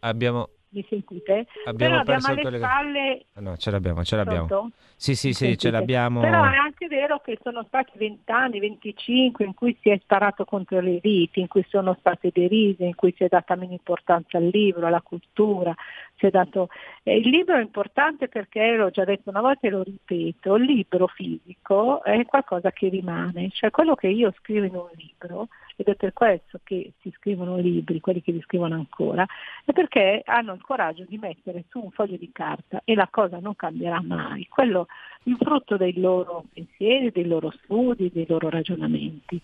Abbiamo, 0.00 0.48
mi 0.70 0.84
sentite? 0.88 1.46
Abbiamo 1.64 2.02
Però 2.02 2.16
abbiamo 2.16 2.40
alle 2.40 2.58
spalle... 2.58 3.26
Ah, 3.34 3.40
no, 3.40 3.56
ce 3.56 3.70
l'abbiamo, 3.70 4.04
ce 4.04 4.16
l'abbiamo. 4.16 4.46
Pronto? 4.46 4.76
Sì, 4.96 5.14
sì, 5.14 5.32
sì, 5.32 5.56
ce 5.56 5.70
l'abbiamo. 5.70 6.20
Però 6.20 6.42
è 6.44 6.56
anche 6.56 6.86
vero 6.86 7.20
che 7.20 7.38
sono 7.42 7.64
stati 7.68 7.92
20 7.96 8.30
anni, 8.30 8.60
25 8.60 9.44
in 9.44 9.54
cui 9.54 9.76
si 9.80 9.90
è 9.90 9.98
sparato 10.02 10.44
contro 10.44 10.80
le 10.80 10.98
riti, 11.02 11.40
in 11.40 11.48
cui 11.48 11.64
sono 11.68 11.96
state 11.98 12.30
derise, 12.32 12.84
in 12.84 12.94
cui 12.94 13.12
si 13.16 13.24
è 13.24 13.28
data 13.28 13.54
meno 13.54 13.72
importanza 13.72 14.38
al 14.38 14.48
libro, 14.52 14.86
alla 14.86 15.02
cultura. 15.02 15.74
Dato... 16.18 16.68
Eh, 17.02 17.18
il 17.18 17.28
libro 17.28 17.56
è 17.56 17.60
importante 17.60 18.28
perché, 18.28 18.74
l'ho 18.74 18.90
già 18.90 19.04
detto 19.04 19.30
una 19.30 19.42
volta 19.42 19.66
e 19.66 19.70
lo 19.70 19.82
ripeto, 19.82 20.56
il 20.56 20.64
libro 20.64 21.06
fisico 21.06 22.02
è 22.02 22.24
qualcosa 22.24 22.72
che 22.72 22.88
rimane, 22.88 23.50
cioè 23.52 23.70
quello 23.70 23.94
che 23.94 24.08
io 24.08 24.32
scrivo 24.38 24.64
in 24.64 24.74
un 24.74 24.88
libro 24.94 25.48
ed 25.76 25.88
è 25.88 25.94
per 25.94 26.14
questo 26.14 26.58
che 26.64 26.94
si 27.00 27.12
scrivono 27.16 27.58
libri, 27.58 28.00
quelli 28.00 28.22
che 28.22 28.32
li 28.32 28.40
scrivono 28.40 28.74
ancora, 28.74 29.26
è 29.64 29.72
perché 29.72 30.22
hanno 30.24 30.54
il 30.54 30.62
coraggio 30.62 31.04
di 31.06 31.18
mettere 31.18 31.64
su 31.68 31.78
un 31.78 31.90
foglio 31.90 32.16
di 32.16 32.30
carta 32.32 32.80
e 32.82 32.94
la 32.94 33.08
cosa 33.10 33.38
non 33.38 33.54
cambierà 33.54 34.00
mai, 34.00 34.46
quello 34.48 34.86
il 35.24 35.36
frutto 35.36 35.76
dei 35.76 36.00
loro 36.00 36.44
pensieri, 36.52 37.10
dei 37.10 37.26
loro 37.26 37.52
studi, 37.62 38.10
dei 38.10 38.26
loro 38.26 38.48
ragionamenti. 38.48 39.40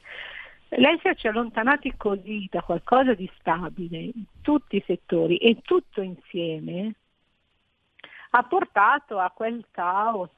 L'esserci 0.70 1.28
allontanati 1.28 1.92
così 1.98 2.48
da 2.50 2.62
qualcosa 2.62 3.12
di 3.12 3.30
stabile 3.38 3.98
in 3.98 4.24
tutti 4.40 4.76
i 4.76 4.84
settori 4.86 5.36
e 5.36 5.58
tutto 5.60 6.00
insieme 6.00 6.94
ha 8.30 8.42
portato 8.44 9.18
a 9.18 9.30
quel 9.34 9.66
caos, 9.70 10.30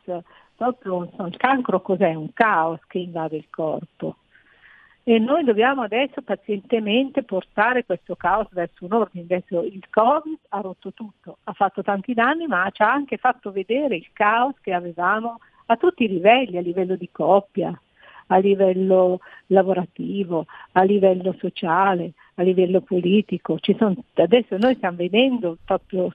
proprio 0.57 1.05
il 1.05 1.37
cancro 1.37 1.81
cos'è? 1.81 2.15
Un 2.15 2.33
caos 2.33 2.81
che 2.89 2.99
invade 2.99 3.37
il 3.37 3.47
corpo 3.49 4.17
e 5.07 5.19
noi 5.19 5.45
dobbiamo 5.45 5.83
adesso 5.83 6.23
pazientemente 6.23 7.25
portare 7.25 7.85
questo 7.85 8.17
caos 8.17 8.49
verso 8.53 8.87
un 8.87 8.95
ordine. 8.95 9.25
Adesso 9.25 9.63
il 9.63 9.85
Covid 9.91 10.39
ha 10.49 10.61
rotto 10.61 10.95
tutto, 10.95 11.39
ha 11.45 11.53
fatto 11.53 11.83
tanti 11.83 12.15
danni, 12.15 12.47
ma 12.47 12.69
ci 12.71 12.83
ha 12.83 12.91
anche 12.91 13.19
fatto 13.19 13.53
vedere 13.53 13.97
il 13.97 14.09
caos 14.15 14.55
che 14.63 14.73
avevamo 14.73 15.41
a 15.67 15.77
tutti 15.77 16.05
i 16.05 16.09
livelli, 16.09 16.57
a 16.57 16.63
livello 16.63 16.97
di 16.97 17.11
coppia, 17.13 17.79
a 18.29 18.39
livello 18.39 19.21
lavorativo, 19.49 20.47
a 20.73 20.83
livello 20.83 21.35
sociale, 21.39 22.13
a 22.37 22.43
livello 22.43 22.81
politico. 22.81 23.59
Sono, 23.61 23.97
adesso 24.15 24.57
noi 24.57 24.75
stiamo 24.75 24.97
vedendo 24.97 25.59
proprio 25.67 26.11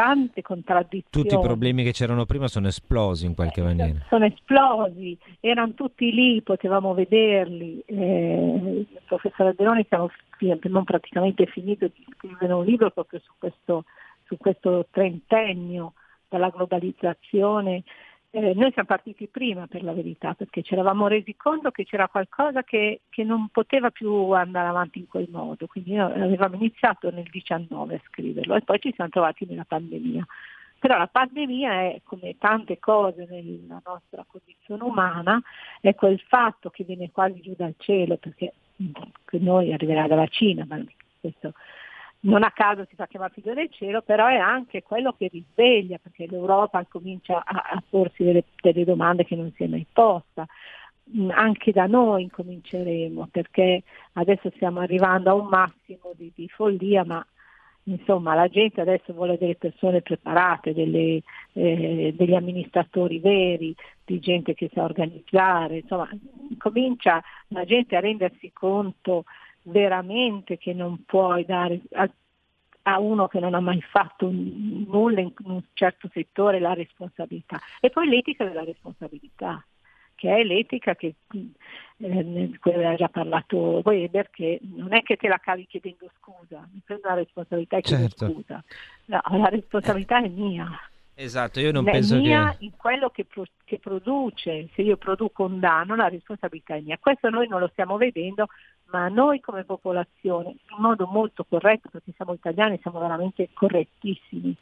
tante 0.00 0.40
contraddizioni. 0.40 1.28
Tutti 1.28 1.34
i 1.34 1.40
problemi 1.40 1.84
che 1.84 1.92
c'erano 1.92 2.24
prima 2.24 2.48
sono 2.48 2.68
esplosi 2.68 3.26
in 3.26 3.34
qualche 3.34 3.60
maniera. 3.60 3.98
Sono 4.08 4.24
esplosi, 4.24 5.18
erano 5.40 5.74
tutti 5.74 6.10
lì, 6.10 6.40
potevamo 6.40 6.94
vederli. 6.94 7.82
Eh, 7.84 8.86
il 8.90 9.00
professore 9.06 9.50
Aderoni 9.50 9.84
siamo, 9.88 10.08
abbiamo 10.50 10.84
praticamente 10.84 11.44
finito 11.44 11.86
di 11.88 12.06
scrivere 12.16 12.50
un 12.54 12.64
libro 12.64 12.90
proprio 12.90 13.20
su 13.20 13.32
questo, 13.36 13.84
su 14.24 14.38
questo 14.38 14.86
trentennio 14.90 15.92
dalla 16.30 16.48
globalizzazione 16.48 17.82
eh, 18.32 18.54
noi 18.54 18.70
siamo 18.72 18.86
partiti 18.86 19.26
prima 19.26 19.66
per 19.66 19.82
la 19.82 19.92
verità, 19.92 20.34
perché 20.34 20.62
ci 20.62 20.74
eravamo 20.74 21.08
resi 21.08 21.34
conto 21.36 21.70
che 21.70 21.84
c'era 21.84 22.08
qualcosa 22.08 22.62
che, 22.62 23.02
che, 23.08 23.24
non 23.24 23.48
poteva 23.48 23.90
più 23.90 24.30
andare 24.30 24.68
avanti 24.68 25.00
in 25.00 25.08
quel 25.08 25.28
modo, 25.30 25.66
quindi 25.66 25.98
avevamo 25.98 26.54
iniziato 26.54 27.10
nel 27.10 27.28
19 27.28 27.94
a 27.94 28.00
scriverlo 28.06 28.54
e 28.54 28.62
poi 28.62 28.78
ci 28.80 28.92
siamo 28.94 29.10
trovati 29.10 29.46
nella 29.46 29.64
pandemia. 29.64 30.24
Però 30.78 30.96
la 30.96 31.08
pandemia 31.08 31.72
è, 31.72 32.00
come 32.04 32.36
tante 32.38 32.78
cose 32.78 33.26
nella 33.28 33.82
nostra 33.84 34.24
condizione 34.26 34.82
umana, 34.82 35.42
è 35.80 35.94
quel 35.94 36.18
fatto 36.20 36.70
che 36.70 36.84
viene 36.84 37.10
quasi 37.10 37.40
giù 37.40 37.54
dal 37.56 37.74
cielo, 37.76 38.16
perché 38.16 38.54
noi 39.40 39.72
arriverà 39.72 40.06
dalla 40.06 40.26
Cina, 40.28 40.64
ma 40.66 40.82
questo 41.20 41.52
non 42.22 42.42
a 42.42 42.50
caso 42.50 42.84
si 42.88 42.96
fa 42.96 43.06
chiamare 43.06 43.32
figlio 43.32 43.54
del 43.54 43.70
cielo, 43.70 44.02
però 44.02 44.26
è 44.26 44.36
anche 44.36 44.82
quello 44.82 45.14
che 45.16 45.28
risveglia, 45.28 45.98
perché 45.98 46.26
l'Europa 46.26 46.84
comincia 46.86 47.42
a, 47.44 47.70
a 47.72 47.82
porsi 47.88 48.24
delle, 48.24 48.44
delle, 48.60 48.84
domande 48.84 49.24
che 49.24 49.36
non 49.36 49.50
si 49.56 49.64
è 49.64 49.66
mai 49.66 49.86
posta. 49.90 50.46
Mm, 51.16 51.30
anche 51.30 51.72
da 51.72 51.86
noi 51.86 52.24
incominceremo, 52.24 53.28
perché 53.30 53.82
adesso 54.14 54.50
stiamo 54.54 54.80
arrivando 54.80 55.30
a 55.30 55.34
un 55.34 55.46
massimo 55.46 56.12
di, 56.14 56.30
di 56.34 56.48
follia, 56.48 57.04
ma 57.04 57.24
insomma 57.84 58.34
la 58.34 58.48
gente 58.48 58.80
adesso 58.80 59.12
vuole 59.14 59.38
delle 59.38 59.56
persone 59.56 60.02
preparate, 60.02 60.74
delle, 60.74 61.22
eh, 61.54 62.14
degli 62.14 62.34
amministratori 62.34 63.18
veri, 63.18 63.74
di 64.04 64.18
gente 64.20 64.54
che 64.54 64.70
sa 64.72 64.84
organizzare, 64.84 65.78
insomma 65.78 66.08
comincia 66.58 67.22
la 67.48 67.64
gente 67.64 67.96
a 67.96 68.00
rendersi 68.00 68.52
conto 68.52 69.24
veramente 69.70 70.58
che 70.58 70.72
non 70.72 71.04
puoi 71.04 71.44
dare 71.44 71.80
a, 71.92 72.08
a 72.82 72.98
uno 72.98 73.28
che 73.28 73.40
non 73.40 73.54
ha 73.54 73.60
mai 73.60 73.80
fatto 73.80 74.28
nulla 74.30 75.20
in 75.20 75.32
un 75.44 75.62
certo 75.72 76.08
settore 76.12 76.60
la 76.60 76.74
responsabilità. 76.74 77.60
E 77.80 77.90
poi 77.90 78.08
l'etica 78.08 78.44
della 78.44 78.64
responsabilità, 78.64 79.64
che 80.14 80.36
è 80.36 80.44
l'etica 80.44 80.94
che 80.94 81.14
eh, 81.98 82.50
aveva 82.60 82.94
già 82.94 83.08
parlato 83.08 83.80
Weber, 83.84 84.30
che 84.30 84.60
non 84.62 84.92
è 84.92 85.02
che 85.02 85.16
te 85.16 85.28
la 85.28 85.38
cavi 85.38 85.66
chiedendo 85.66 86.10
scusa, 86.18 86.68
mi 86.72 86.80
prendo 86.84 87.08
la 87.08 87.14
responsabilità 87.14 87.76
e 87.78 87.80
chiedo 87.80 88.08
certo. 88.08 88.30
scusa. 88.30 88.64
No, 89.06 89.20
la 89.38 89.48
responsabilità 89.48 90.22
è 90.22 90.28
mia. 90.28 90.68
Esatto, 91.22 91.60
io 91.60 91.70
non 91.70 91.86
è 91.86 91.92
penso 91.92 92.16
mia 92.16 92.56
che... 92.58 92.64
in 92.64 92.70
quello 92.78 93.10
che, 93.10 93.26
pro- 93.26 93.44
che, 93.64 93.78
produce, 93.78 94.70
se 94.74 94.80
io 94.80 94.96
produco 94.96 95.44
un 95.44 95.60
danno 95.60 95.94
la 95.94 96.08
responsabilità 96.08 96.76
è 96.76 96.80
mia. 96.80 96.96
Questo 96.98 97.28
noi 97.28 97.46
non 97.46 97.60
lo 97.60 97.68
stiamo 97.72 97.98
vedendo, 97.98 98.46
ma 98.86 99.08
noi 99.08 99.38
come 99.40 99.64
popolazione, 99.64 100.48
in 100.48 100.78
modo 100.78 101.06
molto 101.06 101.44
corretto, 101.46 101.90
perché 101.90 102.12
siamo 102.16 102.32
italiani, 102.32 102.78
siamo 102.80 102.98
veramente 103.00 103.50
correttissimi. 103.52 104.56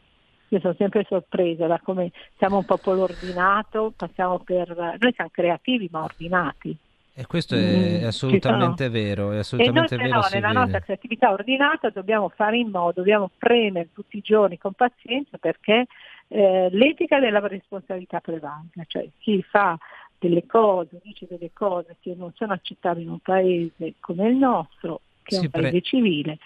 Io 0.49 0.59
sono 0.59 0.75
sempre 0.77 1.07
sorpresa 1.09 1.69
da 1.69 1.79
come 1.79 2.11
siamo 2.39 2.57
un 2.57 2.65
popolo 2.65 3.05
ordinato, 3.05 3.93
passiamo 3.97 4.41
per... 4.41 4.97
Noi 4.99 5.13
siamo 5.15 5.31
creativi 5.31 5.89
ma 5.93 6.03
ordinati. 6.03 6.77
E 7.15 7.27
questo 7.27 7.57
è 7.57 8.01
mm, 8.01 8.05
assolutamente 8.05 8.89
vero, 8.89 9.33
è 9.33 9.39
assolutamente 9.39 9.95
e 9.95 9.99
noi. 9.99 10.09
Però 10.09 10.29
nella 10.33 10.49
vede. 10.49 10.59
nostra 10.59 10.81
creatività 10.81 11.33
ordinata 11.33 11.91
dobbiamo 11.91 12.29
fare 12.29 12.59
in 12.59 12.71
modo, 12.71 12.93
dobbiamo 12.95 13.29
premere 13.37 13.89
tutti 13.93 14.17
i 14.19 14.21
giorni 14.21 14.57
con 14.57 14.73
pazienza 14.73 15.37
perché 15.37 15.87
eh, 16.29 16.69
l'etica 16.71 17.19
della 17.19 17.47
responsabilità 17.47 18.21
prevalga, 18.21 18.85
cioè 18.87 19.09
chi 19.19 19.43
fa 19.43 19.79
delle 20.19 20.47
cose, 20.47 21.01
dice 21.03 21.27
delle 21.29 21.51
cose 21.53 21.97
che 22.01 22.15
non 22.17 22.33
sono 22.35 22.53
accettabili 22.53 23.07
in 23.07 23.13
un 23.13 23.21
paese 23.21 23.95
come 24.01 24.29
il 24.29 24.37
nostro, 24.37 25.01
che 25.23 25.37
è 25.37 25.41
un 25.41 25.51
paese 25.51 25.71
pre- 25.71 25.81
civile, 25.83 26.39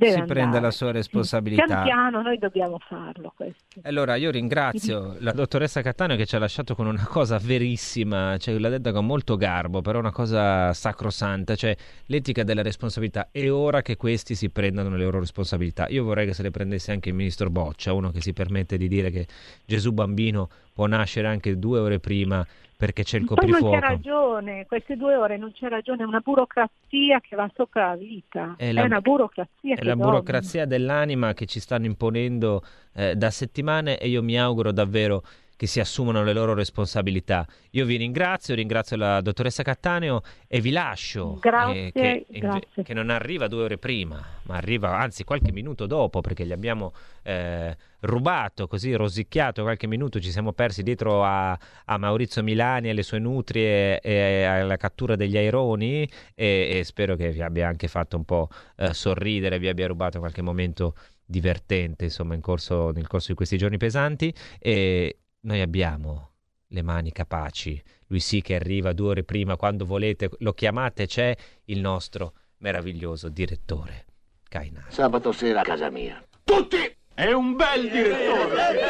Deve 0.00 0.12
si 0.12 0.18
andare. 0.20 0.40
prende 0.40 0.60
la 0.60 0.70
sua 0.70 0.92
responsabilità. 0.92 1.64
Piano 1.64 1.82
piano 1.82 2.22
noi 2.22 2.38
dobbiamo 2.38 2.78
farlo 2.78 3.32
questo. 3.36 3.80
Allora 3.82 4.16
io 4.16 4.30
ringrazio 4.30 5.16
la 5.18 5.32
dottoressa 5.32 5.82
Cattaneo 5.82 6.16
che 6.16 6.24
ci 6.24 6.36
ha 6.36 6.38
lasciato 6.38 6.74
con 6.74 6.86
una 6.86 7.04
cosa 7.06 7.38
verissima, 7.38 8.36
cioè 8.38 8.58
l'ha 8.58 8.70
detta 8.70 8.92
con 8.92 9.04
molto 9.04 9.36
garbo, 9.36 9.82
però 9.82 9.98
una 9.98 10.10
cosa 10.10 10.72
sacrosanta, 10.72 11.54
cioè 11.54 11.76
l'etica 12.06 12.42
della 12.44 12.62
responsabilità. 12.62 13.28
È 13.30 13.50
ora 13.50 13.82
che 13.82 13.96
questi 13.96 14.34
si 14.34 14.48
prendano 14.48 14.96
le 14.96 15.04
loro 15.04 15.20
responsabilità. 15.20 15.86
Io 15.88 16.02
vorrei 16.02 16.26
che 16.26 16.32
se 16.32 16.42
le 16.42 16.50
prendesse 16.50 16.92
anche 16.92 17.10
il 17.10 17.14
ministro 17.14 17.50
Boccia, 17.50 17.92
uno 17.92 18.10
che 18.10 18.22
si 18.22 18.32
permette 18.32 18.78
di 18.78 18.88
dire 18.88 19.10
che 19.10 19.26
Gesù 19.66 19.92
bambino 19.92 20.48
può 20.72 20.86
nascere 20.86 21.28
anche 21.28 21.58
due 21.58 21.78
ore 21.78 22.00
prima 22.00 22.46
perché 22.80 23.02
c'è 23.02 23.18
il 23.18 23.26
coprifuoco. 23.26 23.62
Poi 23.62 23.72
non 23.72 23.78
c'è 23.78 23.86
ragione, 23.86 24.66
queste 24.66 24.96
due 24.96 25.14
ore 25.14 25.36
non 25.36 25.52
c'è 25.52 25.68
ragione, 25.68 26.02
è 26.02 26.06
una 26.06 26.20
burocrazia 26.20 27.20
che 27.20 27.36
va 27.36 27.46
sopra 27.54 27.88
la 27.88 27.96
vita, 27.96 28.54
è, 28.56 28.72
la, 28.72 28.80
è 28.80 28.84
una 28.86 29.02
burocrazia. 29.02 29.74
È 29.74 29.84
la 29.84 29.90
domina. 29.90 30.10
burocrazia 30.10 30.64
dell'anima 30.64 31.34
che 31.34 31.44
ci 31.44 31.60
stanno 31.60 31.84
imponendo 31.84 32.62
eh, 32.94 33.14
da 33.16 33.30
settimane 33.30 33.98
e 33.98 34.08
io 34.08 34.22
mi 34.22 34.40
auguro 34.40 34.72
davvero 34.72 35.22
che 35.60 35.66
si 35.66 35.78
assumano 35.78 36.24
le 36.24 36.32
loro 36.32 36.54
responsabilità. 36.54 37.46
Io 37.72 37.84
vi 37.84 37.96
ringrazio, 37.96 38.54
ringrazio 38.54 38.96
la 38.96 39.20
dottoressa 39.20 39.62
Cattaneo 39.62 40.22
e 40.48 40.58
vi 40.62 40.70
lascio. 40.70 41.36
Grazie, 41.38 41.88
eh, 41.88 41.92
che, 41.92 42.26
grazie. 42.38 42.82
che, 42.82 42.94
non 42.94 43.10
arriva 43.10 43.46
due 43.46 43.64
ore 43.64 43.76
prima, 43.76 44.24
ma 44.44 44.56
arriva 44.56 44.96
anzi 44.96 45.22
qualche 45.22 45.52
minuto 45.52 45.84
dopo 45.84 46.22
perché 46.22 46.46
gli 46.46 46.52
abbiamo 46.52 46.94
eh, 47.22 47.76
rubato, 48.00 48.68
così 48.68 48.94
rosicchiato 48.94 49.60
qualche 49.60 49.86
minuto, 49.86 50.18
ci 50.18 50.30
siamo 50.30 50.54
persi 50.54 50.82
dietro 50.82 51.22
a, 51.26 51.50
a 51.84 51.98
Maurizio 51.98 52.42
Milani 52.42 52.88
e 52.88 52.94
le 52.94 53.02
sue 53.02 53.18
nutrie 53.18 54.00
e 54.00 54.44
alla 54.44 54.78
cattura 54.78 55.14
degli 55.14 55.36
aironi 55.36 56.08
e, 56.34 56.78
e 56.78 56.84
spero 56.84 57.16
che 57.16 57.32
vi 57.32 57.42
abbia 57.42 57.68
anche 57.68 57.86
fatto 57.86 58.16
un 58.16 58.24
po' 58.24 58.48
eh, 58.78 58.94
sorridere, 58.94 59.58
vi 59.58 59.68
abbia 59.68 59.88
rubato 59.88 60.20
qualche 60.20 60.40
momento 60.40 60.94
divertente 61.22 62.04
insomma 62.04 62.34
in 62.34 62.40
corso, 62.40 62.92
nel 62.92 63.08
corso 63.08 63.28
di 63.28 63.34
questi 63.34 63.58
giorni 63.58 63.76
pesanti 63.76 64.34
e 64.58 65.16
noi 65.42 65.60
abbiamo 65.60 66.30
le 66.68 66.82
mani 66.82 67.12
capaci. 67.12 67.80
Lui 68.06 68.20
sì 68.20 68.40
che 68.40 68.54
arriva 68.54 68.92
due 68.92 69.10
ore 69.10 69.24
prima, 69.24 69.56
quando 69.56 69.84
volete, 69.84 70.30
lo 70.38 70.52
chiamate, 70.52 71.06
c'è 71.06 71.34
il 71.66 71.80
nostro 71.80 72.34
meraviglioso 72.58 73.28
direttore. 73.28 74.04
Kaina. 74.48 74.86
Sabato 74.88 75.32
sera 75.32 75.60
a 75.60 75.64
casa 75.64 75.90
mia. 75.90 76.22
Tutti! 76.42 76.96
È 77.14 77.30
un 77.32 77.54
bel 77.54 77.90
direttore! 77.90 78.80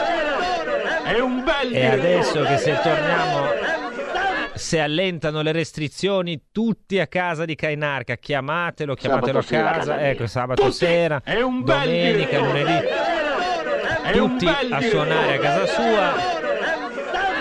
È 1.05 1.19
un 1.19 1.45
bel 1.45 1.69
direttore! 1.69 1.79
E 1.79 1.87
adesso 1.87 2.43
che 2.43 2.57
se 2.59 2.79
torniamo 2.83 3.79
se 4.55 4.81
allentano 4.81 5.41
le 5.43 5.53
restrizioni 5.53 6.49
tutti 6.53 6.99
a 6.99 7.07
casa 7.07 7.45
di 7.47 7.55
Kainarca 7.55 8.17
chiamatelo 8.17 8.95
chiamatelo 8.95 9.41
sabato 9.41 9.71
a 9.71 9.73
casa, 9.73 10.09
ecco 10.09 10.27
sabato 10.27 10.63
tutti. 10.63 10.75
sera 10.75 11.23
domenica 11.25 12.39
lunedì 12.41 12.79
tutti 14.13 14.47
a 14.47 14.81
suonare 14.83 15.37
a 15.37 15.39
casa 15.39 15.67
sua 15.67 16.40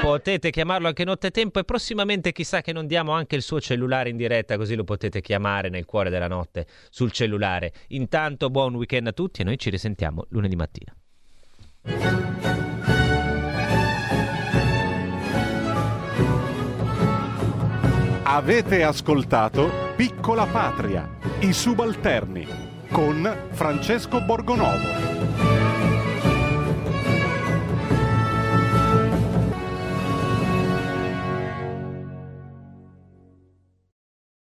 Potete 0.02 0.50
chiamarlo 0.50 0.88
anche 0.88 1.04
nottetempo 1.04 1.60
e 1.60 1.64
prossimamente 1.64 2.32
chissà 2.32 2.62
che 2.62 2.72
non 2.72 2.88
diamo 2.88 3.12
anche 3.12 3.36
il 3.36 3.42
suo 3.42 3.60
cellulare 3.60 4.10
in 4.10 4.18
diretta 4.18 4.58
così 4.58 4.76
lo 4.76 4.84
potete 4.84 5.22
chiamare 5.22 5.70
nel 5.70 5.86
cuore 5.86 6.10
della 6.10 6.28
notte 6.28 6.66
sul 6.90 7.12
cellulare. 7.12 7.74
Intanto 7.90 8.50
buon 8.50 8.76
weekend 8.76 9.08
a 9.08 9.12
tutti 9.12 9.42
e 9.42 9.44
noi 9.44 9.58
ci 9.58 9.70
risentiamo 9.70 10.26
lunedì 10.30 10.56
mattina. 10.56 10.96
Avete 18.24 18.84
ascoltato 18.84 19.94
Piccola 19.96 20.46
Patria, 20.46 21.18
i 21.40 21.52
subalterni 21.52 22.48
con 22.92 23.48
Francesco 23.52 24.22
Borgonovo. 24.22 25.69